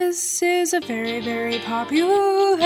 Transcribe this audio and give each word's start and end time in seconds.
This 0.00 0.42
is 0.42 0.72
a 0.72 0.80
very, 0.80 1.20
very 1.20 1.58
popular 1.58 2.56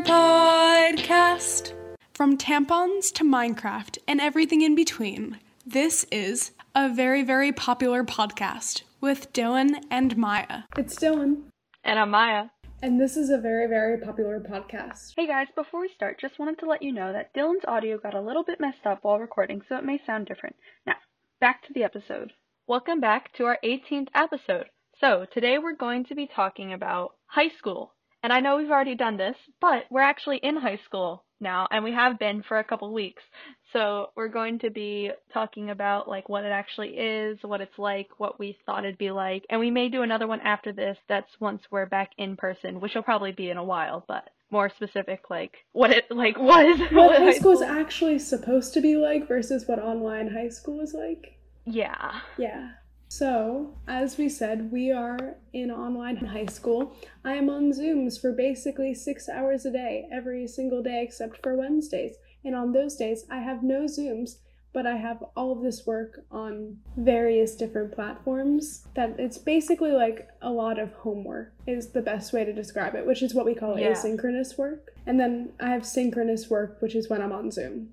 podcast. 0.00 1.74
From 2.14 2.38
tampons 2.38 3.12
to 3.12 3.24
Minecraft 3.24 3.98
and 4.08 4.22
everything 4.22 4.62
in 4.62 4.74
between, 4.74 5.38
this 5.66 6.06
is 6.10 6.52
a 6.74 6.88
very, 6.88 7.22
very 7.22 7.52
popular 7.52 8.02
podcast 8.04 8.84
with 9.02 9.34
Dylan 9.34 9.82
and 9.90 10.16
Maya. 10.16 10.62
It's 10.78 10.96
Dylan, 10.96 11.42
And 11.84 11.98
I'm 11.98 12.10
Maya. 12.10 12.46
and 12.82 12.98
this 12.98 13.18
is 13.18 13.28
a 13.28 13.36
very, 13.36 13.66
very 13.66 13.98
popular 13.98 14.40
podcast. 14.40 15.12
Hey 15.14 15.26
guys, 15.26 15.48
before 15.54 15.82
we 15.82 15.90
start, 15.94 16.18
just 16.18 16.38
wanted 16.38 16.58
to 16.60 16.66
let 16.66 16.80
you 16.82 16.90
know 16.90 17.12
that 17.12 17.34
Dylan's 17.34 17.66
audio 17.68 17.98
got 17.98 18.14
a 18.14 18.20
little 18.22 18.44
bit 18.44 18.60
messed 18.60 18.86
up 18.86 19.00
while 19.04 19.18
recording, 19.18 19.60
so 19.68 19.76
it 19.76 19.84
may 19.84 20.00
sound 20.06 20.24
different. 20.26 20.56
Now, 20.86 20.94
back 21.38 21.66
to 21.66 21.74
the 21.74 21.84
episode. 21.84 22.32
Welcome 22.66 22.98
back 22.98 23.34
to 23.34 23.44
our 23.44 23.58
18th 23.62 24.08
episode. 24.14 24.70
So, 25.00 25.26
today 25.34 25.58
we're 25.58 25.76
going 25.76 26.06
to 26.06 26.14
be 26.14 26.26
talking 26.34 26.72
about 26.72 27.16
high 27.26 27.50
school. 27.58 27.92
And 28.22 28.32
I 28.32 28.40
know 28.40 28.56
we've 28.56 28.70
already 28.70 28.94
done 28.94 29.18
this, 29.18 29.36
but 29.60 29.84
we're 29.90 30.00
actually 30.00 30.38
in 30.38 30.56
high 30.56 30.80
school 30.86 31.22
now, 31.38 31.68
and 31.70 31.84
we 31.84 31.92
have 31.92 32.18
been 32.18 32.42
for 32.42 32.58
a 32.58 32.64
couple 32.64 32.90
weeks. 32.94 33.22
So, 33.74 34.06
we're 34.16 34.28
going 34.28 34.58
to 34.60 34.70
be 34.70 35.10
talking 35.34 35.68
about 35.68 36.08
like 36.08 36.30
what 36.30 36.44
it 36.44 36.50
actually 36.50 36.96
is, 36.96 37.36
what 37.42 37.60
it's 37.60 37.78
like, 37.78 38.08
what 38.16 38.38
we 38.38 38.56
thought 38.64 38.86
it'd 38.86 38.96
be 38.96 39.10
like, 39.10 39.44
and 39.50 39.60
we 39.60 39.70
may 39.70 39.90
do 39.90 40.00
another 40.00 40.26
one 40.26 40.40
after 40.40 40.72
this 40.72 40.96
that's 41.10 41.40
once 41.40 41.60
we're 41.70 41.84
back 41.84 42.12
in 42.16 42.36
person, 42.36 42.80
which 42.80 42.94
will 42.94 43.02
probably 43.02 43.32
be 43.32 43.50
in 43.50 43.58
a 43.58 43.64
while, 43.64 44.02
but 44.08 44.30
more 44.50 44.70
specific 44.70 45.28
like 45.28 45.56
what 45.72 45.90
it 45.90 46.10
like 46.10 46.38
was. 46.38 46.80
What 46.92 47.18
high 47.18 47.32
school 47.32 47.52
is 47.52 47.60
actually 47.60 48.18
supposed 48.18 48.72
to 48.74 48.80
be 48.80 48.96
like 48.96 49.28
versus 49.28 49.66
what 49.66 49.78
online 49.78 50.28
high 50.28 50.48
school 50.48 50.80
is 50.80 50.94
like. 50.94 51.38
Yeah. 51.66 52.20
Yeah. 52.38 52.70
So, 53.08 53.74
as 53.86 54.18
we 54.18 54.28
said, 54.28 54.70
we 54.72 54.90
are 54.92 55.36
in 55.52 55.70
online 55.70 56.16
high 56.34 56.46
school. 56.46 56.94
I 57.24 57.34
am 57.34 57.48
on 57.48 57.72
Zooms 57.72 58.20
for 58.20 58.32
basically 58.32 58.94
six 58.94 59.28
hours 59.28 59.64
a 59.64 59.70
day, 59.70 60.08
every 60.12 60.46
single 60.48 60.82
day 60.82 61.02
except 61.02 61.42
for 61.42 61.56
Wednesdays. 61.56 62.16
And 62.44 62.54
on 62.54 62.72
those 62.72 62.96
days, 62.96 63.24
I 63.30 63.38
have 63.38 63.62
no 63.62 63.82
Zooms, 63.84 64.36
but 64.72 64.86
I 64.86 64.96
have 64.96 65.24
all 65.36 65.52
of 65.52 65.62
this 65.62 65.86
work 65.86 66.20
on 66.30 66.76
various 66.96 67.54
different 67.56 67.92
platforms. 67.94 68.86
That 68.94 69.18
it's 69.18 69.38
basically 69.38 69.92
like 69.92 70.28
a 70.42 70.50
lot 70.50 70.78
of 70.78 70.92
homework, 70.92 71.54
is 71.66 71.90
the 71.92 72.02
best 72.02 72.32
way 72.32 72.44
to 72.44 72.52
describe 72.52 72.94
it, 72.94 73.06
which 73.06 73.22
is 73.22 73.34
what 73.34 73.46
we 73.46 73.54
call 73.54 73.78
Yeah. 73.78 73.92
asynchronous 73.92 74.58
work. 74.58 74.92
And 75.06 75.18
then 75.18 75.52
I 75.60 75.70
have 75.70 75.86
synchronous 75.86 76.50
work, 76.50 76.82
which 76.82 76.94
is 76.94 77.08
when 77.08 77.22
I'm 77.22 77.32
on 77.32 77.50
Zoom. 77.50 77.92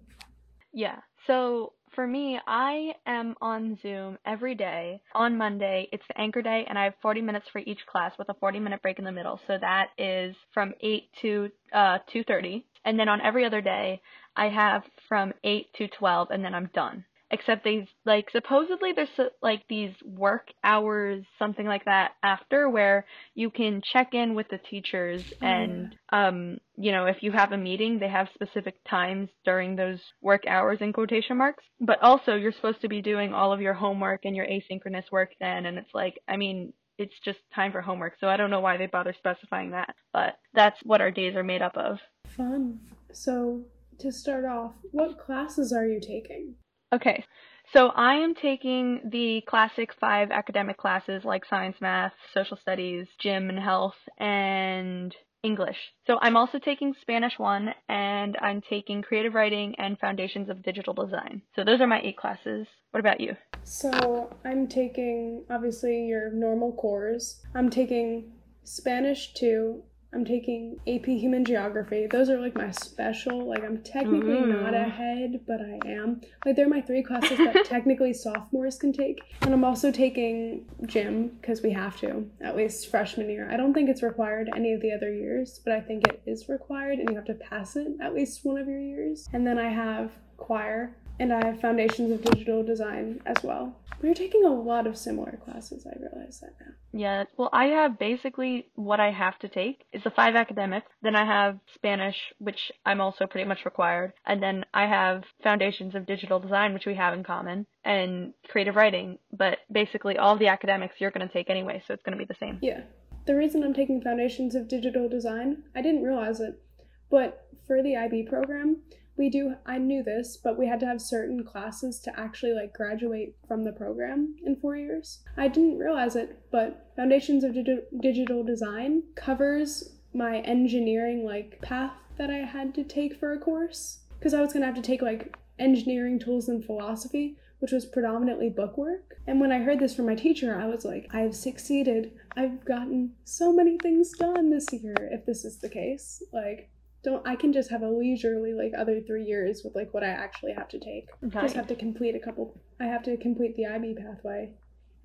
Yeah. 0.74 1.00
So 1.26 1.74
for 1.96 2.08
me, 2.08 2.40
I 2.48 2.94
am 3.06 3.36
on 3.42 3.78
Zoom 3.82 4.18
every 4.26 4.56
day. 4.56 5.02
On 5.14 5.38
Monday, 5.38 5.88
it's 5.92 6.04
the 6.08 6.20
anchor 6.20 6.42
day, 6.42 6.66
and 6.68 6.78
I 6.78 6.86
have 6.86 6.94
40 7.02 7.22
minutes 7.22 7.46
for 7.52 7.60
each 7.60 7.86
class 7.86 8.12
with 8.18 8.30
a 8.30 8.34
40 8.36 8.60
minute 8.60 8.82
break 8.82 9.00
in 9.00 9.06
the 9.06 9.12
middle. 9.12 9.40
So 9.48 9.58
that 9.60 9.90
is 9.98 10.36
from 10.54 10.74
8 10.82 11.10
to 11.22 11.52
uh, 11.74 12.00
2:30. 12.14 12.64
And 12.86 13.00
then 13.00 13.10
on 13.10 13.22
every 13.22 13.46
other 13.46 13.62
day, 13.62 14.02
I 14.36 14.50
have 14.50 14.84
from 15.08 15.34
8 15.44 15.68
to 15.78 15.88
12, 15.88 16.32
and 16.32 16.44
then 16.44 16.54
I'm 16.54 16.70
done. 16.74 17.06
Except 17.32 17.64
these, 17.64 17.88
like, 18.06 18.30
supposedly 18.32 18.92
there's 18.96 19.32
like 19.42 19.64
these 19.68 19.94
work 20.06 20.50
hours, 20.64 21.24
something 21.40 21.66
like 21.66 21.86
that, 21.86 22.12
after 22.22 22.70
where 22.70 23.06
you 23.34 23.50
can 23.50 23.82
check 23.92 24.14
in 24.14 24.36
with 24.36 24.48
the 24.50 24.60
teachers 24.70 25.24
Oh, 25.42 25.46
and, 25.46 25.96
um, 26.12 26.58
you 26.78 26.92
know, 26.92 27.06
if 27.06 27.18
you 27.22 27.32
have 27.32 27.52
a 27.52 27.58
meeting, 27.58 28.00
they 28.00 28.10
have 28.10 28.28
specific 28.34 28.76
times 28.90 29.30
during 29.46 29.76
those 29.76 30.00
work 30.22 30.44
hours 30.48 30.80
in 30.82 30.94
quotation 30.94 31.38
marks. 31.38 31.64
But 31.80 32.02
also, 32.02 32.36
you're 32.36 32.52
supposed 32.52 32.82
to 32.82 32.90
be 32.90 33.02
doing 33.02 33.34
all 33.34 33.52
of 33.52 33.62
your 33.62 33.74
homework 33.74 34.26
and 34.26 34.36
your 34.36 34.46
asynchronous 34.46 35.12
work 35.12 35.32
then, 35.40 35.66
and 35.66 35.78
it's 35.78 35.94
like, 35.94 36.20
I 36.28 36.38
mean, 36.38 36.74
it's 36.98 37.14
just 37.26 37.40
time 37.56 37.72
for 37.72 37.82
homework, 37.82 38.14
so 38.20 38.28
I 38.28 38.38
don't 38.38 38.52
know 38.52 38.60
why 38.60 38.78
they 38.78 38.86
bother 38.86 39.16
specifying 39.18 39.72
that. 39.72 39.96
But 40.12 40.38
that's 40.54 40.78
what 40.84 41.02
our 41.02 41.12
days 41.12 41.36
are 41.36 41.44
made 41.44 41.62
up 41.62 41.76
of. 41.76 41.98
Fun. 42.28 42.80
So, 43.12 43.66
to 44.00 44.12
start 44.12 44.46
off, 44.46 44.74
what 44.92 45.18
classes 45.20 45.74
are 45.74 45.86
you 45.86 46.00
taking? 46.00 46.56
Okay, 46.94 47.26
so 47.74 47.88
I 47.88 48.14
am 48.18 48.36
taking 48.36 49.10
the 49.12 49.42
classic 49.48 49.90
five 50.00 50.30
academic 50.30 50.78
classes 50.78 51.24
like 51.26 51.44
science, 51.44 51.76
math, 51.82 52.14
social 52.36 52.56
studies, 52.56 53.08
gym 53.20 53.50
and 53.50 53.58
health, 53.58 53.96
and 54.20 55.12
English. 55.42 55.78
So 56.06 56.20
I'm 56.22 56.38
also 56.38 56.60
taking 56.60 56.94
Spanish 57.02 57.34
1 57.38 57.70
and 57.90 58.38
I'm 58.40 58.62
taking 58.62 59.02
creative 59.02 59.34
writing 59.34 59.74
and 59.80 59.98
foundations 59.98 60.50
of 60.50 60.62
digital 60.62 60.94
design. 60.94 61.42
So 61.56 61.64
those 61.64 61.82
are 61.82 61.88
my 61.88 62.00
eight 62.04 62.16
classes. 62.16 62.68
What 62.92 63.00
about 63.00 63.20
you? 63.20 63.36
So 63.64 64.32
I'm 64.46 64.68
taking 64.68 65.46
obviously 65.50 66.06
your 66.06 66.32
normal 66.32 66.74
cores. 66.74 67.42
I'm 67.56 67.72
taking 67.72 68.34
Spanish 68.64 69.34
2. 69.34 69.82
I'm 70.14 70.26
taking 70.26 70.80
AP 70.88 71.06
Human 71.06 71.44
Geography. 71.44 72.08
Those 72.08 72.30
are 72.30 72.40
like 72.40 72.56
my 72.56 72.72
special. 72.72 73.48
Like 73.48 73.64
I'm 73.64 73.82
technically 73.82 74.42
not 74.42 74.74
ahead, 74.74 75.42
but 75.48 75.60
I 75.60 75.80
am. 75.88 76.22
Like 76.46 76.56
they're 76.56 76.70
my 76.70 76.82
three 76.82 77.04
classes 77.04 77.38
that 77.38 77.66
technically 77.70 78.14
sophomores 78.14 78.78
can 78.78 78.94
take. 78.94 79.22
And 79.42 79.54
I'm 79.54 79.64
also 79.64 79.92
taking 79.92 80.66
gym 80.86 81.30
because 81.42 81.62
we 81.62 81.72
have 81.72 82.00
to, 82.02 82.26
at 82.42 82.56
least 82.56 82.92
freshman 82.92 83.30
year. 83.30 83.50
I 83.52 83.58
don't 83.58 83.74
think 83.74 83.90
it's 83.90 84.04
required 84.04 84.50
any 84.56 84.74
of 84.74 84.82
the 84.82 84.92
other 84.92 85.12
years, 85.12 85.60
but 85.64 85.74
I 85.74 85.82
think 85.82 86.08
it 86.08 86.22
is 86.26 86.48
required 86.48 87.00
and 87.00 87.10
you 87.10 87.16
have 87.16 87.26
to 87.26 87.34
pass 87.36 87.76
it 87.76 87.88
at 88.02 88.14
least 88.14 88.46
one 88.46 88.58
of 88.58 88.68
your 88.68 88.82
years. 88.82 89.28
And 89.34 89.46
then 89.46 89.58
I 89.58 89.70
have 89.70 90.12
choir 90.38 90.98
and 91.20 91.32
I 91.32 91.46
have 91.46 91.62
foundations 91.62 92.12
of 92.12 92.24
digital 92.24 92.64
design 92.64 93.22
as 93.26 93.38
well. 93.44 93.76
We're 94.02 94.14
taking 94.14 94.44
a 94.44 94.50
lot 94.50 94.86
of 94.86 94.98
similar 94.98 95.40
classes, 95.46 95.88
I 95.88 95.98
realize 95.98 96.42
that 96.42 96.56
now. 96.60 96.74
Yeah, 96.92 97.24
well, 97.38 97.50
I 97.54 97.66
have 97.66 97.98
basically 97.98 98.68
what 98.76 99.00
I 99.00 99.12
have 99.12 99.40
to 99.40 99.48
take 99.48 99.86
is 99.94 100.04
the 100.04 100.10
five 100.10 100.36
academics. 100.36 100.88
Then 101.02 101.16
I 101.16 101.26
have 101.26 101.60
Spanish, 101.74 102.18
which 102.38 102.72
I'm 102.86 103.00
also 103.00 103.28
pretty 103.28 103.48
much 103.48 103.64
required. 103.64 104.12
And 104.26 104.44
then 104.44 104.66
I 104.74 104.88
have 104.88 105.24
foundations 105.42 105.96
of 105.96 106.06
digital 106.06 106.40
design, 106.40 106.74
which 106.74 106.86
we 106.86 106.96
have 106.96 107.14
in 107.14 107.24
common, 107.24 107.66
and 107.86 108.34
creative 108.50 108.76
writing. 108.76 109.20
But 109.32 109.60
basically, 109.72 110.18
all 110.18 110.38
the 110.38 110.48
academics 110.48 110.96
you're 111.00 111.12
going 111.12 111.26
to 111.26 111.34
take 111.34 111.50
anyway, 111.50 111.82
so 111.88 111.94
it's 111.94 112.04
going 112.04 112.18
to 112.18 112.24
be 112.24 112.28
the 112.28 112.38
same. 112.40 112.60
Yeah. 112.62 112.82
The 113.26 113.36
reason 113.36 113.64
I'm 113.64 113.74
taking 113.74 114.02
foundations 114.02 114.54
of 114.54 114.68
digital 114.68 115.08
design, 115.08 115.64
I 115.74 115.82
didn't 115.82 116.04
realize 116.04 116.42
it, 116.42 116.62
but 117.10 117.48
for 117.66 117.82
the 117.82 117.96
IB 117.96 118.24
program, 118.24 118.82
we 119.18 119.30
do 119.30 119.56
I 119.66 119.78
knew 119.78 120.04
this, 120.04 120.38
but 120.38 120.58
we 120.58 120.68
had 120.68 120.80
to 120.82 120.86
have 120.86 121.02
certain 121.02 121.44
classes 121.44 122.00
to 122.02 122.20
actually 122.20 122.54
like 122.54 122.74
graduate 122.74 123.36
from 123.48 123.64
the 123.64 123.72
program 123.72 124.36
in 124.46 124.56
4 124.56 124.76
years. 124.78 125.20
I 125.38 125.48
didn't 125.48 125.78
realize 125.78 126.16
it, 126.16 126.40
but 126.52 126.92
Foundations 126.96 127.44
of 127.44 127.54
Digi- 127.54 127.84
Digital 128.02 128.44
Design 128.44 129.04
covers 129.16 129.98
my 130.14 130.40
engineering 130.40 131.26
like 131.26 131.62
path 131.62 131.94
that 132.18 132.30
I 132.30 132.38
had 132.38 132.76
to 132.76 132.84
take 132.84 133.20
for 133.20 133.34
a 133.34 133.40
course 133.40 134.00
because 134.18 134.34
I 134.34 134.42
was 134.42 134.54
going 134.54 134.62
to 134.62 134.68
have 134.68 134.76
to 134.76 134.82
take 134.82 135.02
like 135.02 135.36
engineering 135.60 136.20
tools 136.20 136.48
and 136.50 136.64
philosophy, 136.64 137.38
which 137.60 137.72
was 137.72 137.86
predominantly 137.86 138.50
bookwork. 138.50 139.16
And 139.28 139.40
when 139.40 139.52
I 139.52 139.60
heard 139.60 139.80
this 139.80 139.96
from 139.96 140.06
my 140.06 140.16
teacher, 140.16 140.60
I 140.60 140.68
was 140.68 140.86
like, 140.86 141.08
I 141.12 141.22
have 141.22 141.36
succeeded. 141.36 142.12
I've 142.36 142.64
gotten 142.66 143.14
so 143.24 143.54
many 143.54 143.78
things 143.78 144.12
done 144.18 144.50
this 144.50 144.72
year 144.72 144.96
if 145.12 145.26
this 145.26 145.46
is 145.46 145.60
the 145.60 145.70
case. 145.70 146.22
Like 146.32 146.70
don't 147.04 147.28
I 147.28 147.36
can 147.36 147.54
just 147.54 147.70
have 147.70 147.82
a 147.82 147.90
leisurely 147.90 148.54
like 148.54 148.74
other 148.78 149.02
3 149.02 149.24
years 149.24 149.62
with 149.64 149.76
like 149.76 149.94
what 149.94 150.04
I 150.04 150.10
actually 150.10 150.54
have 150.54 150.70
to 150.70 150.80
take. 150.80 151.08
Just 151.42 151.56
have 151.56 151.68
to 151.68 151.76
complete 151.76 152.16
a 152.16 152.20
couple 152.20 152.60
I 152.80 152.86
have 152.86 153.04
to 153.04 153.18
complete 153.18 153.56
the 153.56 153.66
IB 153.66 153.96
pathway 153.96 154.52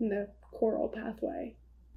and 0.01 0.11
the 0.11 0.29
choral 0.53 0.89
pathway 0.89 1.57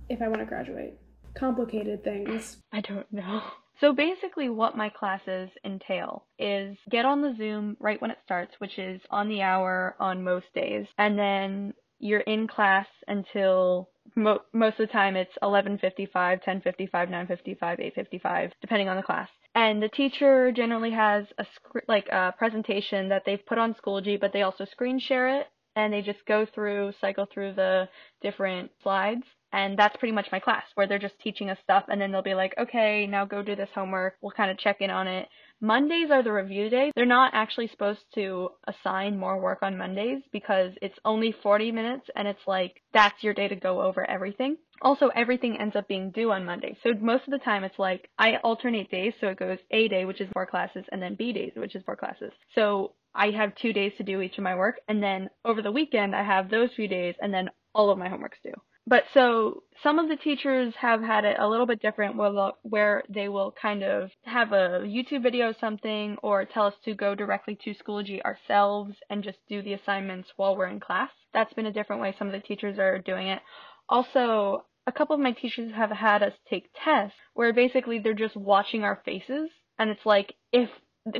if 0.09 0.21
I 0.21 0.27
want 0.27 0.41
to 0.41 0.45
graduate. 0.45 0.97
Complicated 1.33 2.03
things. 2.03 2.57
I 2.73 2.81
don't 2.81 3.11
know. 3.13 3.41
So 3.79 3.93
basically 3.93 4.49
what 4.49 4.75
my 4.75 4.89
classes 4.89 5.49
entail 5.63 6.25
is 6.37 6.77
get 6.89 7.05
on 7.05 7.21
the 7.21 7.33
Zoom 7.37 7.77
right 7.79 8.01
when 8.01 8.11
it 8.11 8.17
starts, 8.25 8.53
which 8.59 8.77
is 8.77 9.01
on 9.09 9.29
the 9.29 9.41
hour 9.41 9.95
on 9.99 10.23
most 10.23 10.47
days, 10.53 10.87
and 10.97 11.17
then 11.17 11.73
you're 11.99 12.19
in 12.21 12.47
class 12.47 12.87
until 13.07 13.90
mo- 14.15 14.41
most 14.53 14.79
of 14.79 14.87
the 14.87 14.93
time 14.93 15.15
it's 15.15 15.37
11:55, 15.41 16.41
10:55, 16.43 17.09
9:55, 17.09 17.79
8:55, 17.79 18.51
depending 18.61 18.89
on 18.89 18.97
the 18.97 19.03
class. 19.03 19.29
And 19.55 19.81
the 19.83 19.89
teacher 19.89 20.51
generally 20.51 20.91
has 20.91 21.25
a 21.37 21.45
sc- 21.45 21.87
like 21.87 22.07
a 22.09 22.33
presentation 22.37 23.09
that 23.09 23.23
they've 23.25 23.45
put 23.45 23.57
on 23.57 23.73
Schoology, 23.75 24.19
but 24.19 24.31
they 24.31 24.43
also 24.43 24.65
screen 24.65 24.99
share 24.99 25.39
it 25.39 25.47
and 25.75 25.93
they 25.93 26.01
just 26.01 26.25
go 26.25 26.45
through, 26.45 26.93
cycle 26.99 27.25
through 27.33 27.53
the 27.53 27.87
different 28.21 28.71
slides. 28.81 29.23
And 29.53 29.77
that's 29.77 29.97
pretty 29.97 30.13
much 30.13 30.31
my 30.31 30.39
class, 30.39 30.63
where 30.75 30.87
they're 30.87 30.99
just 30.99 31.19
teaching 31.19 31.49
us 31.49 31.57
stuff, 31.61 31.83
and 31.89 31.99
then 31.99 32.11
they'll 32.11 32.21
be 32.21 32.35
like, 32.35 32.53
okay, 32.57 33.05
now 33.05 33.25
go 33.25 33.43
do 33.43 33.55
this 33.55 33.69
homework. 33.75 34.15
We'll 34.21 34.31
kind 34.31 34.49
of 34.49 34.57
check 34.57 34.77
in 34.79 34.89
on 34.89 35.07
it. 35.07 35.27
Mondays 35.63 36.09
are 36.09 36.23
the 36.23 36.33
review 36.33 36.69
days. 36.69 36.91
They're 36.95 37.05
not 37.05 37.35
actually 37.35 37.67
supposed 37.67 37.99
to 38.15 38.49
assign 38.67 39.19
more 39.19 39.39
work 39.39 39.59
on 39.61 39.77
Mondays 39.77 40.23
because 40.31 40.71
it's 40.81 40.97
only 41.05 41.35
40 41.43 41.71
minutes, 41.71 42.07
and 42.15 42.27
it's 42.27 42.47
like, 42.47 42.81
that's 42.93 43.21
your 43.21 43.35
day 43.35 43.47
to 43.47 43.55
go 43.55 43.79
over 43.79 44.09
everything. 44.09 44.57
Also, 44.81 45.09
everything 45.15 45.57
ends 45.59 45.75
up 45.75 45.87
being 45.87 46.09
due 46.09 46.31
on 46.31 46.45
Monday. 46.45 46.75
So 46.81 46.93
most 46.99 47.25
of 47.25 47.31
the 47.31 47.45
time, 47.45 47.63
it's 47.63 47.77
like 47.77 48.09
I 48.17 48.37
alternate 48.37 48.89
days, 48.89 49.13
so 49.21 49.27
it 49.27 49.37
goes 49.37 49.59
A 49.69 49.87
day, 49.87 50.05
which 50.05 50.19
is 50.19 50.29
four 50.33 50.47
classes, 50.47 50.83
and 50.91 50.99
then 50.99 51.13
B 51.13 51.31
days, 51.31 51.51
which 51.55 51.75
is 51.75 51.83
four 51.85 51.95
classes. 51.95 52.31
So 52.55 52.93
I 53.13 53.27
have 53.27 53.53
two 53.53 53.71
days 53.71 53.91
to 53.97 54.03
do 54.03 54.21
each 54.21 54.39
of 54.39 54.43
my 54.43 54.55
work, 54.55 54.79
and 54.87 55.03
then 55.03 55.29
over 55.45 55.61
the 55.61 55.71
weekend, 55.71 56.15
I 56.15 56.23
have 56.23 56.49
those 56.49 56.69
few 56.75 56.87
days, 56.87 57.13
and 57.21 57.31
then 57.31 57.51
all 57.75 57.91
of 57.91 57.99
my 57.99 58.09
homework's 58.09 58.39
due. 58.43 58.53
But 58.87 59.03
so 59.13 59.63
some 59.83 59.99
of 59.99 60.09
the 60.09 60.15
teachers 60.15 60.73
have 60.75 61.01
had 61.01 61.23
it 61.23 61.37
a 61.39 61.47
little 61.47 61.65
bit 61.65 61.81
different 61.81 62.15
where, 62.15 62.51
where 62.63 63.03
they 63.09 63.29
will 63.29 63.53
kind 63.61 63.83
of 63.83 64.09
have 64.23 64.51
a 64.51 64.81
YouTube 64.83 65.23
video 65.23 65.49
or 65.49 65.55
something 65.59 66.17
or 66.23 66.45
tell 66.45 66.65
us 66.65 66.73
to 66.85 66.95
go 66.95 67.15
directly 67.15 67.57
to 67.63 67.75
Schoology 67.75 68.21
ourselves 68.23 68.95
and 69.09 69.23
just 69.23 69.37
do 69.47 69.61
the 69.61 69.73
assignments 69.73 70.29
while 70.35 70.57
we're 70.57 70.67
in 70.67 70.79
class. 70.79 71.11
That's 71.33 71.53
been 71.53 71.67
a 71.67 71.71
different 71.71 72.01
way 72.01 72.15
some 72.17 72.27
of 72.27 72.33
the 72.33 72.39
teachers 72.39 72.79
are 72.79 72.97
doing 72.99 73.27
it. 73.27 73.41
Also, 73.87 74.65
a 74.87 74.91
couple 74.91 75.13
of 75.13 75.21
my 75.21 75.31
teachers 75.31 75.71
have 75.73 75.91
had 75.91 76.23
us 76.23 76.33
take 76.49 76.69
tests 76.83 77.17
where 77.33 77.53
basically 77.53 77.99
they're 77.99 78.13
just 78.13 78.35
watching 78.35 78.83
our 78.83 79.01
faces 79.05 79.49
and 79.77 79.89
it's 79.89 80.05
like 80.05 80.33
if 80.51 80.69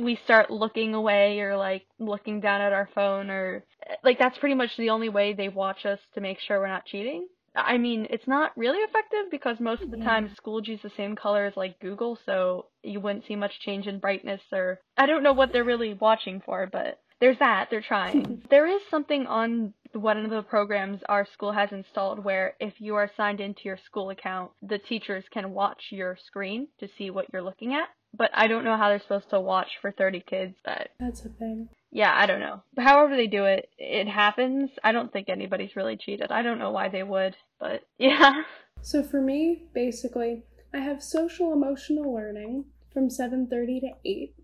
we 0.00 0.16
start 0.24 0.50
looking 0.50 0.94
away 0.94 1.40
or 1.40 1.56
like 1.56 1.86
looking 1.98 2.40
down 2.40 2.60
at 2.60 2.72
our 2.72 2.88
phone 2.94 3.30
or 3.30 3.64
like 4.04 4.18
that's 4.18 4.38
pretty 4.38 4.54
much 4.54 4.76
the 4.76 4.90
only 4.90 5.08
way 5.08 5.32
they 5.32 5.48
watch 5.48 5.86
us 5.86 5.98
to 6.14 6.20
make 6.20 6.38
sure 6.40 6.60
we're 6.60 6.68
not 6.68 6.84
cheating. 6.86 7.26
I 7.54 7.76
mean, 7.78 8.06
it's 8.10 8.26
not 8.26 8.56
really 8.56 8.78
effective 8.78 9.30
because 9.30 9.60
most 9.60 9.82
of 9.82 9.90
the 9.90 9.98
Yeah. 9.98 10.04
time 10.04 10.34
Schoology 10.36 10.74
is 10.74 10.82
the 10.82 10.90
same 10.90 11.14
color 11.14 11.44
as 11.44 11.56
like 11.56 11.78
Google, 11.80 12.18
so 12.24 12.66
you 12.82 13.00
wouldn't 13.00 13.26
see 13.26 13.36
much 13.36 13.60
change 13.60 13.86
in 13.86 13.98
brightness 13.98 14.40
or 14.52 14.80
I 14.96 15.06
don't 15.06 15.22
know 15.22 15.32
what 15.32 15.52
they're 15.52 15.64
really 15.64 15.94
watching 15.94 16.40
for, 16.40 16.66
but 16.66 16.98
there's 17.20 17.38
that. 17.38 17.68
They're 17.70 17.82
trying. 17.82 18.42
there 18.50 18.66
is 18.66 18.82
something 18.90 19.26
on 19.26 19.74
one 19.92 20.24
of 20.24 20.30
the 20.30 20.42
programs 20.42 21.00
our 21.08 21.26
school 21.26 21.52
has 21.52 21.70
installed 21.70 22.24
where 22.24 22.54
if 22.58 22.80
you 22.80 22.96
are 22.96 23.10
signed 23.16 23.40
into 23.40 23.62
your 23.64 23.78
school 23.84 24.10
account, 24.10 24.50
the 24.62 24.78
teachers 24.78 25.24
can 25.30 25.52
watch 25.52 25.80
your 25.90 26.16
screen 26.26 26.68
to 26.80 26.88
see 26.98 27.10
what 27.10 27.26
you're 27.32 27.42
looking 27.42 27.74
at. 27.74 27.88
But 28.16 28.30
I 28.34 28.46
don't 28.46 28.64
know 28.64 28.76
how 28.76 28.88
they're 28.88 29.00
supposed 29.00 29.30
to 29.30 29.40
watch 29.40 29.68
for 29.80 29.92
30 29.92 30.20
kids, 30.28 30.56
but 30.64 30.88
That's 30.98 31.24
a 31.24 31.28
thing. 31.28 31.68
Yeah, 31.92 32.12
I 32.16 32.24
don't 32.24 32.40
know. 32.40 32.62
However 32.78 33.16
they 33.16 33.26
do 33.26 33.44
it, 33.44 33.68
it 33.76 34.08
happens. 34.08 34.70
I 34.82 34.92
don't 34.92 35.12
think 35.12 35.28
anybody's 35.28 35.76
really 35.76 35.98
cheated. 35.98 36.32
I 36.32 36.40
don't 36.40 36.58
know 36.58 36.70
why 36.70 36.88
they 36.88 37.02
would, 37.02 37.36
but 37.60 37.82
yeah. 37.98 38.42
So 38.80 39.02
for 39.02 39.20
me, 39.20 39.64
basically, 39.74 40.44
I 40.72 40.78
have 40.78 41.02
social 41.02 41.52
emotional 41.52 42.12
learning 42.14 42.64
from 42.94 43.10
7:30 43.10 43.80
to 43.80 43.90
8. 44.06 44.34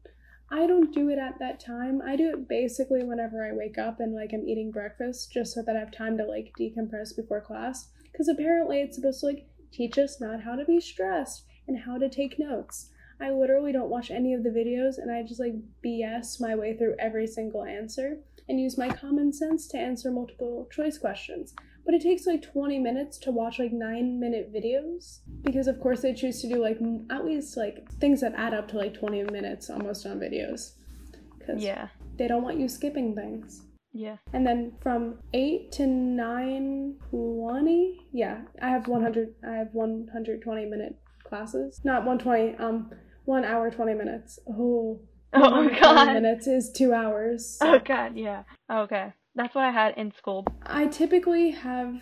I 0.51 0.67
don't 0.67 0.95
do 0.95 1.09
it 1.09 1.19
at 1.19 1.39
that 1.39 1.59
time. 1.59 2.03
I 2.03 2.17
do 2.17 2.29
it 2.31 2.49
basically 2.49 3.03
whenever 3.03 3.45
I 3.45 3.57
wake 3.57 3.79
up 3.79 3.99
and 3.99 4.15
like 4.15 4.33
I'm 4.35 4.47
eating 4.47 4.71
breakfast 4.71 5.33
just 5.33 5.55
so 5.55 5.63
that 5.63 5.77
I 5.77 5.81
have 5.81 5.91
time 5.91 6.19
to 6.19 6.25
like 6.25 6.53
decompress 6.61 7.17
before 7.17 7.41
class 7.41 7.91
cuz 8.15 8.29
apparently 8.29 8.81
it's 8.81 8.97
supposed 8.97 9.21
to 9.21 9.27
like 9.27 9.47
teach 9.73 9.99
us 9.99 10.21
not 10.21 10.43
how 10.43 10.55
to 10.55 10.65
be 10.67 10.81
stressed 10.81 11.45
and 11.67 11.79
how 11.79 11.97
to 11.97 12.11
take 12.11 12.39
notes. 12.39 12.91
I 13.21 13.31
literally 13.31 13.73
don't 13.73 13.91
watch 13.91 14.11
any 14.11 14.35
of 14.35 14.43
the 14.45 14.51
videos 14.51 14.99
and 14.99 15.11
I 15.11 15.23
just 15.23 15.41
like 15.41 15.55
BS 15.85 16.41
my 16.41 16.55
way 16.55 16.77
through 16.77 16.95
every 16.99 17.27
single 17.27 17.65
answer 17.65 18.19
and 18.49 18.61
use 18.61 18.79
my 18.79 18.89
common 18.89 19.33
sense 19.33 19.67
to 19.69 19.79
answer 19.79 20.11
multiple 20.11 20.69
choice 20.71 20.99
questions 20.99 21.55
but 21.85 21.95
it 21.95 22.03
takes 22.03 22.27
like 22.27 22.43
20 22.43 22.79
minutes 22.79 23.19
to 23.19 23.31
watch 23.31 23.59
like 23.59 23.73
9 23.73 24.21
minute 24.21 24.53
videos 24.55 25.19
because 25.43 25.67
of 25.69 25.81
course 25.81 26.01
they 26.03 26.15
choose 26.15 26.41
to 26.43 26.49
do 26.49 26.63
like 26.63 26.79
at 27.11 27.25
least 27.25 27.57
like 27.57 27.89
things 28.01 28.21
that 28.21 28.35
add 28.37 28.55
up 28.55 28.69
to 28.69 28.77
like 28.79 28.95
20 28.95 29.25
minutes 29.25 29.69
almost 29.71 30.07
on 30.07 30.19
videos 30.19 30.73
because 31.39 31.63
Yeah. 31.63 31.89
they 32.17 32.29
don't 32.29 32.43
want 32.43 32.59
you 32.59 32.69
skipping 32.69 33.15
things 33.15 33.63
Yeah. 33.93 34.17
and 34.33 34.47
then 34.47 34.73
from 34.81 35.19
8 35.35 35.71
to 35.73 35.83
9:20 35.83 37.97
yeah 38.13 38.43
i 38.63 38.69
have 38.69 38.87
100 38.89 39.35
i 39.47 39.53
have 39.53 39.69
120 39.75 40.67
minute 40.67 40.97
classes 41.25 41.81
not 41.85 42.05
120 42.07 42.57
um 42.65 42.91
1 43.29 43.45
hour 43.45 43.71
20 43.71 43.93
minutes 43.95 44.39
oh 44.49 45.01
Oh 45.35 45.41
120 45.41 45.81
god. 45.81 46.13
minutes 46.15 46.47
is 46.47 46.73
2 46.73 46.95
hours 46.95 47.59
so- 47.59 47.75
Oh 47.75 47.79
god, 47.85 48.17
yeah. 48.17 48.45
Okay. 48.71 49.13
That's 49.35 49.55
what 49.55 49.65
I 49.65 49.71
had 49.71 49.93
in 49.99 50.11
school. 50.17 50.47
I 50.63 50.87
typically 50.87 51.51
have 51.51 52.01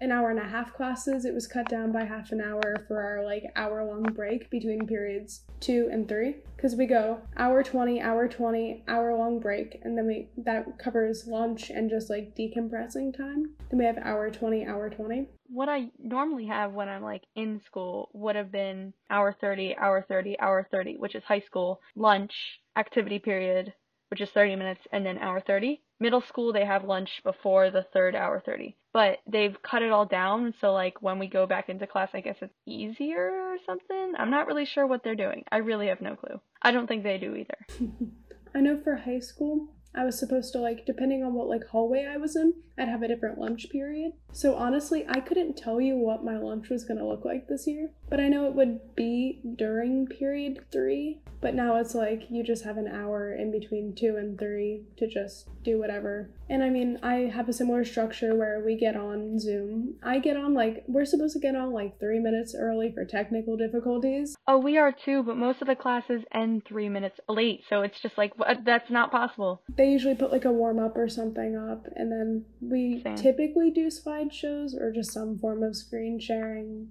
an 0.00 0.10
hour 0.10 0.30
and 0.30 0.38
a 0.38 0.44
half 0.44 0.74
classes. 0.74 1.24
It 1.24 1.34
was 1.34 1.46
cut 1.46 1.68
down 1.68 1.92
by 1.92 2.04
half 2.04 2.32
an 2.32 2.40
hour 2.40 2.84
for 2.86 3.00
our 3.00 3.24
like 3.24 3.44
hour 3.56 3.84
long 3.84 4.02
break 4.02 4.50
between 4.50 4.86
periods 4.86 5.42
two 5.60 5.88
and 5.90 6.08
three. 6.08 6.36
Because 6.56 6.76
we 6.76 6.86
go 6.86 7.20
hour 7.36 7.62
20, 7.62 8.00
hour 8.00 8.28
20, 8.28 8.84
hour 8.88 9.16
long 9.16 9.38
break, 9.38 9.80
and 9.82 9.96
then 9.96 10.06
we 10.06 10.28
that 10.38 10.78
covers 10.78 11.26
lunch 11.26 11.70
and 11.70 11.90
just 11.90 12.10
like 12.10 12.34
decompressing 12.36 13.16
time. 13.16 13.50
Then 13.70 13.78
we 13.78 13.84
have 13.84 13.98
hour 13.98 14.30
20, 14.30 14.66
hour 14.66 14.90
20. 14.90 15.28
What 15.46 15.68
I 15.68 15.90
normally 15.98 16.46
have 16.46 16.72
when 16.72 16.88
I'm 16.88 17.02
like 17.02 17.24
in 17.36 17.60
school 17.60 18.10
would 18.12 18.36
have 18.36 18.50
been 18.50 18.94
hour 19.10 19.36
30, 19.40 19.76
hour 19.76 20.04
30, 20.08 20.40
hour 20.40 20.66
30, 20.70 20.96
which 20.98 21.14
is 21.14 21.22
high 21.24 21.40
school, 21.40 21.80
lunch, 21.94 22.60
activity 22.76 23.18
period, 23.18 23.72
which 24.08 24.20
is 24.20 24.30
30 24.30 24.56
minutes, 24.56 24.80
and 24.92 25.04
then 25.04 25.18
hour 25.18 25.40
30. 25.40 25.80
Middle 26.04 26.20
school, 26.20 26.52
they 26.52 26.66
have 26.66 26.84
lunch 26.84 27.22
before 27.24 27.70
the 27.70 27.86
third 27.94 28.14
hour 28.14 28.38
30. 28.44 28.76
But 28.92 29.20
they've 29.26 29.56
cut 29.62 29.80
it 29.80 29.90
all 29.90 30.04
down, 30.04 30.52
so 30.60 30.70
like 30.70 31.00
when 31.00 31.18
we 31.18 31.26
go 31.26 31.46
back 31.46 31.70
into 31.70 31.86
class, 31.86 32.10
I 32.12 32.20
guess 32.20 32.36
it's 32.42 32.52
easier 32.66 33.30
or 33.30 33.56
something. 33.64 34.12
I'm 34.18 34.30
not 34.30 34.46
really 34.46 34.66
sure 34.66 34.86
what 34.86 35.02
they're 35.02 35.14
doing. 35.14 35.44
I 35.50 35.56
really 35.56 35.86
have 35.86 36.02
no 36.02 36.14
clue. 36.14 36.42
I 36.60 36.72
don't 36.72 36.86
think 36.86 37.04
they 37.04 37.16
do 37.16 37.34
either. 37.34 37.56
I 38.54 38.60
know 38.60 38.78
for 38.84 38.96
high 38.96 39.20
school, 39.20 39.73
I 39.94 40.04
was 40.04 40.18
supposed 40.18 40.52
to 40.52 40.58
like 40.58 40.86
depending 40.86 41.22
on 41.22 41.34
what 41.34 41.48
like 41.48 41.66
hallway 41.66 42.04
I 42.04 42.16
was 42.16 42.36
in, 42.36 42.54
I'd 42.78 42.88
have 42.88 43.02
a 43.02 43.08
different 43.08 43.38
lunch 43.38 43.70
period. 43.70 44.12
So 44.32 44.56
honestly, 44.56 45.04
I 45.08 45.20
couldn't 45.20 45.56
tell 45.56 45.80
you 45.80 45.96
what 45.96 46.24
my 46.24 46.36
lunch 46.36 46.68
was 46.68 46.84
going 46.84 46.98
to 46.98 47.06
look 47.06 47.24
like 47.24 47.46
this 47.46 47.66
year, 47.66 47.90
but 48.08 48.18
I 48.18 48.28
know 48.28 48.46
it 48.46 48.54
would 48.54 48.94
be 48.96 49.40
during 49.56 50.06
period 50.06 50.64
3, 50.72 51.20
but 51.40 51.54
now 51.54 51.76
it's 51.76 51.94
like 51.94 52.24
you 52.30 52.42
just 52.42 52.64
have 52.64 52.76
an 52.76 52.88
hour 52.88 53.32
in 53.32 53.52
between 53.52 53.94
2 53.94 54.16
and 54.16 54.38
3 54.38 54.82
to 54.96 55.06
just 55.06 55.48
do 55.62 55.78
whatever. 55.78 56.30
And 56.50 56.62
I 56.64 56.70
mean, 56.70 56.98
I 57.02 57.30
have 57.32 57.48
a 57.48 57.52
similar 57.52 57.84
structure 57.84 58.34
where 58.34 58.62
we 58.64 58.76
get 58.76 58.96
on 58.96 59.38
Zoom. 59.38 59.94
I 60.02 60.18
get 60.18 60.36
on 60.36 60.52
like 60.52 60.84
we're 60.88 61.04
supposed 61.04 61.34
to 61.34 61.40
get 61.40 61.54
on 61.54 61.72
like 61.72 62.00
3 62.00 62.18
minutes 62.18 62.56
early 62.58 62.90
for 62.92 63.04
technical 63.04 63.56
difficulties. 63.56 64.34
Oh, 64.48 64.58
we 64.58 64.78
are 64.78 64.92
too, 64.92 65.22
but 65.22 65.36
most 65.36 65.62
of 65.62 65.68
the 65.68 65.76
classes 65.76 66.22
end 66.32 66.62
three 66.66 66.88
minutes 66.88 67.20
late, 67.28 67.62
so 67.68 67.82
it's 67.82 68.00
just 68.00 68.18
like, 68.18 68.32
that's 68.64 68.90
not 68.90 69.10
possible. 69.12 69.62
they 69.76 69.83
usually 69.86 70.14
put 70.14 70.32
like 70.32 70.44
a 70.44 70.52
warm 70.52 70.78
up 70.78 70.96
or 70.96 71.08
something 71.08 71.56
up 71.56 71.86
and 71.96 72.10
then 72.10 72.44
we 72.60 73.00
Same. 73.02 73.16
typically 73.16 73.70
do 73.70 73.88
slideshows 73.88 74.74
or 74.78 74.92
just 74.92 75.12
some 75.12 75.38
form 75.38 75.62
of 75.62 75.76
screen 75.76 76.18
sharing. 76.20 76.88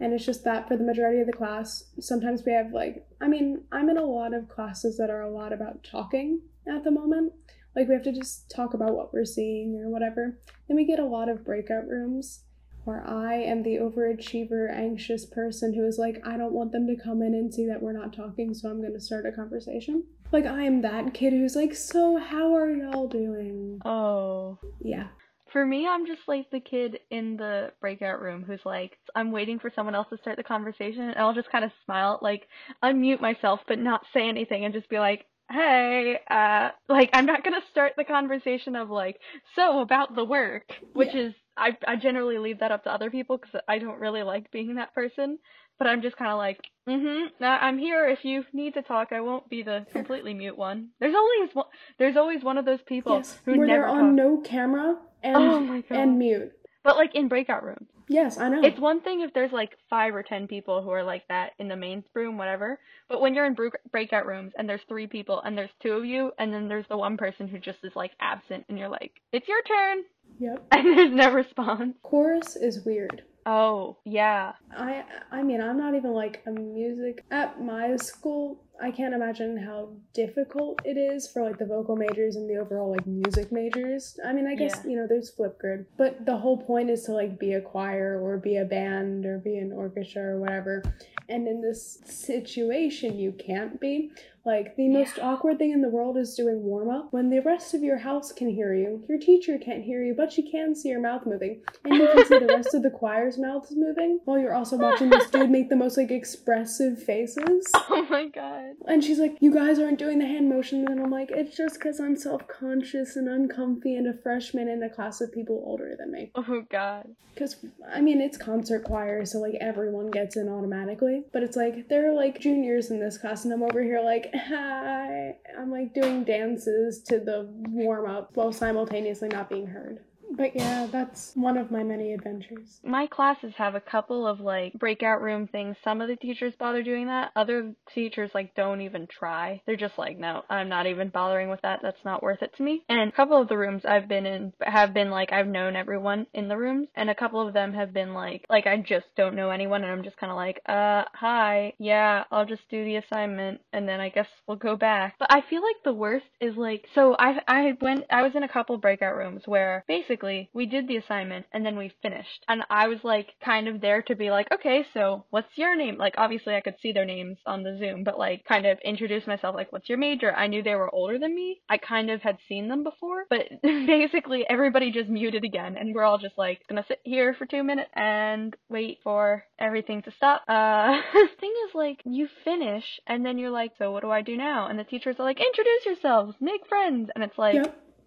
And 0.00 0.12
it's 0.12 0.24
just 0.24 0.44
that 0.44 0.68
for 0.68 0.76
the 0.76 0.84
majority 0.84 1.20
of 1.20 1.26
the 1.26 1.32
class 1.32 1.84
sometimes 2.00 2.44
we 2.44 2.52
have 2.52 2.72
like 2.72 3.04
i 3.20 3.26
mean 3.26 3.62
i'm 3.72 3.88
in 3.88 3.98
a 3.98 4.04
lot 4.04 4.32
of 4.32 4.48
classes 4.48 4.96
that 4.96 5.10
are 5.10 5.22
a 5.22 5.30
lot 5.30 5.52
about 5.52 5.82
talking 5.82 6.40
at 6.66 6.84
the 6.84 6.90
moment. 6.90 7.32
Like 7.74 7.88
we 7.88 7.94
have 7.94 8.04
to 8.04 8.12
just 8.12 8.50
talk 8.50 8.74
about 8.74 8.94
what 8.94 9.12
we're 9.12 9.24
seeing 9.24 9.76
or 9.76 9.88
whatever. 9.88 10.38
Then 10.66 10.76
we 10.76 10.84
get 10.84 10.98
a 10.98 11.04
lot 11.04 11.28
of 11.28 11.44
breakout 11.44 11.86
rooms 11.86 12.42
where 12.88 13.06
i 13.06 13.34
am 13.34 13.62
the 13.62 13.76
overachiever 13.76 14.72
anxious 14.72 15.26
person 15.26 15.74
who 15.74 15.84
is 15.84 15.98
like 15.98 16.22
i 16.24 16.38
don't 16.38 16.54
want 16.54 16.72
them 16.72 16.86
to 16.86 16.96
come 16.96 17.20
in 17.20 17.34
and 17.34 17.52
see 17.52 17.66
that 17.66 17.82
we're 17.82 17.92
not 17.92 18.14
talking 18.14 18.54
so 18.54 18.70
i'm 18.70 18.80
going 18.80 18.94
to 18.94 19.00
start 19.00 19.26
a 19.26 19.32
conversation 19.32 20.02
like 20.32 20.44
i 20.46 20.62
am 20.62 20.82
that 20.82 21.14
kid 21.14 21.32
who's 21.32 21.56
like 21.56 21.74
so 21.74 22.16
how 22.16 22.54
are 22.54 22.70
y'all 22.70 23.08
doing 23.08 23.80
Oh. 23.84 24.58
yeah 24.80 25.08
For 25.52 25.64
me, 25.64 25.86
I'm 25.88 26.04
just 26.06 26.20
like 26.26 26.50
the 26.50 26.60
kid 26.60 26.98
in 27.10 27.36
the 27.36 27.72
breakout 27.80 28.20
room 28.20 28.44
who's 28.46 28.60
like, 28.66 28.98
I'm 29.14 29.30
waiting 29.32 29.58
for 29.58 29.70
someone 29.74 29.94
else 29.94 30.08
to 30.10 30.18
start 30.18 30.36
the 30.36 30.42
conversation, 30.42 31.02
and 31.02 31.16
I'll 31.16 31.32
just 31.32 31.50
kind 31.50 31.64
of 31.64 31.70
smile, 31.86 32.18
like, 32.20 32.46
unmute 32.84 33.20
myself, 33.22 33.60
but 33.66 33.78
not 33.78 34.02
say 34.12 34.28
anything, 34.28 34.64
and 34.66 34.74
just 34.74 34.90
be 34.90 34.98
like, 34.98 35.24
hey, 35.50 36.18
uh, 36.30 36.70
like, 36.90 37.08
I'm 37.14 37.24
not 37.24 37.44
gonna 37.44 37.62
start 37.70 37.92
the 37.96 38.04
conversation 38.04 38.76
of, 38.76 38.90
like, 38.90 39.20
so 39.56 39.80
about 39.80 40.14
the 40.14 40.24
work, 40.24 40.66
which 40.92 41.14
Yeah. 41.14 41.28
is, 41.28 41.34
I, 41.56 41.76
I 41.86 41.96
generally 41.96 42.36
leave 42.38 42.58
that 42.60 42.70
up 42.72 42.84
to 42.84 42.92
other 42.92 43.10
people 43.10 43.38
because 43.38 43.58
I 43.68 43.78
don't 43.78 44.00
really 44.00 44.22
like 44.22 44.50
being 44.50 44.74
that 44.74 44.92
person. 44.94 45.38
But 45.78 45.86
I'm 45.86 46.02
just 46.02 46.16
kind 46.16 46.30
of 46.32 46.38
like, 46.38 46.60
mm-hmm. 46.88 47.42
I'm 47.44 47.78
here 47.78 48.08
if 48.08 48.24
you 48.24 48.44
need 48.52 48.74
to 48.74 48.82
talk. 48.82 49.08
I 49.12 49.20
won't 49.20 49.48
be 49.48 49.62
the 49.62 49.86
completely 49.92 50.34
mute 50.34 50.58
one. 50.58 50.88
There's 51.00 51.14
always 51.14 51.54
one. 51.54 51.66
There's 51.98 52.16
always 52.16 52.42
one 52.42 52.58
of 52.58 52.64
those 52.64 52.82
people 52.86 53.16
yes 53.18 53.38
who 53.44 53.56
where 53.56 53.66
never 53.66 53.82
they're 53.82 53.88
talk. 53.88 53.96
on 54.02 54.16
no 54.16 54.38
camera 54.38 54.96
and 55.22 55.36
Oh 55.36 55.82
and 55.90 56.18
mute 56.18 56.52
But 56.84 56.96
like 56.96 57.14
in 57.14 57.28
breakout 57.28 57.62
rooms. 57.64 57.88
yes 58.08 58.38
i 58.38 58.48
know 58.48 58.62
It's 58.64 58.78
one 58.80 59.00
thing 59.02 59.20
if 59.20 59.32
there's 59.34 59.52
like 59.52 59.76
five 59.90 60.14
or 60.14 60.22
ten 60.22 60.46
people 60.48 60.82
who 60.82 60.90
are 60.90 61.02
like 61.04 61.26
that 61.28 61.52
in 61.58 61.68
the 61.68 61.76
main 61.76 62.02
room, 62.14 62.38
whatever. 62.38 62.78
But 63.08 63.20
when 63.20 63.34
you're 63.34 63.46
in 63.46 63.56
breakout 63.92 64.26
rooms 64.26 64.52
and 64.58 64.68
there's 64.68 64.80
three 64.88 65.06
people 65.06 65.40
and 65.44 65.56
there's 65.56 65.70
two 65.82 65.92
of 65.92 66.04
you 66.04 66.32
and 66.38 66.52
then 66.52 66.68
there's 66.68 66.86
the 66.88 66.96
one 66.96 67.16
person 67.16 67.46
who 67.48 67.58
just 67.58 67.78
is 67.84 67.94
like 67.96 68.12
absent 68.20 68.64
and 68.68 68.78
you're 68.78 68.88
like, 68.88 69.12
it's 69.32 69.46
your 69.48 69.62
turn, 69.62 69.98
yep 70.40 70.66
and 70.72 70.86
there's 70.98 71.12
no 71.12 71.32
response. 71.32 71.94
chorus 72.02 72.56
is 72.56 72.84
weird 72.84 73.22
Oh 73.50 73.96
yeah, 74.04 74.52
I 74.76 75.04
I 75.32 75.42
mean 75.42 75.62
I'm 75.62 75.78
not 75.78 75.94
even 75.94 76.12
like 76.12 76.42
a 76.46 76.50
music 76.50 77.24
at 77.30 77.62
my 77.62 77.96
school. 77.96 78.62
I 78.80 78.90
can't 78.90 79.14
imagine 79.14 79.56
how 79.56 79.92
difficult 80.12 80.82
it 80.84 80.98
is 80.98 81.28
for 81.32 81.42
like 81.42 81.58
the 81.58 81.64
vocal 81.64 81.96
majors 81.96 82.36
and 82.36 82.48
the 82.48 82.58
overall 82.58 82.90
like 82.90 83.06
music 83.06 83.50
majors. 83.50 84.20
I 84.24 84.32
mean, 84.34 84.46
I 84.46 84.54
guess, 84.54 84.82
Yeah. 84.84 84.90
you 84.90 84.96
know, 84.98 85.06
there's 85.08 85.32
Flipgrid, 85.34 85.86
but 85.96 86.26
the 86.26 86.36
whole 86.36 86.58
point 86.58 86.90
is 86.90 87.02
to 87.04 87.12
like 87.12 87.40
be 87.40 87.54
a 87.54 87.60
choir 87.60 88.20
or 88.22 88.36
be 88.36 88.58
a 88.58 88.64
band 88.66 89.24
or 89.24 89.38
be 89.38 89.56
an 89.56 89.72
orchestra 89.72 90.22
or 90.22 90.38
whatever. 90.40 90.82
And 91.30 91.48
in 91.48 91.60
this 91.60 91.98
situation, 92.04 93.18
you 93.18 93.32
can't 93.32 93.80
be. 93.80 94.12
Like, 94.48 94.76
the 94.76 94.88
most 94.88 95.18
awkward 95.18 95.58
thing 95.58 95.72
in 95.72 95.82
the 95.82 95.90
world 95.90 96.16
is 96.16 96.34
doing 96.34 96.62
warm 96.62 96.88
up 96.88 97.08
when 97.10 97.28
the 97.28 97.40
rest 97.40 97.74
of 97.74 97.82
your 97.82 97.98
house 97.98 98.32
can 98.32 98.48
hear 98.48 98.72
you. 98.72 99.04
Your 99.06 99.18
teacher 99.18 99.58
can't 99.58 99.84
hear 99.84 100.02
you, 100.02 100.14
but 100.16 100.32
she 100.32 100.50
can 100.50 100.74
see 100.74 100.88
your 100.88 101.02
mouth 101.02 101.26
moving. 101.26 101.60
And 101.84 101.96
you 101.96 102.08
can 102.08 102.24
see 102.24 102.38
the 102.38 102.46
rest 102.46 102.72
of 102.72 102.82
the 102.82 102.88
choir's 102.88 103.36
mouths 103.46 103.74
moving 103.76 104.20
while 104.24 104.38
you're 104.38 104.54
also 104.54 104.78
watching 104.78 105.10
this 105.10 105.28
dude 105.28 105.50
make 105.50 105.68
the 105.68 105.76
most 105.76 105.98
like 105.98 106.10
expressive 106.10 107.02
faces. 107.02 107.70
Oh 107.90 108.06
my 108.10 108.26
god. 108.26 108.74
And 108.86 109.02
she's 109.02 109.18
like, 109.18 109.36
You 109.40 109.52
guys 109.52 109.78
aren't 109.78 109.98
doing 109.98 110.18
the 110.18 110.26
hand 110.26 110.48
motions. 110.48 110.86
And 110.88 111.00
I'm 111.00 111.10
like, 111.10 111.30
It's 111.30 111.54
just 111.56 111.74
because 111.74 112.00
I'm 112.00 112.16
self 112.16 112.46
conscious 112.48 113.16
and 113.16 113.28
uncomfy 113.28 113.96
and 113.96 114.06
a 114.06 114.14
freshman 114.14 114.68
in 114.68 114.82
a 114.82 114.88
class 114.88 115.20
of 115.20 115.32
people 115.32 115.62
older 115.66 115.94
than 115.98 116.12
me. 116.12 116.30
Oh 116.34 116.64
god. 116.70 117.08
Because, 117.34 117.56
I 117.92 118.00
mean, 118.00 118.20
it's 118.20 118.36
concert 118.36 118.82
choir, 118.82 119.24
so 119.24 119.38
like 119.38 119.54
everyone 119.60 120.10
gets 120.10 120.36
in 120.36 120.48
automatically. 120.48 121.22
But 121.32 121.44
it's 121.44 121.56
like, 121.56 121.88
there 121.88 122.10
are 122.10 122.14
like 122.14 122.40
juniors 122.40 122.90
in 122.90 122.98
this 122.98 123.16
class, 123.16 123.44
and 123.44 123.52
I'm 123.52 123.62
over 123.62 123.80
here 123.82 124.00
like, 124.02 124.32
Hi. 124.46 125.36
I'm 125.58 125.70
like 125.70 125.94
doing 125.94 126.24
dances 126.24 127.02
to 127.04 127.18
the 127.20 127.48
warm 127.68 128.08
up 128.08 128.30
while 128.34 128.52
simultaneously 128.52 129.28
not 129.28 129.50
being 129.50 129.66
heard. 129.66 130.00
But 130.36 130.54
yeah, 130.54 130.86
that's 130.90 131.32
one 131.34 131.56
of 131.56 131.70
my 131.70 131.82
many 131.82 132.12
adventures. 132.12 132.80
My 132.84 133.06
classes 133.06 133.52
have 133.56 133.74
a 133.74 133.80
couple 133.80 134.26
of 134.26 134.40
like 134.40 134.74
breakout 134.74 135.22
room 135.22 135.48
things. 135.48 135.76
Some 135.82 136.00
of 136.00 136.08
the 136.08 136.16
teachers 136.16 136.52
bother 136.58 136.82
doing 136.82 137.06
that. 137.06 137.32
Other 137.34 137.72
teachers 137.94 138.30
like 138.34 138.54
don't 138.54 138.82
even 138.82 139.06
try. 139.06 139.62
They're 139.66 139.76
just 139.76 139.98
like, 139.98 140.18
no, 140.18 140.42
I'm 140.50 140.68
not 140.68 140.86
even 140.86 141.08
bothering 141.08 141.48
with 141.48 141.62
that. 141.62 141.80
That's 141.82 142.04
not 142.04 142.22
worth 142.22 142.42
it 142.42 142.54
to 142.56 142.62
me. 142.62 142.82
And 142.88 143.08
a 143.08 143.12
couple 143.12 143.40
of 143.40 143.48
the 143.48 143.56
rooms 143.56 143.82
I've 143.84 144.08
been 144.08 144.26
in 144.26 144.52
have 144.60 144.92
been 144.92 145.10
like 145.10 145.32
I've 145.32 145.46
known 145.46 145.76
everyone 145.76 146.26
in 146.34 146.48
the 146.48 146.58
rooms, 146.58 146.88
and 146.94 147.10
a 147.10 147.14
couple 147.14 147.46
of 147.46 147.54
them 147.54 147.72
have 147.72 147.92
been 147.92 148.14
like 148.14 148.44
like 148.50 148.66
I 148.66 148.76
just 148.76 149.06
don't 149.16 149.36
know 149.36 149.50
anyone, 149.50 149.82
and 149.82 149.92
I'm 149.92 150.04
just 150.04 150.18
kind 150.18 150.30
of 150.30 150.36
like, 150.36 150.60
uh, 150.66 151.04
hi, 151.14 151.72
yeah, 151.78 152.24
I'll 152.30 152.46
just 152.46 152.68
do 152.70 152.84
the 152.84 152.96
assignment, 152.96 153.60
and 153.72 153.88
then 153.88 154.00
I 154.00 154.10
guess 154.10 154.26
we'll 154.46 154.56
go 154.56 154.76
back. 154.76 155.14
But 155.18 155.32
I 155.32 155.42
feel 155.48 155.62
like 155.62 155.76
the 155.84 155.92
worst 155.92 156.26
is 156.40 156.56
like 156.56 156.86
so 156.94 157.16
I 157.18 157.40
I 157.46 157.72
went 157.80 158.04
I 158.10 158.22
was 158.22 158.32
in 158.34 158.42
a 158.42 158.48
couple 158.48 158.76
breakout 158.76 159.16
rooms 159.16 159.42
where 159.46 159.84
basically 159.88 160.17
we 160.22 160.66
did 160.66 160.88
the 160.88 160.96
assignment 160.96 161.46
and 161.52 161.64
then 161.64 161.76
we 161.76 161.92
finished. 162.02 162.44
And 162.48 162.62
I 162.70 162.88
was 162.88 162.98
like 163.02 163.34
kind 163.44 163.68
of 163.68 163.80
there 163.80 164.02
to 164.02 164.14
be 164.14 164.30
like, 164.30 164.48
okay, 164.52 164.84
so 164.94 165.24
what's 165.30 165.56
your 165.56 165.76
name? 165.76 165.96
Like 165.96 166.14
obviously 166.18 166.54
I 166.54 166.60
could 166.60 166.76
see 166.80 166.92
their 166.92 167.04
names 167.04 167.38
on 167.46 167.62
the 167.62 167.76
Zoom, 167.78 168.04
but 168.04 168.18
like 168.18 168.44
kind 168.44 168.66
of 168.66 168.78
introduce 168.84 169.26
myself 169.26 169.54
like 169.54 169.72
what's 169.72 169.88
your 169.88 169.98
major? 169.98 170.32
I 170.32 170.46
knew 170.46 170.62
they 170.62 170.74
were 170.74 170.94
older 170.94 171.18
than 171.18 171.34
me. 171.34 171.60
I 171.68 171.78
kind 171.78 172.10
of 172.10 172.22
had 172.22 172.38
seen 172.48 172.68
them 172.68 172.84
before, 172.84 173.24
but 173.30 173.46
basically 173.62 174.44
everybody 174.48 174.90
just 174.90 175.08
muted 175.08 175.44
again 175.44 175.76
and 175.76 175.94
we're 175.94 176.04
all 176.04 176.18
just 176.18 176.38
like 176.38 176.60
gonna 176.68 176.84
sit 176.86 177.00
here 177.04 177.34
for 177.34 177.46
2 177.46 177.62
minutes 177.62 177.90
and 177.94 178.56
wait 178.68 178.98
for 179.02 179.44
everything 179.58 180.02
to 180.02 180.12
stop. 180.12 180.42
Uh 180.48 181.00
thing 181.40 181.52
is 181.68 181.74
like 181.74 182.00
you 182.04 182.28
finish 182.44 183.00
and 183.06 183.24
then 183.24 183.38
you're 183.38 183.50
like, 183.50 183.72
so 183.78 183.92
what 183.92 184.02
do 184.02 184.10
I 184.10 184.22
do 184.22 184.36
now? 184.36 184.68
And 184.68 184.78
the 184.78 184.84
teachers 184.84 185.16
are 185.18 185.24
like, 185.24 185.40
introduce 185.40 185.86
yourselves, 185.86 186.36
make 186.40 186.66
friends. 186.68 187.10
And 187.14 187.24
it's 187.24 187.38
like. 187.38 187.54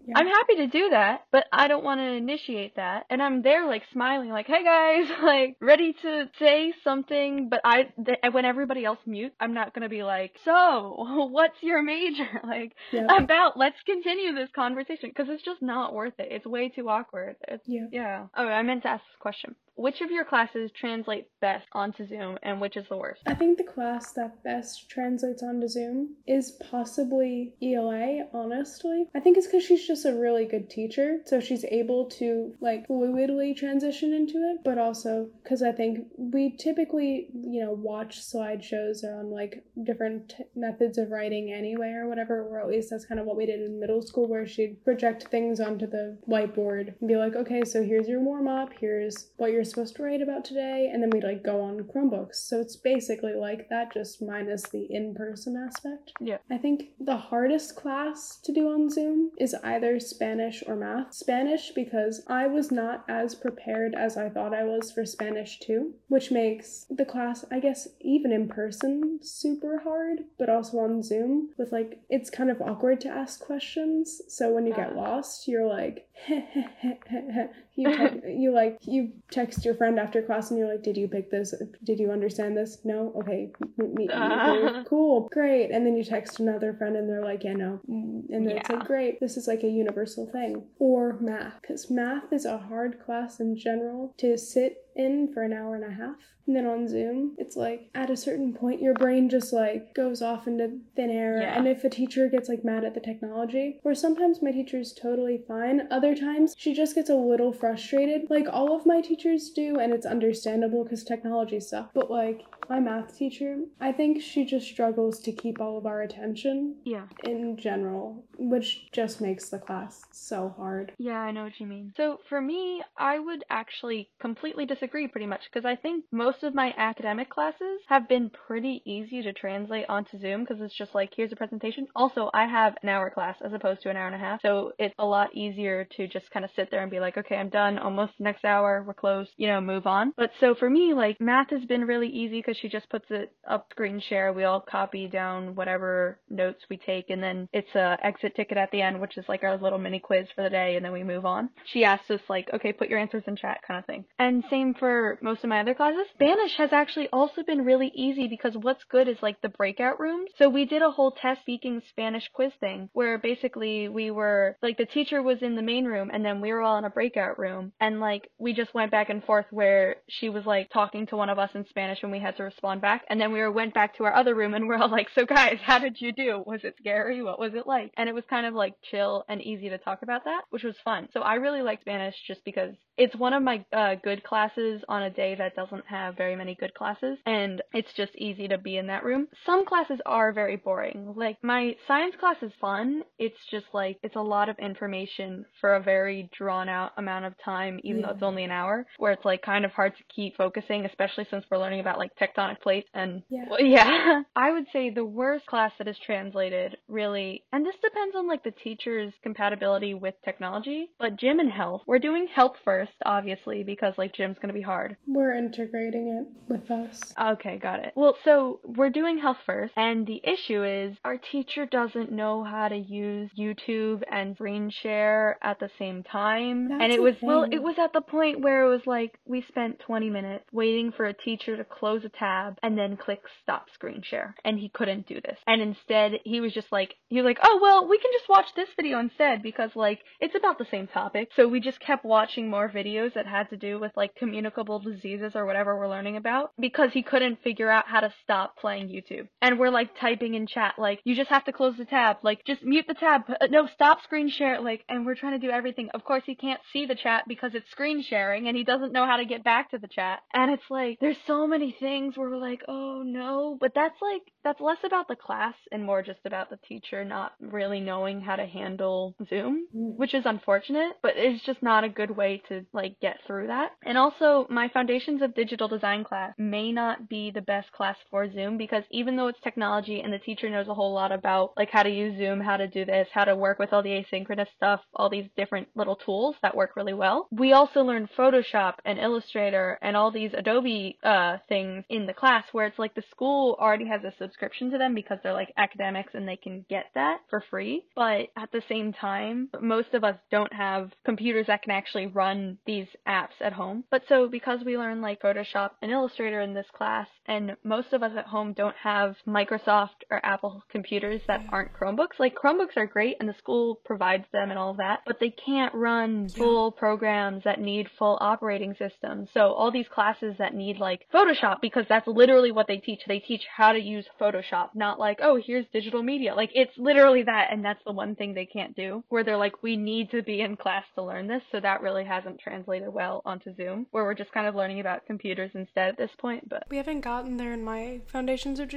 Yeah. 0.06 0.18
I'm 0.18 0.26
happy 0.26 0.56
to 0.56 0.66
do 0.66 0.90
that, 0.90 1.26
but 1.30 1.44
I 1.52 1.68
don't 1.68 1.84
want 1.84 2.00
to 2.00 2.04
initiate 2.04 2.76
that. 2.76 3.04
And 3.10 3.22
I'm 3.22 3.42
there 3.42 3.66
like 3.66 3.82
smiling, 3.92 4.30
like, 4.30 4.46
"Hey 4.46 4.64
guys, 4.64 5.08
like 5.22 5.56
ready 5.60 5.92
to 6.02 6.28
say 6.38 6.72
something." 6.82 7.48
But 7.48 7.60
I, 7.64 7.84
th- 8.04 8.18
when 8.32 8.44
everybody 8.44 8.84
else 8.84 8.98
mutes, 9.06 9.34
I'm 9.40 9.54
not 9.54 9.74
gonna 9.74 9.88
be 9.88 10.02
like, 10.02 10.36
"So, 10.44 10.94
what's 11.30 11.62
your 11.62 11.82
major?" 11.82 12.28
Like 12.44 12.72
Yep. 12.92 13.06
about. 13.22 13.56
Let's 13.56 13.80
continue 13.86 14.34
this 14.34 14.50
conversation 14.54 15.08
because 15.10 15.28
it's 15.30 15.42
just 15.42 15.62
not 15.62 15.94
worth 15.94 16.14
it. 16.18 16.28
It's 16.30 16.46
way 16.46 16.68
too 16.68 16.88
awkward. 16.88 17.36
It's, 17.48 17.64
Yeah. 17.66 17.86
yeah. 17.92 18.26
Oh, 18.36 18.46
I 18.46 18.62
meant 18.62 18.82
to 18.82 18.88
ask 18.88 19.04
this 19.04 19.16
question. 19.20 19.54
Which 19.74 20.02
of 20.02 20.10
your 20.10 20.24
classes 20.24 20.70
translate 20.70 21.28
best 21.40 21.66
onto 21.72 22.06
Zoom, 22.06 22.38
and 22.42 22.60
which 22.60 22.76
is 22.76 22.86
the 22.88 22.96
worst? 22.96 23.22
I 23.26 23.34
think 23.34 23.56
the 23.56 23.64
class 23.64 24.12
that 24.12 24.42
best 24.44 24.90
translates 24.90 25.42
onto 25.42 25.66
Zoom 25.66 26.16
is 26.26 26.52
possibly 26.70 27.54
ELA, 27.62 28.26
honestly. 28.34 29.08
I 29.14 29.20
think 29.20 29.38
it's 29.38 29.46
because 29.46 29.64
she's 29.64 29.86
just 29.86 30.04
a 30.04 30.14
really 30.14 30.44
good 30.44 30.68
teacher, 30.68 31.20
so 31.24 31.40
she's 31.40 31.64
able 31.64 32.04
to 32.10 32.54
like 32.60 32.86
fluidly 32.86 33.56
transition 33.56 34.12
into 34.12 34.36
it, 34.36 34.58
but 34.62 34.76
also 34.76 35.30
because 35.42 35.62
I 35.62 35.72
think 35.72 36.06
we 36.18 36.50
typically, 36.50 37.28
you 37.32 37.64
know, 37.64 37.72
watch 37.72 38.20
slideshows 38.20 39.04
on 39.04 39.30
like 39.30 39.64
different 39.84 40.30
t- 40.36 40.44
methods 40.54 40.98
of 40.98 41.10
writing 41.10 41.50
anyway 41.50 41.92
or 41.92 42.08
whatever, 42.08 42.42
or 42.42 42.60
at 42.60 42.68
least 42.68 42.90
that's 42.90 43.06
kind 43.06 43.18
of 43.18 43.26
what 43.26 43.36
we 43.36 43.46
did 43.46 43.62
in 43.62 43.80
middle 43.80 44.02
school 44.02 44.28
where 44.28 44.46
she'd 44.46 44.84
project 44.84 45.28
things 45.28 45.60
onto 45.60 45.86
the 45.86 46.18
whiteboard 46.28 46.94
and 47.00 47.08
be 47.08 47.16
like, 47.16 47.34
okay, 47.34 47.64
so 47.64 47.82
here's 47.82 48.06
your 48.08 48.20
warm 48.20 48.46
up, 48.46 48.70
here's 48.78 49.30
what 49.38 49.50
you're 49.50 49.61
supposed 49.64 49.96
to 49.96 50.02
write 50.02 50.22
about 50.22 50.44
today, 50.44 50.90
and 50.92 51.02
then 51.02 51.10
we'd 51.10 51.24
like 51.24 51.42
go 51.42 51.60
on 51.60 51.80
Chromebooks. 51.84 52.36
So 52.36 52.60
it's 52.60 52.76
basically 52.76 53.34
like 53.34 53.68
that, 53.68 53.92
just 53.92 54.22
minus 54.22 54.62
the 54.62 54.86
in 54.90 55.14
person 55.14 55.56
aspect. 55.56 56.12
Yeah. 56.20 56.38
I 56.50 56.58
think 56.58 56.90
the 57.00 57.16
hardest 57.16 57.76
class 57.76 58.38
to 58.44 58.52
do 58.52 58.68
on 58.68 58.90
Zoom 58.90 59.30
is 59.38 59.54
either 59.62 60.00
Spanish 60.00 60.62
or 60.66 60.76
math. 60.76 61.14
Spanish 61.14 61.72
because 61.74 62.22
I 62.26 62.46
was 62.46 62.70
not 62.70 63.04
as 63.08 63.34
prepared 63.34 63.94
as 63.94 64.16
I 64.16 64.28
thought 64.28 64.54
I 64.54 64.64
was 64.64 64.92
for 64.92 65.04
Spanish 65.04 65.58
too, 65.58 65.94
which 66.08 66.30
makes 66.30 66.86
the 66.90 67.04
class, 67.04 67.44
I 67.50 67.60
guess, 67.60 67.88
even 68.00 68.32
in 68.32 68.48
person 68.48 69.20
super 69.22 69.78
hard, 69.78 70.20
but 70.38 70.48
also 70.48 70.78
on 70.78 71.02
Zoom 71.02 71.50
with 71.56 71.72
like 71.72 72.00
it's 72.08 72.30
kind 72.30 72.50
of 72.50 72.60
awkward 72.60 73.00
to 73.02 73.08
ask 73.08 73.40
questions. 73.40 74.20
So 74.28 74.52
when 74.52 74.66
you 74.66 74.74
get 74.74 74.96
lost, 74.96 75.48
you're 75.48 75.66
like 75.66 76.08
you 77.74 77.96
te- 77.96 78.32
you 78.32 78.52
like 78.52 78.78
you 78.82 79.12
text 79.30 79.64
your 79.64 79.74
friend 79.74 79.98
after 79.98 80.22
class 80.22 80.50
and 80.50 80.58
you're 80.58 80.68
like, 80.68 80.82
"Did 80.82 80.96
you 80.96 81.08
pick 81.08 81.30
this? 81.30 81.54
Did 81.84 81.98
you 81.98 82.10
understand 82.10 82.56
this? 82.56 82.78
No. 82.84 83.12
Okay, 83.20 83.52
me. 83.78 84.08
Ah. 84.12 84.82
cool, 84.86 85.28
great." 85.32 85.70
And 85.70 85.86
then 85.86 85.96
you 85.96 86.04
text 86.04 86.40
another 86.40 86.74
friend 86.74 86.96
and 86.96 87.08
they're 87.08 87.24
like, 87.24 87.44
"Yeah, 87.44 87.54
no." 87.54 87.80
And 87.88 88.46
then 88.46 88.56
it's 88.56 88.68
like, 88.68 88.86
"Great, 88.86 89.20
this 89.20 89.36
is 89.36 89.46
like 89.48 89.62
a 89.62 89.68
universal 89.68 90.26
thing." 90.26 90.64
Or 90.78 91.18
math, 91.20 91.60
because 91.60 91.90
math 91.90 92.32
is 92.32 92.44
a 92.44 92.58
hard 92.58 93.00
class 93.00 93.40
in 93.40 93.56
general 93.56 94.14
to 94.18 94.36
sit 94.36 94.81
in 94.96 95.32
for 95.32 95.42
an 95.42 95.52
hour 95.52 95.74
and 95.74 95.84
a 95.84 95.90
half. 95.94 96.16
And 96.46 96.56
then 96.56 96.66
on 96.66 96.88
Zoom, 96.88 97.36
it's 97.38 97.54
like 97.56 97.88
at 97.94 98.10
a 98.10 98.16
certain 98.16 98.52
point, 98.52 98.82
your 98.82 98.94
brain 98.94 99.28
just 99.28 99.52
like 99.52 99.94
goes 99.94 100.20
off 100.22 100.46
into 100.48 100.78
thin 100.96 101.08
air. 101.10 101.40
Yeah. 101.40 101.56
And 101.56 101.68
if 101.68 101.84
a 101.84 101.88
teacher 101.88 102.28
gets 102.28 102.48
like 102.48 102.64
mad 102.64 102.84
at 102.84 102.94
the 102.94 103.00
technology, 103.00 103.78
or 103.84 103.94
sometimes 103.94 104.42
my 104.42 104.50
teacher's 104.50 104.92
totally 104.92 105.44
fine, 105.46 105.86
other 105.90 106.16
times 106.16 106.54
she 106.58 106.74
just 106.74 106.94
gets 106.96 107.10
a 107.10 107.14
little 107.14 107.52
frustrated, 107.52 108.22
like 108.28 108.46
all 108.50 108.74
of 108.76 108.84
my 108.86 109.00
teachers 109.00 109.50
do, 109.50 109.78
and 109.78 109.92
it's 109.92 110.04
understandable 110.04 110.82
because 110.82 111.04
technology 111.04 111.60
sucks. 111.60 111.92
But 111.94 112.10
like 112.10 112.42
my 112.68 112.80
math 112.80 113.16
teacher, 113.16 113.58
I 113.80 113.92
think 113.92 114.20
she 114.20 114.44
just 114.44 114.66
struggles 114.66 115.20
to 115.20 115.32
keep 115.32 115.60
all 115.60 115.78
of 115.78 115.86
our 115.86 116.02
attention 116.02 116.76
Yeah. 116.84 117.06
in 117.24 117.56
general, 117.56 118.24
which 118.36 118.90
just 118.90 119.20
makes 119.20 119.48
the 119.48 119.58
class 119.60 120.02
so 120.10 120.52
hard. 120.56 120.92
Yeah, 120.98 121.20
I 121.20 121.30
know 121.30 121.44
what 121.44 121.60
you 121.60 121.66
mean. 121.66 121.92
So 121.96 122.18
for 122.28 122.40
me, 122.40 122.82
I 122.96 123.20
would 123.20 123.44
actually 123.48 124.10
completely 124.20 124.66
disagree 124.66 124.81
pretty 124.88 125.26
much 125.26 125.40
because 125.52 125.64
I 125.64 125.76
think 125.76 126.04
most 126.12 126.42
of 126.42 126.54
my 126.54 126.74
academic 126.76 127.30
classes 127.30 127.80
have 127.88 128.08
been 128.08 128.30
pretty 128.30 128.82
easy 128.84 129.22
to 129.22 129.32
translate 129.32 129.86
onto 129.88 130.20
Zoom 130.20 130.40
because 130.44 130.60
it's 130.60 130.76
just 130.76 130.94
like, 130.94 131.12
here's 131.16 131.32
a 131.32 131.36
presentation. 131.36 131.86
Also, 131.94 132.30
I 132.34 132.46
have 132.46 132.76
an 132.82 132.88
hour 132.88 133.10
class 133.10 133.36
as 133.44 133.52
opposed 133.52 133.82
to 133.82 133.90
an 133.90 133.96
hour 133.96 134.06
and 134.06 134.14
a 134.14 134.18
half. 134.18 134.40
So 134.42 134.72
it's 134.78 134.94
a 134.98 135.06
lot 135.06 135.34
easier 135.34 135.86
to 135.96 136.06
just 136.06 136.30
kind 136.30 136.44
of 136.44 136.50
sit 136.56 136.70
there 136.70 136.82
and 136.82 136.90
be 136.90 137.00
like, 137.00 137.16
okay, 137.16 137.36
I'm 137.36 137.48
done. 137.48 137.78
Almost 137.78 138.14
next 138.18 138.44
hour. 138.44 138.84
We're 138.86 138.94
close. 138.94 139.28
You 139.36 139.48
know, 139.48 139.60
move 139.60 139.86
on. 139.86 140.12
But 140.16 140.30
so 140.40 140.54
for 140.54 140.68
me, 140.68 140.94
like 140.94 141.20
math 141.20 141.50
has 141.50 141.64
been 141.64 141.84
really 141.84 142.08
easy 142.08 142.38
because 142.38 142.56
she 142.56 142.68
just 142.68 142.88
puts 142.90 143.06
it 143.10 143.32
up 143.48 143.66
screen 143.70 144.00
share. 144.08 144.32
We 144.32 144.44
all 144.44 144.60
copy 144.60 145.08
down 145.08 145.54
whatever 145.54 146.18
notes 146.30 146.62
we 146.68 146.76
take 146.76 147.10
and 147.10 147.22
then 147.22 147.48
it's 147.52 147.74
a 147.74 147.98
exit 148.02 148.34
ticket 148.34 148.58
at 148.58 148.70
the 148.70 148.82
end, 148.82 149.00
which 149.00 149.16
is 149.16 149.24
like 149.28 149.42
our 149.42 149.56
little 149.56 149.78
mini 149.78 149.98
quiz 149.98 150.26
for 150.34 150.42
the 150.42 150.50
day 150.50 150.76
and 150.76 150.84
then 150.84 150.92
we 150.92 151.04
move 151.04 151.26
on. 151.26 151.50
She 151.66 151.84
asks 151.84 152.10
us 152.10 152.20
like, 152.28 152.48
okay, 152.52 152.72
put 152.72 152.88
your 152.88 152.98
answers 152.98 153.24
in 153.26 153.36
chat 153.36 153.60
kind 153.66 153.78
of 153.78 153.86
thing. 153.86 154.04
And 154.18 154.44
same 154.50 154.71
for 154.74 155.18
most 155.22 155.44
of 155.44 155.50
my 155.50 155.60
other 155.60 155.74
classes. 155.74 156.06
Spanish 156.14 156.56
has 156.56 156.72
actually 156.72 157.08
also 157.12 157.42
been 157.42 157.64
really 157.64 157.90
easy 157.94 158.28
because 158.28 158.54
what's 158.56 158.84
good 158.84 159.08
is 159.08 159.16
like 159.22 159.40
the 159.40 159.48
breakout 159.48 160.00
rooms. 160.00 160.30
So 160.38 160.48
we 160.48 160.64
did 160.64 160.82
a 160.82 160.90
whole 160.90 161.10
test 161.10 161.40
speaking 161.42 161.82
Spanish 161.88 162.28
quiz 162.32 162.52
thing 162.60 162.88
where 162.92 163.18
basically 163.18 163.88
we 163.88 164.10
were 164.10 164.56
like 164.62 164.78
the 164.78 164.86
teacher 164.86 165.22
was 165.22 165.42
in 165.42 165.56
the 165.56 165.62
main 165.62 165.84
room 165.84 166.10
and 166.12 166.24
then 166.24 166.40
we 166.40 166.52
were 166.52 166.62
all 166.62 166.78
in 166.78 166.84
a 166.84 166.90
breakout 166.90 167.38
room. 167.38 167.72
And 167.80 168.00
like 168.00 168.28
we 168.38 168.52
just 168.52 168.74
went 168.74 168.90
back 168.90 169.10
and 169.10 169.24
forth 169.24 169.46
where 169.50 169.96
she 170.08 170.28
was 170.28 170.46
like 170.46 170.70
talking 170.70 171.06
to 171.08 171.16
one 171.16 171.28
of 171.28 171.38
us 171.38 171.50
in 171.54 171.66
Spanish 171.68 172.02
and 172.02 172.12
we 172.12 172.20
had 172.20 172.36
to 172.36 172.44
respond 172.44 172.80
back. 172.80 173.04
And 173.08 173.20
then 173.20 173.32
we 173.32 173.46
went 173.48 173.74
back 173.74 173.96
to 173.96 174.04
our 174.04 174.14
other 174.14 174.34
room 174.34 174.54
and 174.54 174.68
we're 174.68 174.76
all 174.76 174.90
like 174.90 175.08
so 175.14 175.26
guys 175.26 175.58
how 175.62 175.78
did 175.78 176.00
you 176.00 176.12
do? 176.12 176.42
Was 176.46 176.60
it 176.64 176.76
scary? 176.78 177.22
What 177.22 177.38
was 177.38 177.52
it 177.54 177.66
like? 177.66 177.92
And 177.96 178.08
it 178.08 178.14
was 178.14 178.24
kind 178.28 178.46
of 178.46 178.54
like 178.54 178.74
chill 178.90 179.24
and 179.28 179.42
easy 179.42 179.68
to 179.68 179.78
talk 179.78 180.02
about 180.02 180.24
that 180.24 180.42
which 180.50 180.64
was 180.64 180.76
fun. 180.84 181.08
So 181.12 181.20
I 181.20 181.34
really 181.34 181.62
like 181.62 181.80
Spanish 181.80 182.14
just 182.26 182.44
because 182.44 182.74
it's 182.96 183.16
one 183.16 183.32
of 183.32 183.42
my 183.42 183.64
uh, 183.72 183.96
good 184.02 184.22
classes 184.22 184.61
classes 184.62 184.84
on 184.88 185.02
a 185.04 185.10
day 185.10 185.34
that 185.34 185.56
doesn't 185.56 185.86
have 185.86 186.16
very 186.16 186.36
many 186.36 186.54
good 186.54 186.74
classes, 186.74 187.18
and 187.26 187.62
it's 187.72 187.92
just 187.96 188.14
easy 188.16 188.48
to 188.48 188.58
be 188.58 188.76
in 188.76 188.86
that 188.86 189.04
room. 189.04 189.28
Some 189.46 189.64
classes 189.64 190.00
are 190.06 190.32
very 190.32 190.56
boring. 190.56 191.14
Like 191.16 191.38
my 191.42 191.74
science 191.86 192.14
class 192.18 192.36
is 192.42 192.52
fun. 192.60 193.02
It's 193.18 193.38
just 193.50 193.66
like 193.72 193.98
it's 194.02 194.16
a 194.16 194.20
lot 194.20 194.48
of 194.48 194.58
information 194.58 195.44
for 195.60 195.74
a 195.74 195.82
very 195.82 196.28
drawn 196.36 196.68
out 196.68 196.92
amount 196.96 197.24
of 197.24 197.34
time, 197.44 197.80
even 197.84 198.00
yeah. 198.00 198.08
though 198.08 198.12
it's 198.14 198.22
only 198.22 198.44
an 198.44 198.50
hour, 198.50 198.86
where 198.98 199.12
it's 199.12 199.24
like 199.24 199.42
kind 199.42 199.64
of 199.64 199.72
hard 199.72 199.96
to 199.96 200.04
keep 200.14 200.36
focusing, 200.36 200.84
especially 200.84 201.26
since 201.30 201.44
we're 201.50 201.58
learning 201.58 201.80
about 201.80 201.98
like 201.98 202.10
tectonic 202.20 202.60
plates 202.60 202.88
and 202.94 203.22
yeah. 203.28 203.44
Well, 203.52 203.60
yeah. 203.60 204.22
I 204.34 204.52
would 204.52 204.66
say 204.72 204.90
the 204.90 205.04
worst 205.04 205.46
class 205.46 205.72
that 205.78 205.88
is 205.88 205.96
translated 206.06 206.76
really, 206.88 207.44
and 207.52 207.66
this 207.66 207.74
depends 207.82 208.16
on 208.16 208.26
like 208.26 208.44
the 208.44 208.50
teacher's 208.50 209.12
compatibility 209.22 209.94
with 209.94 210.14
technology, 210.24 210.88
but 210.98 211.16
gym 211.16 211.38
and 211.38 211.50
health. 211.50 211.82
We're 211.86 211.98
doing 211.98 212.28
health 212.34 212.54
first, 212.64 212.92
obviously, 213.04 213.62
because 213.62 213.94
like 213.98 214.14
gym's 214.14 214.38
gonna 214.40 214.51
be 214.52 214.62
hard. 214.62 214.96
We're 215.06 215.34
integrating 215.34 216.08
it 216.08 216.50
with 216.50 216.70
us. 216.70 217.14
Okay, 217.20 217.58
got 217.58 217.80
it. 217.80 217.92
Well, 217.96 218.16
so 218.24 218.60
we're 218.64 218.90
doing 218.90 219.18
health 219.18 219.38
first, 219.46 219.72
and 219.76 220.06
the 220.06 220.20
issue 220.24 220.62
is 220.64 220.96
our 221.04 221.16
teacher 221.16 221.66
doesn't 221.66 222.12
know 222.12 222.44
how 222.44 222.68
to 222.68 222.76
use 222.76 223.30
YouTube 223.38 224.02
and 224.10 224.34
screen 224.36 224.70
share 224.70 225.38
at 225.42 225.58
the 225.60 225.70
same 225.78 226.02
time. 226.02 226.68
That's 226.68 226.82
and 226.82 226.92
it 226.92 227.02
was, 227.02 227.14
thing. 227.14 227.28
well, 227.28 227.44
it 227.44 227.62
was 227.62 227.76
at 227.78 227.92
the 227.92 228.00
point 228.00 228.40
where 228.40 228.66
it 228.66 228.68
was 228.68 228.86
like 228.86 229.18
we 229.26 229.44
spent 229.48 229.80
20 229.80 230.10
minutes 230.10 230.44
waiting 230.52 230.92
for 230.92 231.06
a 231.06 231.14
teacher 231.14 231.56
to 231.56 231.64
close 231.64 232.04
a 232.04 232.08
tab 232.08 232.58
and 232.62 232.76
then 232.76 232.96
click 232.96 233.20
stop 233.42 233.66
screen 233.74 234.02
share. 234.02 234.34
And 234.44 234.58
he 234.58 234.68
couldn't 234.68 235.06
do 235.06 235.20
this. 235.20 235.38
And 235.46 235.62
instead, 235.62 236.12
he 236.24 236.40
was 236.40 236.52
just 236.52 236.70
like, 236.72 236.94
he 237.08 237.16
was 237.16 237.24
like, 237.24 237.38
oh, 237.42 237.58
well, 237.62 237.88
we 237.88 237.98
can 237.98 238.10
just 238.12 238.28
watch 238.28 238.46
this 238.56 238.68
video 238.76 238.98
instead 238.98 239.42
because 239.42 239.70
like 239.74 240.00
it's 240.20 240.34
about 240.34 240.58
the 240.58 240.66
same 240.70 240.86
topic. 240.86 241.30
So 241.36 241.48
we 241.48 241.60
just 241.60 241.80
kept 241.80 242.04
watching 242.04 242.48
more 242.48 242.68
videos 242.68 243.14
that 243.14 243.26
had 243.26 243.50
to 243.50 243.56
do 243.56 243.78
with 243.78 243.92
like 243.96 244.14
communicable 244.42 244.80
diseases 244.80 245.32
or 245.36 245.46
whatever 245.46 245.78
we're 245.78 245.88
learning 245.88 246.16
about 246.16 246.50
because 246.58 246.90
he 246.92 247.02
couldn't 247.02 247.40
figure 247.44 247.70
out 247.70 247.86
how 247.86 248.00
to 248.00 248.12
stop 248.24 248.56
playing 248.56 248.88
YouTube. 248.88 249.28
And 249.40 249.56
we're 249.56 249.70
like 249.70 249.90
typing 250.00 250.34
in 250.34 250.48
chat, 250.48 250.74
like, 250.78 251.00
you 251.04 251.14
just 251.14 251.30
have 251.30 251.44
to 251.44 251.52
close 251.52 251.76
the 251.78 251.84
tab, 251.84 252.16
like, 252.22 252.44
just 252.44 252.64
mute 252.64 252.86
the 252.88 252.94
tab, 252.94 253.22
uh, 253.28 253.46
no, 253.50 253.68
stop 253.72 254.02
screen 254.02 254.28
share, 254.28 254.60
like, 254.60 254.84
and 254.88 255.06
we're 255.06 255.14
trying 255.14 255.38
to 255.38 255.46
do 255.46 255.52
everything. 255.52 255.90
Of 255.94 256.04
course, 256.04 256.24
he 256.26 256.34
can't 256.34 256.60
see 256.72 256.86
the 256.86 256.96
chat 256.96 257.24
because 257.28 257.52
it's 257.54 257.70
screen 257.70 258.02
sharing 258.02 258.48
and 258.48 258.56
he 258.56 258.64
doesn't 258.64 258.92
know 258.92 259.06
how 259.06 259.18
to 259.18 259.24
get 259.24 259.44
back 259.44 259.70
to 259.70 259.78
the 259.78 259.86
chat. 259.86 260.20
And 260.34 260.50
it's 260.50 260.68
like, 260.68 260.98
there's 261.00 261.16
so 261.26 261.46
many 261.46 261.76
things 261.78 262.16
where 262.16 262.28
we're 262.28 262.36
like, 262.38 262.62
oh 262.66 263.02
no, 263.04 263.56
but 263.60 263.72
that's 263.76 264.00
like, 264.02 264.22
that's 264.42 264.60
less 264.60 264.78
about 264.84 265.06
the 265.06 265.16
class 265.16 265.54
and 265.70 265.84
more 265.84 266.02
just 266.02 266.20
about 266.24 266.50
the 266.50 266.58
teacher 266.68 267.04
not 267.04 267.32
really 267.40 267.78
knowing 267.78 268.20
how 268.20 268.34
to 268.34 268.46
handle 268.46 269.14
Zoom, 269.28 269.66
which 269.72 270.14
is 270.14 270.24
unfortunate, 270.26 270.94
but 271.00 271.12
it's 271.16 271.44
just 271.44 271.62
not 271.62 271.84
a 271.84 271.88
good 271.88 272.10
way 272.10 272.42
to 272.48 272.66
like 272.72 272.98
get 273.00 273.18
through 273.26 273.48
that. 273.48 273.72
And 273.84 273.98
also, 273.98 274.31
my 274.50 274.68
Foundations 274.68 275.22
of 275.22 275.34
Digital 275.34 275.68
Design 275.68 276.04
class 276.04 276.34
may 276.38 276.72
not 276.72 277.08
be 277.08 277.30
the 277.30 277.40
best 277.40 277.70
class 277.72 277.96
for 278.10 278.30
Zoom 278.32 278.56
because 278.56 278.84
even 278.90 279.16
though 279.16 279.28
it's 279.28 279.40
technology 279.42 280.00
and 280.00 280.12
the 280.12 280.18
teacher 280.18 280.48
knows 280.50 280.68
a 280.68 280.74
whole 280.74 280.92
lot 280.92 281.12
about 281.12 281.52
like 281.56 281.70
how 281.70 281.82
to 281.82 281.90
use 281.90 282.16
Zoom, 282.18 282.40
how 282.40 282.56
to 282.56 282.68
do 282.68 282.84
this, 282.84 283.08
how 283.12 283.24
to 283.24 283.36
work 283.36 283.58
with 283.58 283.72
all 283.72 283.82
the 283.82 284.04
asynchronous 284.04 284.46
stuff, 284.56 284.80
all 284.94 285.10
these 285.10 285.28
different 285.36 285.68
little 285.74 285.96
tools 285.96 286.36
that 286.42 286.56
work 286.56 286.76
really 286.76 286.94
well, 286.94 287.28
we 287.30 287.52
also 287.52 287.80
learn 287.80 288.08
Photoshop 288.16 288.74
and 288.84 288.98
Illustrator 288.98 289.78
and 289.82 289.96
all 289.96 290.10
these 290.10 290.32
Adobe 290.34 290.98
uh, 291.02 291.38
things 291.48 291.84
in 291.88 292.06
the 292.06 292.14
class 292.14 292.44
where 292.52 292.66
it's 292.66 292.78
like 292.78 292.94
the 292.94 293.02
school 293.10 293.56
already 293.60 293.86
has 293.86 294.02
a 294.04 294.12
subscription 294.18 294.70
to 294.70 294.78
them 294.78 294.94
because 294.94 295.18
they're 295.22 295.32
like 295.32 295.52
academics 295.56 296.14
and 296.14 296.26
they 296.26 296.36
can 296.36 296.64
get 296.68 296.86
that 296.94 297.20
for 297.30 297.42
free. 297.50 297.84
But 297.94 298.28
at 298.36 298.52
the 298.52 298.62
same 298.68 298.92
time, 298.92 299.48
most 299.60 299.94
of 299.94 300.04
us 300.04 300.16
don't 300.30 300.52
have 300.52 300.90
computers 301.04 301.46
that 301.46 301.62
can 301.62 301.72
actually 301.72 302.06
run 302.06 302.58
these 302.66 302.86
apps 303.06 303.40
at 303.40 303.52
home. 303.52 303.84
But 303.90 304.02
so 304.08 304.21
because 304.28 304.60
we 304.64 304.78
learn 304.78 305.00
like 305.00 305.20
Photoshop 305.20 305.70
and 305.80 305.90
Illustrator 305.90 306.40
in 306.40 306.54
this 306.54 306.66
class, 306.76 307.08
and 307.26 307.56
most 307.64 307.92
of 307.92 308.02
us 308.02 308.12
at 308.16 308.26
home 308.26 308.52
don't 308.52 308.76
have 308.76 309.16
Microsoft 309.26 310.04
or 310.10 310.24
Apple 310.24 310.62
computers 310.70 311.20
that 311.26 311.44
aren't 311.50 311.72
Chromebooks. 311.72 312.18
Like 312.18 312.34
Chromebooks 312.34 312.76
are 312.76 312.86
great 312.86 313.16
and 313.20 313.28
the 313.28 313.34
school 313.38 313.80
provides 313.84 314.24
them 314.32 314.50
and 314.50 314.58
all 314.58 314.70
of 314.70 314.76
that, 314.78 315.00
but 315.06 315.18
they 315.20 315.30
can't 315.30 315.74
run 315.74 316.28
full 316.28 316.72
programs 316.72 317.44
that 317.44 317.60
need 317.60 317.88
full 317.98 318.18
operating 318.20 318.74
systems. 318.78 319.28
So 319.34 319.52
all 319.52 319.70
these 319.70 319.88
classes 319.92 320.34
that 320.38 320.54
need 320.54 320.78
like 320.78 321.06
Photoshop 321.12 321.60
because 321.60 321.84
that's 321.88 322.06
literally 322.06 322.52
what 322.52 322.66
they 322.66 322.78
teach. 322.78 323.00
They 323.06 323.20
teach 323.20 323.42
how 323.54 323.72
to 323.72 323.80
use 323.80 324.06
Photoshop, 324.20 324.70
not 324.74 324.98
like, 324.98 325.18
oh, 325.22 325.40
here's 325.44 325.66
digital 325.72 326.02
media. 326.02 326.34
Like 326.34 326.50
it's 326.54 326.76
literally 326.76 327.22
that 327.24 327.48
and 327.50 327.64
that's 327.64 327.82
the 327.84 327.92
one 327.92 328.16
thing 328.16 328.34
they 328.34 328.46
can't 328.46 328.74
do 328.76 329.04
where 329.08 329.24
they're 329.24 329.36
like, 329.36 329.62
we 329.62 329.76
need 329.76 330.10
to 330.10 330.22
be 330.22 330.40
in 330.40 330.56
class 330.56 330.84
to 330.94 331.02
learn 331.02 331.26
this. 331.26 331.42
So 331.52 331.60
that 331.60 331.82
really 331.82 332.04
hasn't 332.04 332.40
translated 332.40 332.92
well 332.92 333.22
onto 333.24 333.54
Zoom 333.54 333.86
where 333.90 334.04
we're 334.04 334.11
just 334.14 334.32
kind 334.32 334.46
of 334.46 334.54
learning 334.54 334.80
about 334.80 335.06
computers 335.06 335.50
instead 335.54 335.88
at 335.88 335.96
this 335.96 336.10
point. 336.18 336.48
But 336.48 336.64
we 336.68 336.76
haven't 336.76 337.00
gotten 337.00 337.36
there 337.36 337.52
in 337.52 337.64
my 337.64 338.00
Foundations 338.06 338.60
of 338.60 338.68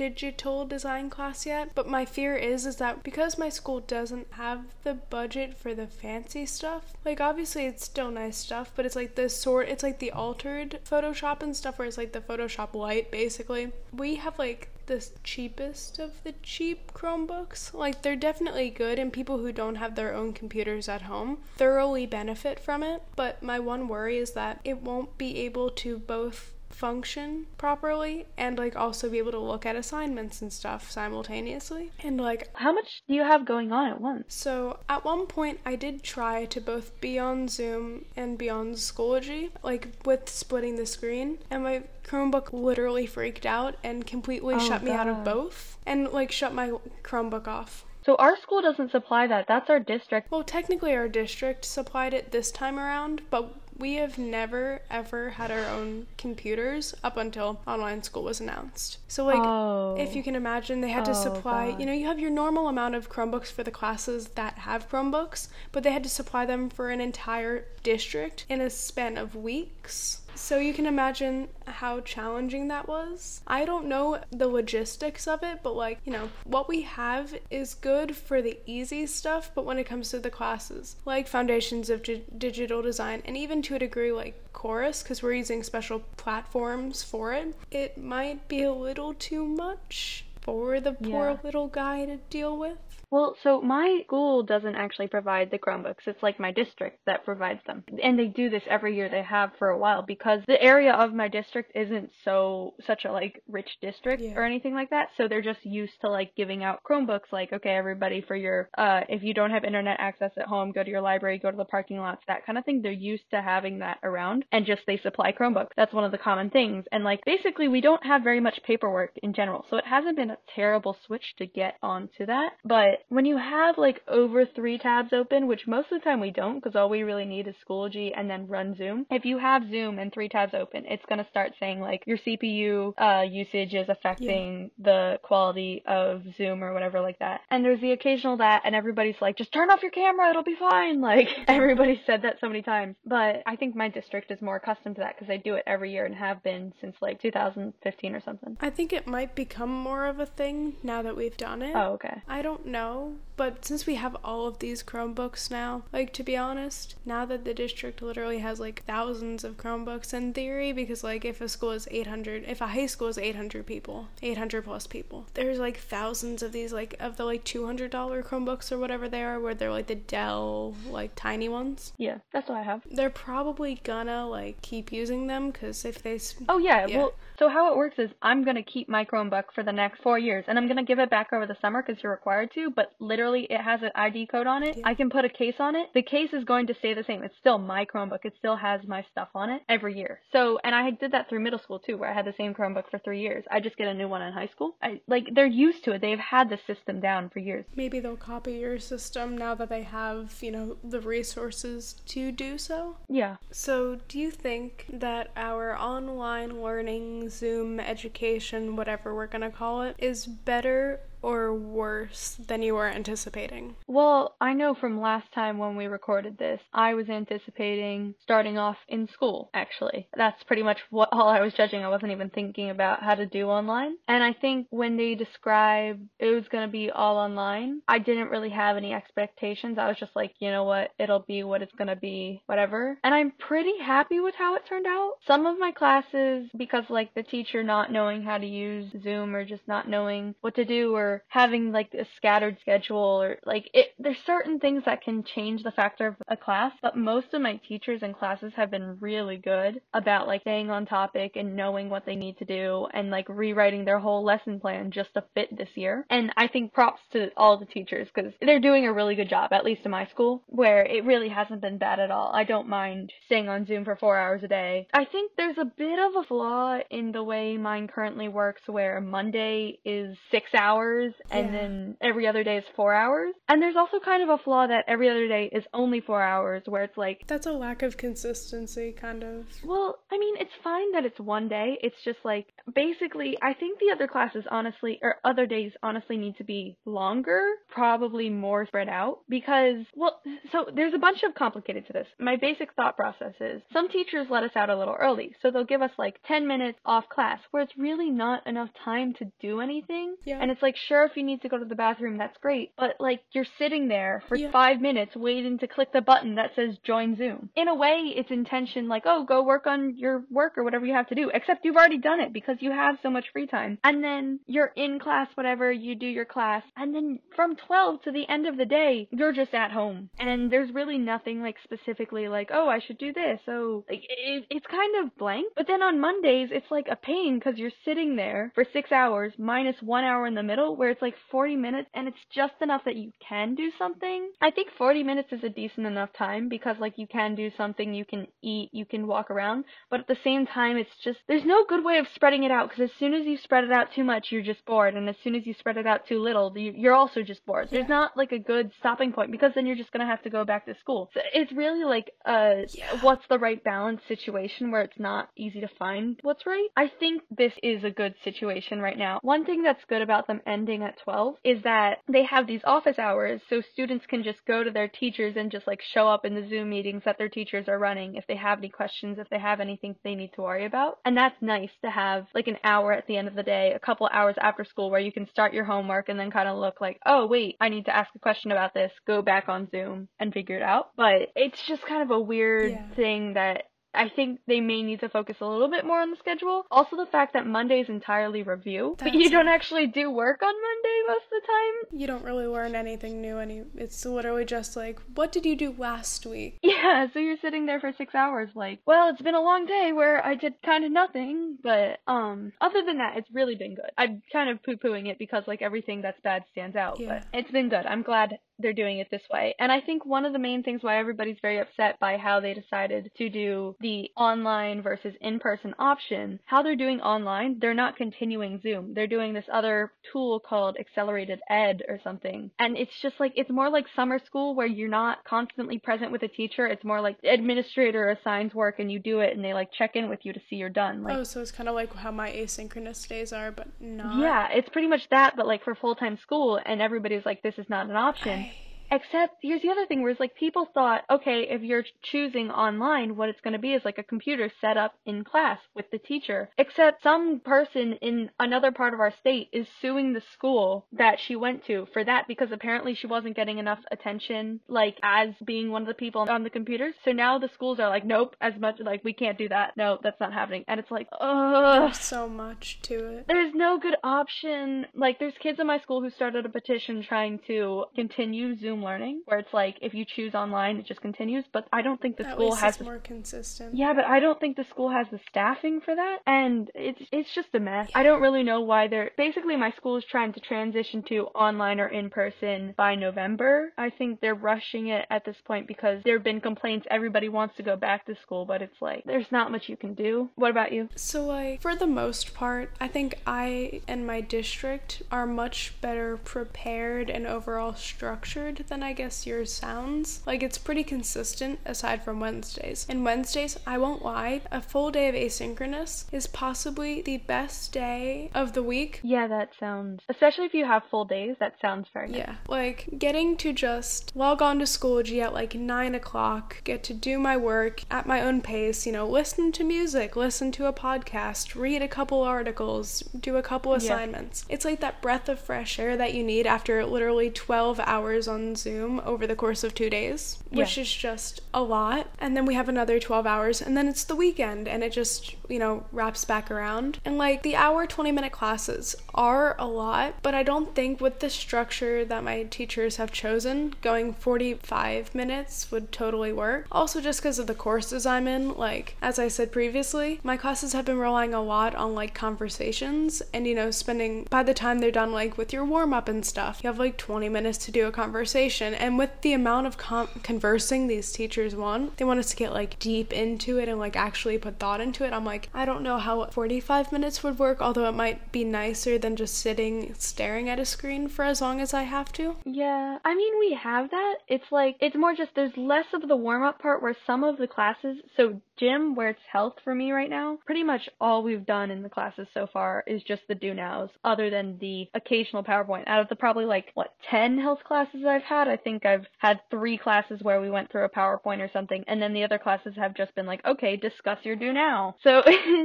Digital 0.00 0.64
Design 0.64 1.10
class 1.10 1.44
yet, 1.44 1.74
but 1.74 1.86
my 1.86 2.06
fear 2.06 2.34
is 2.34 2.64
is 2.64 2.76
that 2.76 3.02
because 3.02 3.36
my 3.36 3.50
school 3.50 3.80
doesn't 3.80 4.28
have 4.30 4.64
the 4.82 4.94
budget 4.94 5.58
for 5.58 5.74
the 5.74 5.86
fancy 5.86 6.46
stuff, 6.46 6.94
like 7.04 7.20
obviously 7.20 7.66
it's 7.66 7.84
still 7.84 8.10
nice 8.10 8.38
stuff, 8.38 8.72
but 8.74 8.86
it's 8.86 8.96
like 8.96 9.14
the 9.14 9.28
sort 9.28 9.68
it's 9.68 9.82
like 9.82 9.98
the 9.98 10.10
altered 10.10 10.80
Photoshop 10.90 11.42
and 11.42 11.54
stuff 11.54 11.78
where 11.78 11.86
it's 11.86 11.98
like 11.98 12.12
the 12.12 12.22
Photoshop 12.22 12.72
Lite 12.72 13.10
basically. 13.10 13.72
We 13.92 14.14
have 14.14 14.38
like 14.38 14.70
the 14.86 15.06
cheapest 15.22 15.98
of 15.98 16.24
the 16.24 16.32
cheap 16.42 16.94
Chromebooks. 16.94 17.74
Like 17.74 18.00
they're 18.00 18.16
definitely 18.16 18.70
good 18.70 18.98
and 18.98 19.12
people 19.12 19.36
who 19.36 19.52
don't 19.52 19.74
have 19.74 19.96
their 19.96 20.14
own 20.14 20.32
computers 20.32 20.88
at 20.88 21.02
home 21.02 21.42
thoroughly 21.58 22.06
benefit 22.06 22.58
from 22.58 22.82
it, 22.82 23.02
but 23.16 23.42
my 23.42 23.58
one 23.58 23.86
worry 23.86 24.16
is 24.16 24.30
that 24.30 24.60
it 24.64 24.80
won't 24.80 25.18
be 25.18 25.36
able 25.40 25.68
to 25.68 25.98
both 25.98 26.54
function 26.80 27.44
properly 27.58 28.24
and 28.38 28.56
like 28.56 28.74
also 28.74 29.10
be 29.10 29.18
able 29.18 29.30
to 29.30 29.38
look 29.38 29.66
at 29.66 29.76
assignments 29.76 30.40
and 30.40 30.50
stuff 30.50 30.90
simultaneously 30.90 31.92
and 32.02 32.18
like 32.18 32.48
how 32.56 32.72
much 32.72 33.02
do 33.06 33.14
you 33.14 33.22
have 33.22 33.44
going 33.44 33.70
on 33.70 33.86
at 33.86 34.00
once 34.00 34.34
so 34.34 34.78
at 34.88 35.04
one 35.04 35.26
point 35.26 35.60
i 35.66 35.76
did 35.76 36.02
try 36.02 36.46
to 36.46 36.58
both 36.58 36.98
be 36.98 37.18
on 37.18 37.46
zoom 37.46 38.06
and 38.16 38.38
be 38.38 38.48
on 38.48 38.72
schoology 38.72 39.50
like 39.62 39.88
with 40.06 40.26
splitting 40.26 40.76
the 40.76 40.86
screen 40.86 41.36
and 41.50 41.62
my 41.62 41.82
chromebook 42.02 42.50
literally 42.50 43.04
freaked 43.04 43.44
out 43.44 43.74
and 43.84 44.06
completely 44.06 44.54
oh, 44.54 44.58
shut 44.58 44.82
me 44.82 44.90
God. 44.90 45.00
out 45.00 45.08
of 45.08 45.22
both 45.22 45.76
and 45.84 46.08
like 46.12 46.32
shut 46.32 46.54
my 46.54 46.72
chromebook 47.02 47.46
off 47.46 47.84
so 48.06 48.16
our 48.16 48.34
school 48.38 48.62
doesn't 48.62 48.92
supply 48.92 49.26
that. 49.26 49.44
That's 49.46 49.68
our 49.68 49.78
district. 49.78 50.30
Well, 50.30 50.42
technically 50.42 50.94
our 50.94 51.06
district 51.06 51.66
supplied 51.66 52.14
it 52.14 52.32
this 52.32 52.50
time 52.50 52.78
around, 52.78 53.20
but 53.28 53.54
we 53.80 53.94
have 53.94 54.18
never 54.18 54.82
ever 54.90 55.30
had 55.30 55.50
our 55.50 55.64
own 55.64 56.06
computers 56.18 56.94
up 57.02 57.16
until 57.16 57.60
online 57.66 58.02
school 58.02 58.22
was 58.22 58.40
announced. 58.40 58.98
So 59.08 59.24
like 59.24 59.40
oh. 59.40 59.96
if 59.98 60.14
you 60.14 60.20
oh. 60.20 60.24
can 60.24 60.36
imagine 60.36 60.80
they 60.80 60.90
had 60.90 61.06
to 61.06 61.12
oh, 61.12 61.14
supply, 61.14 61.70
God. 61.70 61.80
you 61.80 61.86
know, 61.86 61.92
you 61.92 62.06
have 62.06 62.18
your 62.18 62.30
normal 62.30 62.68
amount 62.68 62.94
of 62.94 63.10
Chromebooks 63.10 63.50
for 63.50 63.62
the 63.62 63.70
classes 63.70 64.28
that 64.28 64.58
have 64.58 64.88
Chromebooks, 64.88 65.48
but 65.72 65.82
they 65.82 65.92
had 65.92 66.04
to 66.04 66.10
supply 66.10 66.46
them 66.46 66.68
for 66.68 66.90
an 66.90 67.00
entire 67.00 67.64
district 67.82 68.44
in 68.48 68.60
a 68.60 68.70
span 68.70 69.16
of 69.16 69.34
weeks. 69.34 70.20
So 70.40 70.58
you 70.58 70.72
can 70.74 70.86
imagine 70.86 71.48
how 71.66 72.00
challenging 72.00 72.68
that 72.68 72.88
was. 72.88 73.40
I 73.46 73.64
don't 73.64 73.86
know 73.86 74.18
the 74.30 74.48
logistics 74.48 75.28
of 75.28 75.42
it, 75.44 75.60
but 75.62 75.76
like, 75.76 75.98
you 76.04 76.12
know, 76.12 76.30
what 76.44 76.66
we 76.68 76.82
have 76.82 77.36
is 77.50 77.74
good 77.74 78.16
for 78.16 78.42
the 78.42 78.58
easy 78.66 79.06
stuff, 79.06 79.52
but 79.54 79.64
when 79.64 79.78
it 79.78 79.84
comes 79.84 80.10
to 80.10 80.18
the 80.18 80.30
classes, 80.30 80.96
like 81.04 81.28
foundations 81.28 81.88
of 81.90 82.02
di- 82.02 82.24
digital 82.36 82.82
design 82.82 83.22
and 83.26 83.36
even 83.36 83.62
to 83.62 83.76
a 83.76 83.78
degree 83.78 84.10
like 84.12 84.34
chorus 84.52 85.02
because 85.02 85.22
we're 85.22 85.34
using 85.34 85.62
special 85.62 86.00
platforms 86.16 87.02
for 87.02 87.32
it, 87.32 87.54
it 87.70 87.96
might 87.98 88.48
be 88.48 88.62
a 88.62 88.72
little 88.72 89.14
too 89.14 89.44
much 89.44 90.24
for 90.40 90.80
the 90.80 90.92
poor 90.92 91.30
Yeah. 91.30 91.36
little 91.44 91.68
guy 91.68 92.06
to 92.06 92.16
deal 92.30 92.56
with. 92.56 92.78
Well, 93.10 93.36
so 93.42 93.60
my 93.60 94.00
school 94.06 94.42
doesn't 94.42 94.76
actually 94.76 95.08
provide 95.08 95.50
the 95.50 95.58
Chromebooks. 95.58 96.06
It's 96.06 96.22
like 96.22 96.38
my 96.38 96.52
district 96.52 97.00
that 97.06 97.24
provides 97.24 97.60
them. 97.66 97.84
And 98.02 98.18
they 98.18 98.26
do 98.26 98.50
this 98.50 98.62
every 98.68 98.94
year. 98.96 99.08
They 99.08 99.22
have 99.22 99.50
for 99.58 99.68
a 99.70 99.78
while 99.78 100.02
because 100.02 100.40
the 100.46 100.60
area 100.62 100.92
of 100.92 101.12
my 101.12 101.28
district 101.28 101.72
isn't 101.74 102.10
so 102.24 102.74
such 102.86 103.04
a 103.04 103.12
like 103.12 103.42
rich 103.48 103.68
district 103.82 104.22
Yeah. 104.22 104.34
or 104.36 104.44
anything 104.44 104.74
like 104.74 104.90
that. 104.90 105.08
So 105.16 105.26
they're 105.28 105.42
just 105.42 105.64
used 105.64 106.00
to 106.02 106.08
like 106.10 106.34
giving 106.36 106.62
out 106.62 106.82
Chromebooks 106.88 107.32
like, 107.32 107.52
okay, 107.52 107.70
everybody 107.70 108.20
for 108.20 108.36
your 108.36 108.68
uh 108.78 109.00
if 109.08 109.22
you 109.22 109.34
don't 109.34 109.50
have 109.50 109.64
internet 109.64 109.96
access 109.98 110.32
at 110.36 110.46
home, 110.46 110.72
go 110.72 110.82
to 110.84 110.90
your 110.90 111.00
library, 111.00 111.38
go 111.38 111.50
to 111.50 111.56
the 111.56 111.64
parking 111.64 111.98
lots, 111.98 112.22
that 112.28 112.46
kind 112.46 112.58
of 112.58 112.64
thing. 112.64 112.80
They're 112.82 112.92
used 112.92 113.28
to 113.32 113.42
having 113.42 113.80
that 113.80 113.98
around 114.04 114.44
and 114.52 114.64
just 114.66 114.82
they 114.86 114.98
supply 114.98 115.32
Chromebooks. 115.32 115.70
That's 115.76 115.92
one 115.92 116.04
of 116.04 116.12
the 116.12 116.18
common 116.18 116.50
things. 116.50 116.84
And 116.92 117.02
like 117.04 117.20
basically 117.24 117.68
we 117.68 117.80
don't 117.80 118.04
have 118.06 118.22
very 118.22 118.40
much 118.40 118.60
paperwork 118.64 119.12
in 119.22 119.32
general. 119.34 119.64
So 119.68 119.76
it 119.78 119.86
hasn't 119.86 120.16
been 120.16 120.30
a 120.30 120.38
terrible 120.54 120.96
switch 121.06 121.34
to 121.38 121.46
get 121.46 121.74
onto 121.82 122.26
that. 122.26 122.52
But 122.64 122.90
But 122.90 122.99
when 123.08 123.24
you 123.24 123.36
have 123.36 123.78
like 123.78 124.02
over 124.08 124.46
three 124.46 124.78
tabs 124.78 125.12
open, 125.12 125.46
which 125.46 125.66
most 125.66 125.90
of 125.90 126.00
the 126.00 126.04
time 126.04 126.20
we 126.20 126.30
don't, 126.30 126.56
because 126.56 126.76
all 126.76 126.88
we 126.88 127.02
really 127.02 127.24
need 127.24 127.48
is 127.48 127.54
Schoology 127.66 128.12
and 128.16 128.28
then 128.28 128.46
run 128.46 128.76
Zoom. 128.76 129.06
If 129.10 129.24
you 129.24 129.38
have 129.38 129.70
Zoom 129.70 129.98
and 129.98 130.12
three 130.12 130.28
tabs 130.28 130.54
open, 130.54 130.84
it's 130.86 131.04
gonna 131.08 131.26
start 131.30 131.52
saying 131.58 131.80
like 131.80 132.02
your 132.06 132.18
CPU 132.18 132.94
uh, 132.98 133.22
usage 133.22 133.74
is 133.74 133.88
affecting 133.88 134.70
the 134.78 135.18
quality 135.22 135.82
of 135.86 136.22
Zoom 136.36 136.62
or 136.62 136.72
whatever 136.72 137.00
like 137.00 137.18
that. 137.18 137.40
And 137.50 137.64
there's 137.64 137.80
the 137.80 137.92
occasional 137.92 138.36
that, 138.38 138.62
and 138.64 138.74
everybody's 138.74 139.20
like, 139.20 139.36
just 139.36 139.52
turn 139.52 139.70
off 139.70 139.82
your 139.82 139.90
camera, 139.90 140.30
it'll 140.30 140.42
be 140.42 140.56
fine. 140.58 141.00
Like 141.10 141.28
everybody 141.48 142.00
said 142.06 142.22
that 142.22 142.36
so 142.40 142.46
many 142.46 142.62
times. 142.62 142.94
But 143.04 143.42
I 143.44 143.56
think 143.56 143.74
my 143.74 143.88
district 143.88 144.30
is 144.30 144.40
more 144.40 144.56
accustomed 144.56 144.96
to 144.96 145.00
that 145.00 145.16
because 145.16 145.26
they 145.26 145.38
do 145.38 145.54
it 145.54 145.64
every 145.66 145.92
year 145.92 146.04
and 146.04 146.14
have 146.14 146.42
been 146.42 146.72
since 146.80 146.94
like 147.00 147.20
2015 147.20 148.14
or 148.14 148.20
something. 148.20 148.56
I 148.60 148.70
think 148.70 148.92
it 148.92 149.06
might 149.06 149.34
become 149.34 149.70
more 149.70 150.06
of 150.06 150.20
a 150.20 150.26
thing 150.26 150.76
now 150.82 151.02
that 151.02 151.16
we've 151.16 151.36
done 151.36 151.62
it. 151.62 151.74
Oh, 151.74 151.94
okay. 151.94 152.22
I 152.28 152.42
don't 152.42 152.66
know, 152.66 152.89
now 152.90 153.12
but 153.40 153.64
since 153.64 153.86
we 153.86 153.94
have 153.94 154.18
all 154.22 154.46
of 154.46 154.58
these 154.58 154.82
Chromebooks 154.82 155.50
now, 155.50 155.82
like 155.94 156.12
to 156.12 156.22
be 156.22 156.36
honest, 156.36 156.96
now 157.06 157.24
that 157.24 157.46
the 157.46 157.54
district 157.54 158.02
literally 158.02 158.40
has 158.40 158.60
like 158.60 158.84
thousands 158.84 159.44
of 159.44 159.56
Chromebooks 159.56 160.12
in 160.12 160.34
theory, 160.34 160.72
because 160.74 161.02
like 161.02 161.24
if 161.24 161.40
a 161.40 161.48
school 161.48 161.70
is 161.70 161.88
800, 161.90 162.44
if 162.46 162.60
a 162.60 162.66
high 162.66 162.84
school 162.84 163.08
is 163.08 163.16
800 163.16 163.64
people, 163.64 164.08
800 164.20 164.64
plus 164.64 164.86
people, 164.86 165.24
there's 165.32 165.58
like 165.58 165.78
thousands 165.78 166.42
of 166.42 166.52
these, 166.52 166.70
like 166.70 166.96
of 167.00 167.16
the 167.16 167.24
like 167.24 167.42
$200 167.42 167.88
Chromebooks 167.90 168.70
or 168.70 168.78
whatever 168.78 169.08
they 169.08 169.22
are, 169.22 169.40
where 169.40 169.54
they're 169.54 169.70
like 169.70 169.86
the 169.86 169.94
Dell, 169.94 170.74
like 170.90 171.12
tiny 171.16 171.48
ones. 171.48 171.94
Yeah, 171.96 172.18
that's 172.34 172.50
what 172.50 172.58
I 172.58 172.62
have. 172.62 172.82
They're 172.90 173.08
probably 173.08 173.80
gonna 173.84 174.28
like 174.28 174.60
keep 174.60 174.92
using 174.92 175.28
them 175.28 175.50
because 175.50 175.86
if 175.86 176.02
they. 176.02 176.20
Oh 176.46 176.58
yeah, 176.58 176.86
Yeah. 176.86 176.98
well, 176.98 177.14
so 177.38 177.48
how 177.48 177.72
it 177.72 177.78
works 177.78 177.98
is 177.98 178.10
I'm 178.20 178.44
gonna 178.44 178.62
keep 178.62 178.86
my 178.86 179.06
Chromebook 179.06 179.44
for 179.54 179.62
the 179.64 179.72
next 179.72 180.02
four 180.02 180.18
years, 180.18 180.44
and 180.46 180.58
I'm 180.58 180.68
gonna 180.68 180.84
give 180.84 180.98
it 180.98 181.08
back 181.08 181.32
over 181.32 181.46
the 181.46 181.56
summer 181.62 181.82
because 181.82 182.02
you're 182.02 182.12
required 182.12 182.52
to. 182.52 182.70
But 182.70 182.92
literally, 182.98 183.29
it 183.38 183.60
has 183.60 183.82
an 183.82 183.90
ID 183.94 184.26
code 184.26 184.46
on 184.46 184.62
it. 184.62 184.78
I 184.84 184.94
can 184.94 185.10
put 185.10 185.24
a 185.24 185.28
case 185.28 185.54
on 185.58 185.76
it. 185.76 185.88
The 185.94 186.02
case 186.02 186.32
is 186.32 186.44
going 186.44 186.66
to 186.68 186.74
stay 186.74 186.94
the 186.94 187.04
same. 187.04 187.22
It's 187.22 187.36
still 187.38 187.58
my 187.58 187.84
Chromebook. 187.84 188.24
It 188.24 188.34
still 188.38 188.56
has 188.56 188.80
my 188.86 189.04
stuff 189.10 189.28
on 189.34 189.50
it 189.50 189.62
every 189.68 189.96
year. 189.96 190.20
So, 190.32 190.58
and 190.64 190.74
I 190.74 190.90
did 190.90 191.12
that 191.12 191.28
through 191.28 191.40
middle 191.40 191.58
school 191.58 191.78
too, 191.78 191.96
where 191.96 192.10
I 192.10 192.14
had 192.14 192.26
the 192.26 192.34
same 192.36 192.54
Chromebook 192.54 192.90
for 192.90 192.98
three 192.98 193.20
years. 193.20 193.44
I 193.50 193.60
just 193.60 193.76
get 193.76 193.88
a 193.88 193.94
new 193.94 194.08
one 194.08 194.22
in 194.22 194.32
high 194.32 194.48
school. 194.48 194.76
I 194.82 195.00
like 195.06 195.28
they're 195.34 195.46
used 195.46 195.84
to 195.84 195.92
it. 195.92 196.00
They've 196.00 196.18
had 196.18 196.50
the 196.50 196.58
system 196.66 197.00
down 197.00 197.30
for 197.30 197.38
years. 197.38 197.64
Maybe 197.74 198.00
they'll 198.00 198.16
copy 198.16 198.54
your 198.54 198.78
system 198.78 199.36
now 199.36 199.54
that 199.54 199.68
they 199.68 199.82
have, 199.82 200.36
you 200.40 200.50
know, 200.50 200.76
the 200.84 201.00
resources 201.00 201.94
to 202.06 202.32
do 202.32 202.58
so. 202.58 202.96
Yeah. 203.08 203.36
So, 203.50 203.98
do 204.08 204.18
you 204.18 204.30
think 204.30 204.86
that 204.92 205.30
our 205.36 205.76
online 205.76 206.62
learning, 206.62 207.28
Zoom 207.30 207.80
education, 207.80 208.76
whatever 208.76 209.14
we're 209.14 209.26
going 209.26 209.42
to 209.42 209.50
call 209.50 209.82
it, 209.82 209.96
is 209.98 210.26
better 210.26 211.00
or 211.22 211.54
worse 211.54 212.38
than 212.46 212.62
you 212.62 212.74
were 212.74 212.88
anticipating? 212.88 213.76
Well, 213.86 214.36
I 214.40 214.52
know 214.52 214.74
from 214.74 215.00
last 215.00 215.32
time 215.32 215.58
when 215.58 215.76
we 215.76 215.86
recorded 215.86 216.38
this, 216.38 216.60
I 216.72 216.94
was 216.94 217.08
anticipating 217.08 218.14
starting 218.22 218.58
off 218.58 218.76
in 218.88 219.08
school, 219.08 219.50
actually. 219.54 220.08
That's 220.16 220.42
pretty 220.44 220.62
much 220.62 220.78
what 220.90 221.08
all 221.12 221.28
I 221.28 221.40
was 221.40 221.54
judging. 221.54 221.84
I 221.84 221.88
wasn't 221.88 222.12
even 222.12 222.30
thinking 222.30 222.70
about 222.70 223.02
how 223.02 223.14
to 223.14 223.26
do 223.26 223.48
online. 223.48 223.96
And 224.08 224.22
I 224.22 224.32
think 224.32 224.66
when 224.70 224.96
they 224.96 225.14
described 225.14 226.00
it 226.18 226.26
was 226.26 226.48
going 226.50 226.66
to 226.66 226.72
be 226.72 226.90
all 226.90 227.16
online, 227.16 227.82
I 227.88 227.98
didn't 227.98 228.30
really 228.30 228.50
have 228.50 228.76
any 228.76 228.92
expectations. 228.92 229.78
I 229.78 229.88
was 229.88 229.98
just 229.98 230.16
like, 230.16 230.34
you 230.38 230.50
know 230.50 230.64
what, 230.64 230.90
it'll 230.98 231.20
be 231.26 231.42
what 231.42 231.62
it's 231.62 231.74
going 231.74 231.88
to 231.88 231.96
be, 231.96 232.42
whatever. 232.46 232.98
And 233.04 233.14
I'm 233.14 233.32
pretty 233.32 233.78
happy 233.82 234.20
with 234.20 234.34
how 234.36 234.54
it 234.56 234.62
turned 234.68 234.86
out. 234.86 235.14
Some 235.26 235.46
of 235.46 235.58
my 235.58 235.72
classes, 235.72 236.48
because 236.56 236.84
like 236.88 237.14
the 237.14 237.22
teacher 237.22 237.62
not 237.62 237.92
knowing 237.92 238.22
how 238.22 238.38
to 238.38 238.46
use 238.46 238.90
Zoom 239.02 239.34
or 239.34 239.44
just 239.44 239.66
not 239.66 239.88
knowing 239.88 240.34
what 240.40 240.54
to 240.56 240.64
do 240.64 240.94
or 240.94 241.09
having 241.28 241.72
like 241.72 241.92
a 241.94 242.06
scattered 242.16 242.56
schedule 242.60 242.98
or 242.98 243.38
like 243.44 243.68
it 243.74 243.88
there's 243.98 244.16
certain 244.26 244.58
things 244.58 244.82
that 244.84 245.02
can 245.02 245.22
change 245.22 245.62
the 245.62 245.70
factor 245.70 246.08
of 246.08 246.16
a 246.28 246.36
class 246.36 246.72
but 246.82 246.96
most 246.96 247.32
of 247.32 247.42
my 247.42 247.56
teachers 247.68 248.00
and 248.02 248.16
classes 248.16 248.52
have 248.56 248.70
been 248.70 248.98
really 249.00 249.36
good 249.36 249.80
about 249.94 250.26
like 250.26 250.42
staying 250.42 250.70
on 250.70 250.86
topic 250.86 251.32
and 251.36 251.56
knowing 251.56 251.88
what 251.88 252.04
they 252.06 252.16
need 252.16 252.36
to 252.38 252.44
do 252.44 252.86
and 252.92 253.10
like 253.10 253.28
rewriting 253.28 253.84
their 253.84 253.98
whole 253.98 254.24
lesson 254.24 254.60
plan 254.60 254.90
just 254.90 255.12
to 255.14 255.24
fit 255.34 255.56
this 255.56 255.68
year. 255.74 256.04
And 256.10 256.32
i 256.36 256.46
think 256.46 256.72
props 256.72 257.00
to 257.12 257.30
all 257.36 257.58
the 257.58 257.66
teachers 257.66 258.08
because 258.14 258.32
they're 258.40 258.60
doing 258.60 258.86
a 258.86 258.92
really 258.92 259.14
good 259.14 259.28
job 259.28 259.52
at 259.52 259.64
least 259.64 259.82
in 259.84 259.90
my 259.90 260.06
school 260.06 260.42
where 260.46 260.84
it 260.84 261.04
really 261.04 261.28
hasn't 261.28 261.60
been 261.60 261.78
bad 261.78 262.00
at 262.00 262.10
all. 262.10 262.30
I 262.34 262.44
don't 262.44 262.68
mind 262.68 263.12
staying 263.26 263.48
on 263.48 263.66
zoom 263.66 263.84
for 263.84 263.96
four 263.96 264.18
hours 264.18 264.42
a 264.42 264.48
day. 264.48 264.86
I 264.92 265.04
think 265.04 265.32
there's 265.36 265.58
a 265.58 265.64
bit 265.64 265.98
of 265.98 266.16
a 266.16 266.24
flaw 266.24 266.78
in 266.90 267.12
the 267.12 267.22
way 267.22 267.56
mine 267.56 267.88
currently 267.88 268.28
works 268.28 268.62
where 268.66 269.00
monday 269.00 269.78
is 269.84 270.16
six 270.30 270.54
hours 270.54 270.99
and 271.30 271.46
Yeah. 271.46 271.52
then 271.60 271.96
every 272.00 272.26
other 272.26 272.42
day 272.44 272.56
is 272.58 272.64
four 272.76 272.92
hours. 272.94 273.34
And 273.48 273.60
there's 273.62 273.76
also 273.76 273.98
kind 274.00 274.22
of 274.22 274.28
a 274.28 274.38
flaw 274.38 274.66
that 274.66 274.84
every 274.88 275.08
other 275.08 275.26
day 275.28 275.48
is 275.52 275.64
only 275.74 276.00
four 276.00 276.22
hours, 276.22 276.62
where 276.66 276.82
it's 276.84 276.96
like, 276.96 277.24
That's 277.26 277.46
a 277.46 277.52
lack 277.52 277.82
of 277.82 277.96
consistency, 277.96 278.92
kind 278.92 279.22
of. 279.22 279.46
well, 279.64 279.98
I 280.10 280.18
mean, 280.18 280.36
it's 280.38 280.50
fine 280.62 280.92
that 280.92 281.04
it's 281.04 281.18
one 281.20 281.48
day. 281.48 281.78
It's 281.82 281.96
just 282.04 282.18
like, 282.24 282.46
basically, 282.74 283.36
I 283.42 283.54
think 283.54 283.78
the 283.78 283.90
other 283.92 284.06
classes 284.06 284.44
honestly, 284.50 284.98
or 285.02 285.16
other 285.24 285.46
days 285.46 285.72
honestly 285.82 286.16
need 286.16 286.36
to 286.36 286.44
be 286.44 286.76
longer, 286.84 287.42
probably 287.68 288.28
more 288.30 288.66
spread 288.66 288.88
out, 288.88 289.18
because, 289.28 289.84
well, 289.94 290.20
so 290.52 290.66
there's 290.74 290.94
a 290.94 290.98
bunch 290.98 291.22
of 291.22 291.34
complicated 291.34 291.86
to 291.86 291.92
this. 291.92 292.06
My 292.18 292.36
basic 292.36 292.72
thought 292.74 292.96
process 292.96 293.34
is 293.40 293.62
some 293.72 293.88
teachers 293.88 294.26
let 294.30 294.44
us 294.44 294.50
out 294.56 294.70
a 294.70 294.76
little 294.78 294.94
early, 294.98 295.34
so 295.42 295.50
they'll 295.50 295.64
give 295.64 295.82
us 295.82 295.90
like 295.98 296.16
10 296.26 296.46
minutes 296.46 296.78
off 296.84 297.08
class, 297.08 297.40
where 297.50 297.62
it's 297.62 297.76
really 297.76 298.10
not 298.10 298.46
enough 298.46 298.70
time 298.84 299.14
to 299.14 299.24
do 299.40 299.60
anything. 299.60 300.16
Yeah. 300.24 300.38
And 300.40 300.50
it's 300.50 300.62
like, 300.62 300.76
sure, 300.90 301.04
if 301.04 301.16
you 301.16 301.22
need 301.22 301.40
to 301.42 301.48
go 301.48 301.56
to 301.56 301.64
the 301.64 301.74
bathroom, 301.76 302.18
that's 302.18 302.36
great, 302.38 302.72
but 302.76 302.96
like, 302.98 303.20
you're 303.30 303.46
sitting 303.58 303.86
there 303.86 304.24
for 304.28 304.36
Yeah. 304.36 304.50
five 304.50 304.80
minutes 304.80 305.14
waiting 305.14 305.56
to 305.58 305.68
click 305.68 305.92
the 305.92 306.00
button 306.00 306.34
that 306.34 306.50
says 306.56 306.76
join 306.82 307.16
Zoom. 307.16 307.48
In 307.54 307.68
a 307.68 307.74
way, 307.76 308.12
it's 308.16 308.30
intention 308.32 308.88
like, 308.88 309.04
oh, 309.06 309.24
go 309.24 309.44
work 309.44 309.68
on 309.68 309.96
your 309.96 310.24
work 310.30 310.58
or 310.58 310.64
whatever 310.64 310.84
you 310.84 310.94
have 310.94 311.06
to 311.08 311.14
do, 311.14 311.30
except 311.32 311.64
you've 311.64 311.76
already 311.76 311.98
done 311.98 312.18
it 312.20 312.32
because 312.32 312.56
you 312.60 312.72
have 312.72 312.98
so 313.04 313.08
much 313.10 313.26
free 313.32 313.46
time. 313.46 313.78
And 313.84 314.02
then 314.02 314.40
you're 314.48 314.72
in 314.74 314.98
class, 314.98 315.28
whatever, 315.36 315.70
you 315.70 315.94
do 315.94 316.06
your 316.08 316.24
class, 316.24 316.64
and 316.76 316.92
then 316.92 317.20
from 317.36 317.54
12 317.54 318.02
to 318.02 318.10
the 318.10 318.28
end 318.28 318.48
of 318.48 318.56
the 318.56 318.64
day, 318.64 319.06
you're 319.12 319.32
just 319.32 319.54
at 319.54 319.70
home. 319.70 320.10
And 320.18 320.50
there's 320.50 320.72
really 320.74 320.98
nothing 320.98 321.40
like 321.40 321.56
specifically 321.62 322.26
like, 322.26 322.50
oh, 322.52 322.68
I 322.68 322.80
should 322.80 322.98
do 322.98 323.12
this. 323.12 323.38
So 323.46 323.84
like, 323.88 324.02
it, 324.08 324.46
it's 324.50 324.66
kind 324.66 325.04
of 325.04 325.16
blank. 325.16 325.52
But 325.56 325.68
then 325.68 325.82
on 325.82 326.00
Mondays, 326.00 326.48
it's 326.50 326.70
like 326.70 326.88
a 326.90 326.96
pain 326.96 327.38
because 327.38 327.58
you're 327.58 327.70
sitting 327.84 328.16
there 328.16 328.50
for 328.56 328.64
six 328.72 328.90
hours 328.90 329.32
minus 329.38 329.76
one 329.80 330.02
hour 330.04 330.26
in 330.26 330.34
the 330.34 330.42
middle 330.42 330.74
where 330.80 330.88
it's 330.88 331.02
like 331.02 331.14
40 331.30 331.56
minutes 331.56 331.90
and 331.92 332.08
it's 332.08 332.16
just 332.34 332.54
enough 332.62 332.80
that 332.86 332.96
you 332.96 333.12
can 333.28 333.54
do 333.54 333.70
something. 333.78 334.30
I 334.40 334.50
think 334.50 334.70
40 334.78 335.02
minutes 335.02 335.28
is 335.30 335.44
a 335.44 335.50
decent 335.50 335.86
enough 335.86 336.08
time 336.14 336.48
because 336.48 336.76
like 336.80 336.94
you 336.96 337.06
can 337.06 337.34
do 337.34 337.50
something, 337.54 337.92
you 337.92 338.06
can 338.06 338.26
eat, 338.40 338.70
you 338.72 338.86
can 338.86 339.06
walk 339.06 339.30
around, 339.30 339.66
but 339.90 340.00
at 340.00 340.06
the 340.08 340.16
same 340.24 340.46
time 340.46 340.78
it's 340.78 340.96
just 341.04 341.18
there's 341.28 341.44
no 341.44 341.66
good 341.68 341.84
way 341.84 341.98
of 341.98 342.06
spreading 342.14 342.44
it 342.44 342.50
out 342.50 342.70
because 342.70 342.84
as 342.90 342.96
soon 342.98 343.12
as 343.12 343.26
you 343.26 343.36
spread 343.36 343.64
it 343.64 343.70
out 343.72 343.88
too 343.94 344.04
much, 344.04 344.28
you're 344.30 344.40
just 344.42 344.64
bored 344.64 344.94
and 344.94 345.06
as 345.06 345.16
soon 345.22 345.34
as 345.34 345.46
you 345.46 345.52
spread 345.58 345.76
it 345.76 345.86
out 345.86 346.06
too 346.06 346.18
little, 346.18 346.50
you- 346.56 346.72
you're 346.74 346.94
also 346.94 347.20
just 347.22 347.44
bored. 347.44 347.68
There's 347.70 347.88
not 347.88 348.16
like 348.16 348.32
a 348.32 348.38
good 348.38 348.70
stopping 348.78 349.12
point 349.12 349.32
because 349.32 349.52
then 349.54 349.66
you're 349.66 349.76
just 349.76 349.92
going 349.92 350.00
to 350.00 350.06
have 350.10 350.22
to 350.22 350.30
go 350.30 350.46
back 350.46 350.64
to 350.64 350.74
school. 350.80 351.10
So 351.12 351.20
it's 351.34 351.52
really 351.52 351.84
like 351.84 352.10
uh 352.24 352.62
Yeah. 352.72 352.94
what's 353.02 353.26
the 353.28 353.38
right 353.38 353.62
balance 353.62 354.00
situation 354.08 354.70
where 354.70 354.80
it's 354.80 354.98
not 354.98 355.28
easy 355.36 355.60
to 355.60 355.68
find 355.78 356.18
what's 356.22 356.46
right. 356.46 356.68
I 356.74 356.88
think 356.98 357.20
this 357.30 357.52
is 357.62 357.84
a 357.84 357.90
good 357.90 358.14
situation 358.24 358.80
right 358.80 358.96
now. 358.96 359.18
One 359.20 359.44
thing 359.44 359.62
that's 359.62 359.84
good 359.84 360.00
about 360.00 360.26
them 360.26 360.40
ending 360.46 360.69
at 360.78 360.98
12 361.04 361.34
is 361.44 361.62
that 361.64 361.98
they 362.08 362.24
have 362.24 362.46
these 362.46 362.60
office 362.64 362.98
hours 362.98 363.40
so 363.48 363.60
students 363.72 364.06
can 364.06 364.22
just 364.22 364.44
go 364.46 364.62
to 364.62 364.70
their 364.70 364.88
teachers 364.88 365.34
and 365.36 365.50
just 365.50 365.66
like 365.66 365.80
show 365.82 366.08
up 366.08 366.24
in 366.24 366.34
the 366.34 366.48
Zoom 366.48 366.70
meetings 366.70 367.02
that 367.04 367.18
their 367.18 367.28
teachers 367.28 367.68
are 367.68 367.78
running 367.78 368.14
if 368.14 368.24
they 368.26 368.36
have 368.36 368.58
any 368.58 368.68
questions, 368.68 369.18
if 369.18 369.28
they 369.28 369.38
have 369.38 369.60
anything 369.60 369.94
they 370.04 370.14
need 370.14 370.32
to 370.34 370.42
worry 370.42 370.64
about. 370.64 370.98
And 371.04 371.16
that's 371.16 371.40
nice 371.40 371.70
to 371.84 371.90
have 371.90 372.26
like 372.34 372.46
an 372.46 372.58
hour 372.64 372.92
at 372.92 373.06
the 373.06 373.16
end 373.16 373.28
of 373.28 373.34
the 373.34 373.42
day, 373.42 373.72
a 373.74 373.78
couple 373.78 374.08
hours 374.12 374.36
after 374.40 374.64
school 374.64 374.90
where 374.90 375.00
you 375.00 375.12
can 375.12 375.28
start 375.28 375.52
your 375.52 375.64
homework 375.64 376.08
and 376.08 376.18
then 376.18 376.30
kind 376.30 376.48
of 376.48 376.56
look 376.58 376.80
like, 376.80 376.98
oh 377.04 377.26
wait, 377.26 377.56
I 377.60 377.68
need 377.68 377.86
to 377.86 377.96
ask 377.96 378.10
a 378.14 378.18
question 378.20 378.52
about 378.52 378.72
this, 378.74 378.92
go 379.06 379.22
back 379.22 379.48
on 379.48 379.68
Zoom 379.70 380.08
and 380.18 380.32
figure 380.32 380.56
it 380.56 380.62
out. 380.62 380.90
But 380.96 381.28
it's 381.34 381.60
just 381.66 381.82
kind 381.82 382.02
of 382.02 382.10
a 382.10 382.20
weird 382.20 382.72
Yeah. 382.72 382.94
thing 382.94 383.34
that 383.34 383.64
I 383.94 384.08
think 384.08 384.40
they 384.46 384.60
may 384.60 384.82
need 384.82 385.00
to 385.00 385.08
focus 385.08 385.36
a 385.40 385.46
little 385.46 385.68
bit 385.68 385.84
more 385.84 386.00
on 386.00 386.10
the 386.10 386.16
schedule. 386.18 386.64
Also, 386.70 386.96
the 386.96 387.06
fact 387.10 387.32
that 387.34 387.46
Monday 387.46 387.80
is 387.80 387.88
entirely 387.88 388.42
review, 388.42 388.96
but 389.02 389.14
you 389.14 389.30
don't 389.30 389.48
actually 389.48 389.86
do 389.86 390.10
work 390.10 390.42
on 390.42 390.54
Monday 390.54 391.02
most 391.08 391.24
of 391.24 391.30
the 391.30 391.46
time. 391.46 391.98
You 392.00 392.06
don't 392.06 392.24
really 392.24 392.46
learn 392.46 392.74
anything 392.74 393.20
new 393.20 393.38
any 393.38 393.62
it's 393.74 394.04
literally 394.04 394.44
just 394.44 394.76
like 394.76 394.98
what 395.14 395.32
did 395.32 395.44
you 395.44 395.56
do 395.56 395.74
last 395.76 396.26
week? 396.26 396.58
Yeah, 396.80 397.08
so 397.12 397.18
you're 397.18 397.36
sitting 397.42 397.66
there 397.66 397.78
for 397.78 397.92
six 397.98 398.14
hours, 398.14 398.48
like, 398.54 398.80
well, 398.86 399.10
it's 399.10 399.20
been 399.20 399.34
a 399.34 399.40
long 399.42 399.66
day 399.66 399.90
where 399.92 400.24
I 400.24 400.34
did 400.34 400.54
kind 400.64 400.82
of 400.84 400.90
nothing, 400.90 401.58
but 401.62 401.98
um, 402.06 402.52
other 402.60 402.82
than 402.86 402.98
that, 402.98 403.18
it's 403.18 403.28
really 403.32 403.54
been 403.54 403.74
good. 403.74 403.90
I'm 403.98 404.22
kind 404.32 404.48
of 404.48 404.62
poo-pooing 404.62 405.06
it 405.08 405.18
because 405.18 405.44
like 405.46 405.60
everything 405.62 406.00
that's 406.00 406.18
bad 406.22 406.44
stands 406.52 406.76
out, 406.76 406.98
Yeah. 406.98 407.20
but 407.32 407.38
it's 407.38 407.50
been 407.50 407.68
good. 407.68 407.84
I'm 407.86 408.02
glad 408.02 408.38
they're 408.62 408.72
doing 408.72 408.98
it 408.98 409.08
this 409.10 409.22
way. 409.32 409.54
And 409.58 409.70
I 409.72 409.80
think 409.80 410.04
one 410.04 410.24
of 410.24 410.32
the 410.32 410.38
main 410.38 410.62
things 410.62 410.82
why 410.82 410.98
everybody's 410.98 411.38
very 411.42 411.58
upset 411.58 411.98
by 412.00 412.16
how 412.16 412.40
they 412.40 412.54
decided 412.54 413.10
to 413.18 413.28
do 413.28 413.76
the 413.80 414.10
online 414.16 414.82
versus 414.82 415.14
in-person 415.20 415.74
option, 415.78 416.40
how 416.46 416.62
they're 416.62 416.76
doing 416.76 417.00
online, 417.00 417.58
they're 417.60 417.74
not 417.74 417.96
continuing 417.96 418.60
Zoom. 418.62 418.94
They're 418.94 419.06
doing 419.06 419.32
this 419.32 419.44
other 419.52 419.92
tool 420.12 420.40
called 420.40 420.76
Accelerated 420.78 421.40
Ed 421.48 421.82
or 421.88 421.98
something. 422.02 422.50
And 422.58 422.76
it's 422.76 422.92
just 423.02 423.14
like 423.18 423.32
it's 423.36 423.50
more 423.50 423.70
like 423.70 423.86
summer 423.94 424.18
school 424.24 424.54
where 424.54 424.66
you're 424.66 424.88
not 424.88 425.24
constantly 425.24 425.78
present 425.78 426.12
with 426.12 426.22
a 426.22 426.28
teacher. 426.28 426.66
It's 426.66 426.84
more 426.84 427.00
like 427.00 427.20
the 427.20 427.32
administrator 427.32 428.10
assigns 428.10 428.54
work 428.54 428.78
and 428.78 428.90
you 428.90 428.98
do 428.98 429.20
it 429.20 429.34
and 429.34 429.44
they 429.44 429.54
like 429.54 429.72
check 429.72 429.96
in 429.96 430.08
with 430.08 430.20
you 430.24 430.32
to 430.32 430.40
see 430.48 430.56
you're 430.56 430.68
done. 430.68 431.02
Like 431.02 431.16
oh, 431.16 431.24
so 431.24 431.40
it's 431.40 431.50
kind 431.52 431.68
of 431.68 431.74
like 431.74 431.92
how 431.94 432.10
my 432.10 432.30
asynchronous 432.30 433.06
days 433.08 433.32
are, 433.32 433.50
but 433.50 433.68
not. 433.80 434.18
Yeah, 434.18 434.48
it's 434.52 434.68
pretty 434.68 434.88
much 434.88 435.02
that, 435.10 435.34
but 435.36 435.46
like 435.46 435.64
for 435.64 435.74
full-time 435.74 436.18
school 436.22 436.60
and 436.64 436.80
everybody's 436.82 437.24
like 437.24 437.42
this 437.42 437.54
is 437.58 437.66
not 437.68 437.88
an 437.88 437.96
option. 437.96 438.40
I- 438.40 438.49
Except 438.90 439.36
here's 439.42 439.62
the 439.62 439.70
other 439.70 439.86
thing 439.86 440.02
where 440.02 440.10
it's 440.10 440.20
like 440.20 440.34
people 440.34 440.68
thought, 440.72 441.04
okay, 441.10 441.46
if 441.48 441.62
you're 441.62 441.84
choosing 442.02 442.50
online, 442.50 443.16
what 443.16 443.28
it's 443.28 443.40
going 443.40 443.52
to 443.52 443.58
be 443.58 443.72
is 443.74 443.84
like 443.84 443.98
a 443.98 444.02
computer 444.02 444.50
set 444.60 444.76
up 444.76 444.94
in 445.06 445.24
class 445.24 445.58
with 445.74 445.90
the 445.90 445.98
teacher. 445.98 446.50
Except 446.58 447.02
some 447.02 447.40
person 447.40 447.94
in 448.02 448.30
another 448.38 448.72
part 448.72 448.94
of 448.94 449.00
our 449.00 449.12
state 449.20 449.48
is 449.52 449.66
suing 449.80 450.12
the 450.12 450.22
school 450.32 450.86
that 450.92 451.18
she 451.24 451.36
went 451.36 451.64
to 451.66 451.86
for 451.92 452.02
that 452.04 452.26
because 452.26 452.48
apparently 452.52 452.94
she 452.94 453.06
wasn't 453.06 453.36
getting 453.36 453.58
enough 453.58 453.78
attention, 453.90 454.60
like 454.68 454.98
as 455.02 455.28
being 455.44 455.70
one 455.70 455.82
of 455.82 455.88
the 455.88 455.94
people 455.94 456.22
on 456.28 456.42
the 456.42 456.50
computers. 456.50 456.94
So 457.04 457.12
now 457.12 457.38
the 457.38 457.50
schools 457.54 457.78
are 457.78 457.88
like, 457.88 458.04
nope, 458.04 458.34
as 458.40 458.54
much 458.58 458.80
like 458.80 459.04
we 459.04 459.12
can't 459.12 459.38
do 459.38 459.48
that. 459.48 459.76
No, 459.76 459.98
that's 460.02 460.20
not 460.20 460.32
happening. 460.32 460.64
And 460.66 460.80
it's 460.80 460.90
like, 460.90 461.08
ugh. 461.12 461.82
There's 461.82 462.00
so 462.00 462.28
much 462.28 462.80
to 462.82 463.18
it. 463.18 463.26
There's 463.28 463.54
no 463.54 463.78
good 463.78 463.96
option. 464.02 464.86
Like, 464.94 465.18
there's 465.18 465.34
kids 465.40 465.60
in 465.60 465.66
my 465.66 465.78
school 465.80 466.02
who 466.02 466.10
started 466.10 466.44
a 466.44 466.48
petition 466.48 467.02
trying 467.02 467.40
to 467.46 467.84
continue 467.94 468.58
Zoom 468.58 468.79
learning, 468.82 469.22
where 469.26 469.38
it's 469.38 469.52
like 469.52 469.76
if 469.82 469.94
you 469.94 470.04
choose 470.04 470.34
online, 470.34 470.76
it 470.78 470.86
just 470.86 471.00
continues. 471.00 471.44
But 471.52 471.66
I 471.72 471.82
don't 471.82 472.00
think 472.00 472.16
the 472.16 472.26
At 472.26 472.34
school 472.34 472.54
has 472.54 472.76
the 472.76 472.84
more 472.84 472.98
consistent. 472.98 473.74
yeah, 473.76 473.92
but 473.92 474.04
I 474.04 474.20
don't 474.20 474.38
think 474.40 474.56
the 474.56 474.64
school 474.64 474.90
has 474.90 475.06
the 475.10 475.20
staffing 475.28 475.80
for 475.80 475.94
that, 475.94 476.18
and 476.26 476.70
it's 476.74 477.00
it's 477.12 477.34
just 477.34 477.48
a 477.54 477.60
mess. 477.60 477.90
I 477.94 478.02
don't 478.02 478.20
really 478.22 478.42
know 478.42 478.60
why 478.60 478.88
they're 478.88 479.10
basically 479.16 479.56
my 479.56 479.70
school 479.72 479.96
is 479.96 480.04
trying 480.04 480.32
to 480.34 480.40
transition 480.40 481.02
to 481.08 481.26
online 481.34 481.80
or 481.80 481.88
in 481.88 482.10
person 482.10 482.74
by 482.76 482.94
November. 482.94 483.72
I 483.76 483.90
think 483.90 484.20
they're 484.20 484.34
rushing 484.34 484.88
it 484.88 485.06
at 485.10 485.24
this 485.24 485.36
point 485.44 485.66
because 485.66 486.02
there 486.04 486.14
have 486.14 486.24
been 486.24 486.40
complaints. 486.40 486.86
Everybody 486.90 487.28
wants 487.28 487.56
to 487.56 487.62
go 487.62 487.76
back 487.76 488.06
to 488.06 488.14
school, 488.22 488.44
but 488.44 488.62
it's 488.62 488.80
like 488.80 489.04
there's 489.04 489.30
not 489.30 489.50
much 489.50 489.68
you 489.68 489.76
can 489.76 489.94
do. 489.94 490.30
What 490.36 490.50
about 490.50 490.72
you? 490.72 490.88
So, 490.96 491.24
like, 491.26 491.60
for 491.60 491.74
the 491.76 491.86
most 491.86 492.34
part, 492.34 492.70
I 492.80 492.88
think 492.88 493.16
I 493.26 493.80
and 493.88 494.06
my 494.06 494.20
district 494.20 495.02
are 495.10 495.26
much 495.26 495.74
better 495.80 496.16
prepared 496.16 497.10
and 497.10 497.26
overall 497.26 497.74
structured 497.74 498.64
than 498.70 498.82
I 498.82 498.94
guess 498.94 499.26
yours 499.26 499.52
sounds. 499.52 500.22
Like, 500.26 500.42
it's 500.42 500.56
pretty 500.58 500.84
consistent 500.84 501.58
aside 501.66 502.02
from 502.04 502.20
Wednesdays. 502.20 502.86
And 502.88 503.04
Wednesdays, 503.04 503.58
I 503.66 503.76
won't 503.76 504.02
lie, 504.02 504.40
a 504.50 504.62
full 504.62 504.90
day 504.90 505.08
of 505.08 505.14
asynchronous 505.14 506.06
is 506.12 506.26
possibly 506.26 507.02
the 507.02 507.18
best 507.18 507.72
day 507.72 508.30
of 508.34 508.54
the 508.54 508.62
week. 508.62 509.00
Yeah, 509.02 509.26
that 509.26 509.50
sounds 509.58 510.02
especially 510.08 510.46
if 510.46 510.54
you 510.54 510.64
have 510.64 510.82
full 510.90 511.04
days. 511.04 511.36
That 511.40 511.54
sounds 511.60 511.88
very 511.92 512.08
nice. 512.08 512.18
Yeah, 512.18 512.34
like 512.48 512.88
getting 512.98 513.36
to 513.38 513.52
just 513.52 514.14
log 514.16 514.40
on 514.40 514.58
to 514.60 514.64
Schoology 514.64 515.22
at 515.22 515.34
like 515.34 515.54
9 515.54 515.94
o'clock, 515.94 516.62
get 516.64 516.82
to 516.84 516.94
do 516.94 517.18
my 517.18 517.36
work 517.36 517.82
at 517.90 518.06
my 518.06 518.22
own 518.22 518.40
pace, 518.40 518.86
you 518.86 518.92
know, 518.92 519.06
listen 519.08 519.52
to 519.52 519.64
music, 519.64 520.14
listen 520.16 520.52
to 520.52 520.66
a 520.66 520.72
podcast, 520.72 521.54
read 521.54 521.82
a 521.82 521.88
couple 521.88 522.22
articles, 522.22 523.00
do 523.18 523.36
a 523.36 523.42
couple 523.42 523.72
Yeah. 523.72 523.78
assignments. 523.78 524.44
It's 524.48 524.64
like 524.64 524.80
that 524.80 525.02
breath 525.02 525.28
of 525.28 525.38
fresh 525.40 525.78
air 525.78 525.96
that 525.96 526.14
you 526.14 526.22
need 526.22 526.46
after 526.46 526.84
literally 526.86 527.30
12 527.30 527.80
hours 527.80 528.28
on 528.28 528.54
Zoom 528.60 529.00
over 529.04 529.26
the 529.26 529.34
course 529.36 529.64
of 529.64 529.74
two 529.74 529.90
days, 529.90 530.38
which 530.50 530.76
Yeah. 530.76 530.82
is 530.82 530.92
just 530.94 531.40
a 531.52 531.62
lot. 531.62 532.06
And 532.18 532.36
then 532.36 532.44
we 532.46 532.54
have 532.54 532.68
another 532.68 532.98
12 532.98 533.26
hours, 533.26 533.60
and 533.62 533.76
then 533.76 533.88
it's 533.88 534.04
the 534.04 534.14
weekend, 534.16 534.68
and 534.68 534.82
it 534.84 534.92
just, 534.92 535.34
you 535.48 535.58
know, 535.58 535.84
wraps 535.92 536.24
back 536.24 536.50
around. 536.50 536.98
And 537.04 537.18
like 537.18 537.42
the 537.42 537.56
hour, 537.56 537.86
20 537.86 538.12
minute 538.12 538.32
classes 538.32 538.94
are 539.14 539.56
a 539.58 539.66
lot, 539.66 540.14
but 540.22 540.34
I 540.34 540.42
don't 540.42 540.74
think 540.74 541.00
with 541.00 541.20
the 541.20 541.30
structure 541.30 542.04
that 542.04 542.24
my 542.24 542.44
teachers 542.44 542.96
have 542.96 543.12
chosen, 543.12 543.74
going 543.82 544.12
45 544.14 545.14
minutes 545.14 545.70
would 545.70 545.92
totally 545.92 546.32
work. 546.32 546.66
Also, 546.70 547.00
just 547.00 547.20
because 547.20 547.38
of 547.38 547.46
the 547.46 547.54
courses 547.54 548.06
I'm 548.06 548.26
in, 548.28 548.54
like, 548.56 548.96
as 549.02 549.18
I 549.18 549.28
said 549.28 549.52
previously, 549.52 550.20
my 550.22 550.36
classes 550.36 550.72
have 550.72 550.84
been 550.84 550.98
relying 550.98 551.34
a 551.34 551.42
lot 551.42 551.74
on 551.74 551.94
like 551.94 552.14
conversations 552.14 553.22
and, 553.32 553.46
you 553.46 553.54
know, 553.54 553.70
spending 553.70 554.26
by 554.30 554.42
the 554.42 554.54
time 554.54 554.78
they're 554.78 554.90
done, 554.90 555.12
like 555.12 555.36
with 555.38 555.52
your 555.52 555.64
warm 555.64 555.92
up 555.92 556.08
and 556.08 556.24
stuff, 556.24 556.60
you 556.62 556.68
have 556.68 556.78
like 556.78 556.96
20 556.96 557.28
minutes 557.28 557.58
to 557.58 557.70
do 557.72 557.86
a 557.86 557.92
conversation. 557.92 558.39
And 558.40 558.96
with 558.96 559.10
the 559.20 559.32
amount 559.32 559.66
of 559.66 559.76
con- 559.76 560.08
conversing 560.22 560.86
these 560.86 561.12
teachers 561.12 561.54
want, 561.54 561.96
they 561.96 562.04
want 562.04 562.20
us 562.20 562.30
to 562.30 562.36
get 562.36 562.52
like 562.52 562.78
deep 562.78 563.12
into 563.12 563.58
it 563.58 563.68
and 563.68 563.78
like 563.78 563.96
actually 563.96 564.38
put 564.38 564.58
thought 564.58 564.80
into 564.80 565.04
it. 565.04 565.12
I'm 565.12 565.24
like, 565.24 565.48
I 565.52 565.64
don't 565.64 565.82
know 565.82 565.98
how 565.98 566.24
45 566.26 566.92
minutes 566.92 567.22
would 567.22 567.38
work, 567.38 567.60
although 567.60 567.88
it 567.88 567.92
might 567.92 568.32
be 568.32 568.44
nicer 568.44 568.98
than 568.98 569.16
just 569.16 569.38
sitting 569.38 569.94
staring 569.98 570.48
at 570.48 570.58
a 570.58 570.64
screen 570.64 571.08
for 571.08 571.24
as 571.24 571.40
long 571.40 571.60
as 571.60 571.74
I 571.74 571.82
have 571.82 572.12
to. 572.12 572.36
Yeah, 572.44 572.98
I 573.04 573.14
mean, 573.14 573.38
we 573.38 573.58
have 573.62 573.90
that. 573.90 574.14
It's 574.28 574.50
like, 574.50 574.76
it's 574.80 574.96
more 574.96 575.14
just 575.14 575.32
there's 575.34 575.56
less 575.56 575.86
of 575.92 576.08
the 576.08 576.16
warm 576.16 576.42
up 576.42 576.58
part 576.60 576.82
where 576.82 576.96
some 577.06 577.24
of 577.24 577.36
the 577.36 577.46
classes, 577.46 577.98
so 578.16 578.40
gym, 578.58 578.94
where 578.94 579.08
it's 579.08 579.20
health 579.32 579.54
for 579.64 579.74
me 579.74 579.90
right 579.90 580.10
now, 580.10 580.38
pretty 580.44 580.62
much 580.62 580.88
all 581.00 581.22
we've 581.22 581.46
done 581.46 581.70
in 581.70 581.82
the 581.82 581.88
classes 581.88 582.26
so 582.34 582.46
far 582.52 582.84
is 582.86 583.02
just 583.02 583.22
the 583.28 583.34
do 583.34 583.54
nows, 583.54 583.88
other 584.04 584.30
than 584.30 584.58
the 584.60 584.88
occasional 584.94 585.42
PowerPoint. 585.42 585.84
Out 585.86 586.00
of 586.00 586.08
the 586.08 586.16
probably 586.16 586.44
like, 586.44 586.66
what, 586.74 586.94
10 587.10 587.38
health 587.38 587.60
classes 587.66 588.04
I've 588.06 588.22
had, 588.30 588.48
I 588.48 588.56
think 588.56 588.86
I've 588.86 589.06
had 589.18 589.40
three 589.50 589.76
classes 589.76 590.20
where 590.22 590.40
we 590.40 590.48
went 590.50 590.70
through 590.70 590.84
a 590.84 590.88
PowerPoint 590.88 591.40
or 591.40 591.50
something, 591.52 591.84
and 591.88 592.00
then 592.00 592.14
the 592.14 592.24
other 592.24 592.38
classes 592.38 592.74
have 592.76 592.94
just 592.94 593.14
been 593.14 593.26
like, 593.26 593.44
okay, 593.44 593.76
discuss 593.76 594.18
your 594.22 594.36
do 594.36 594.52
now. 594.52 594.94
So, 595.10 595.22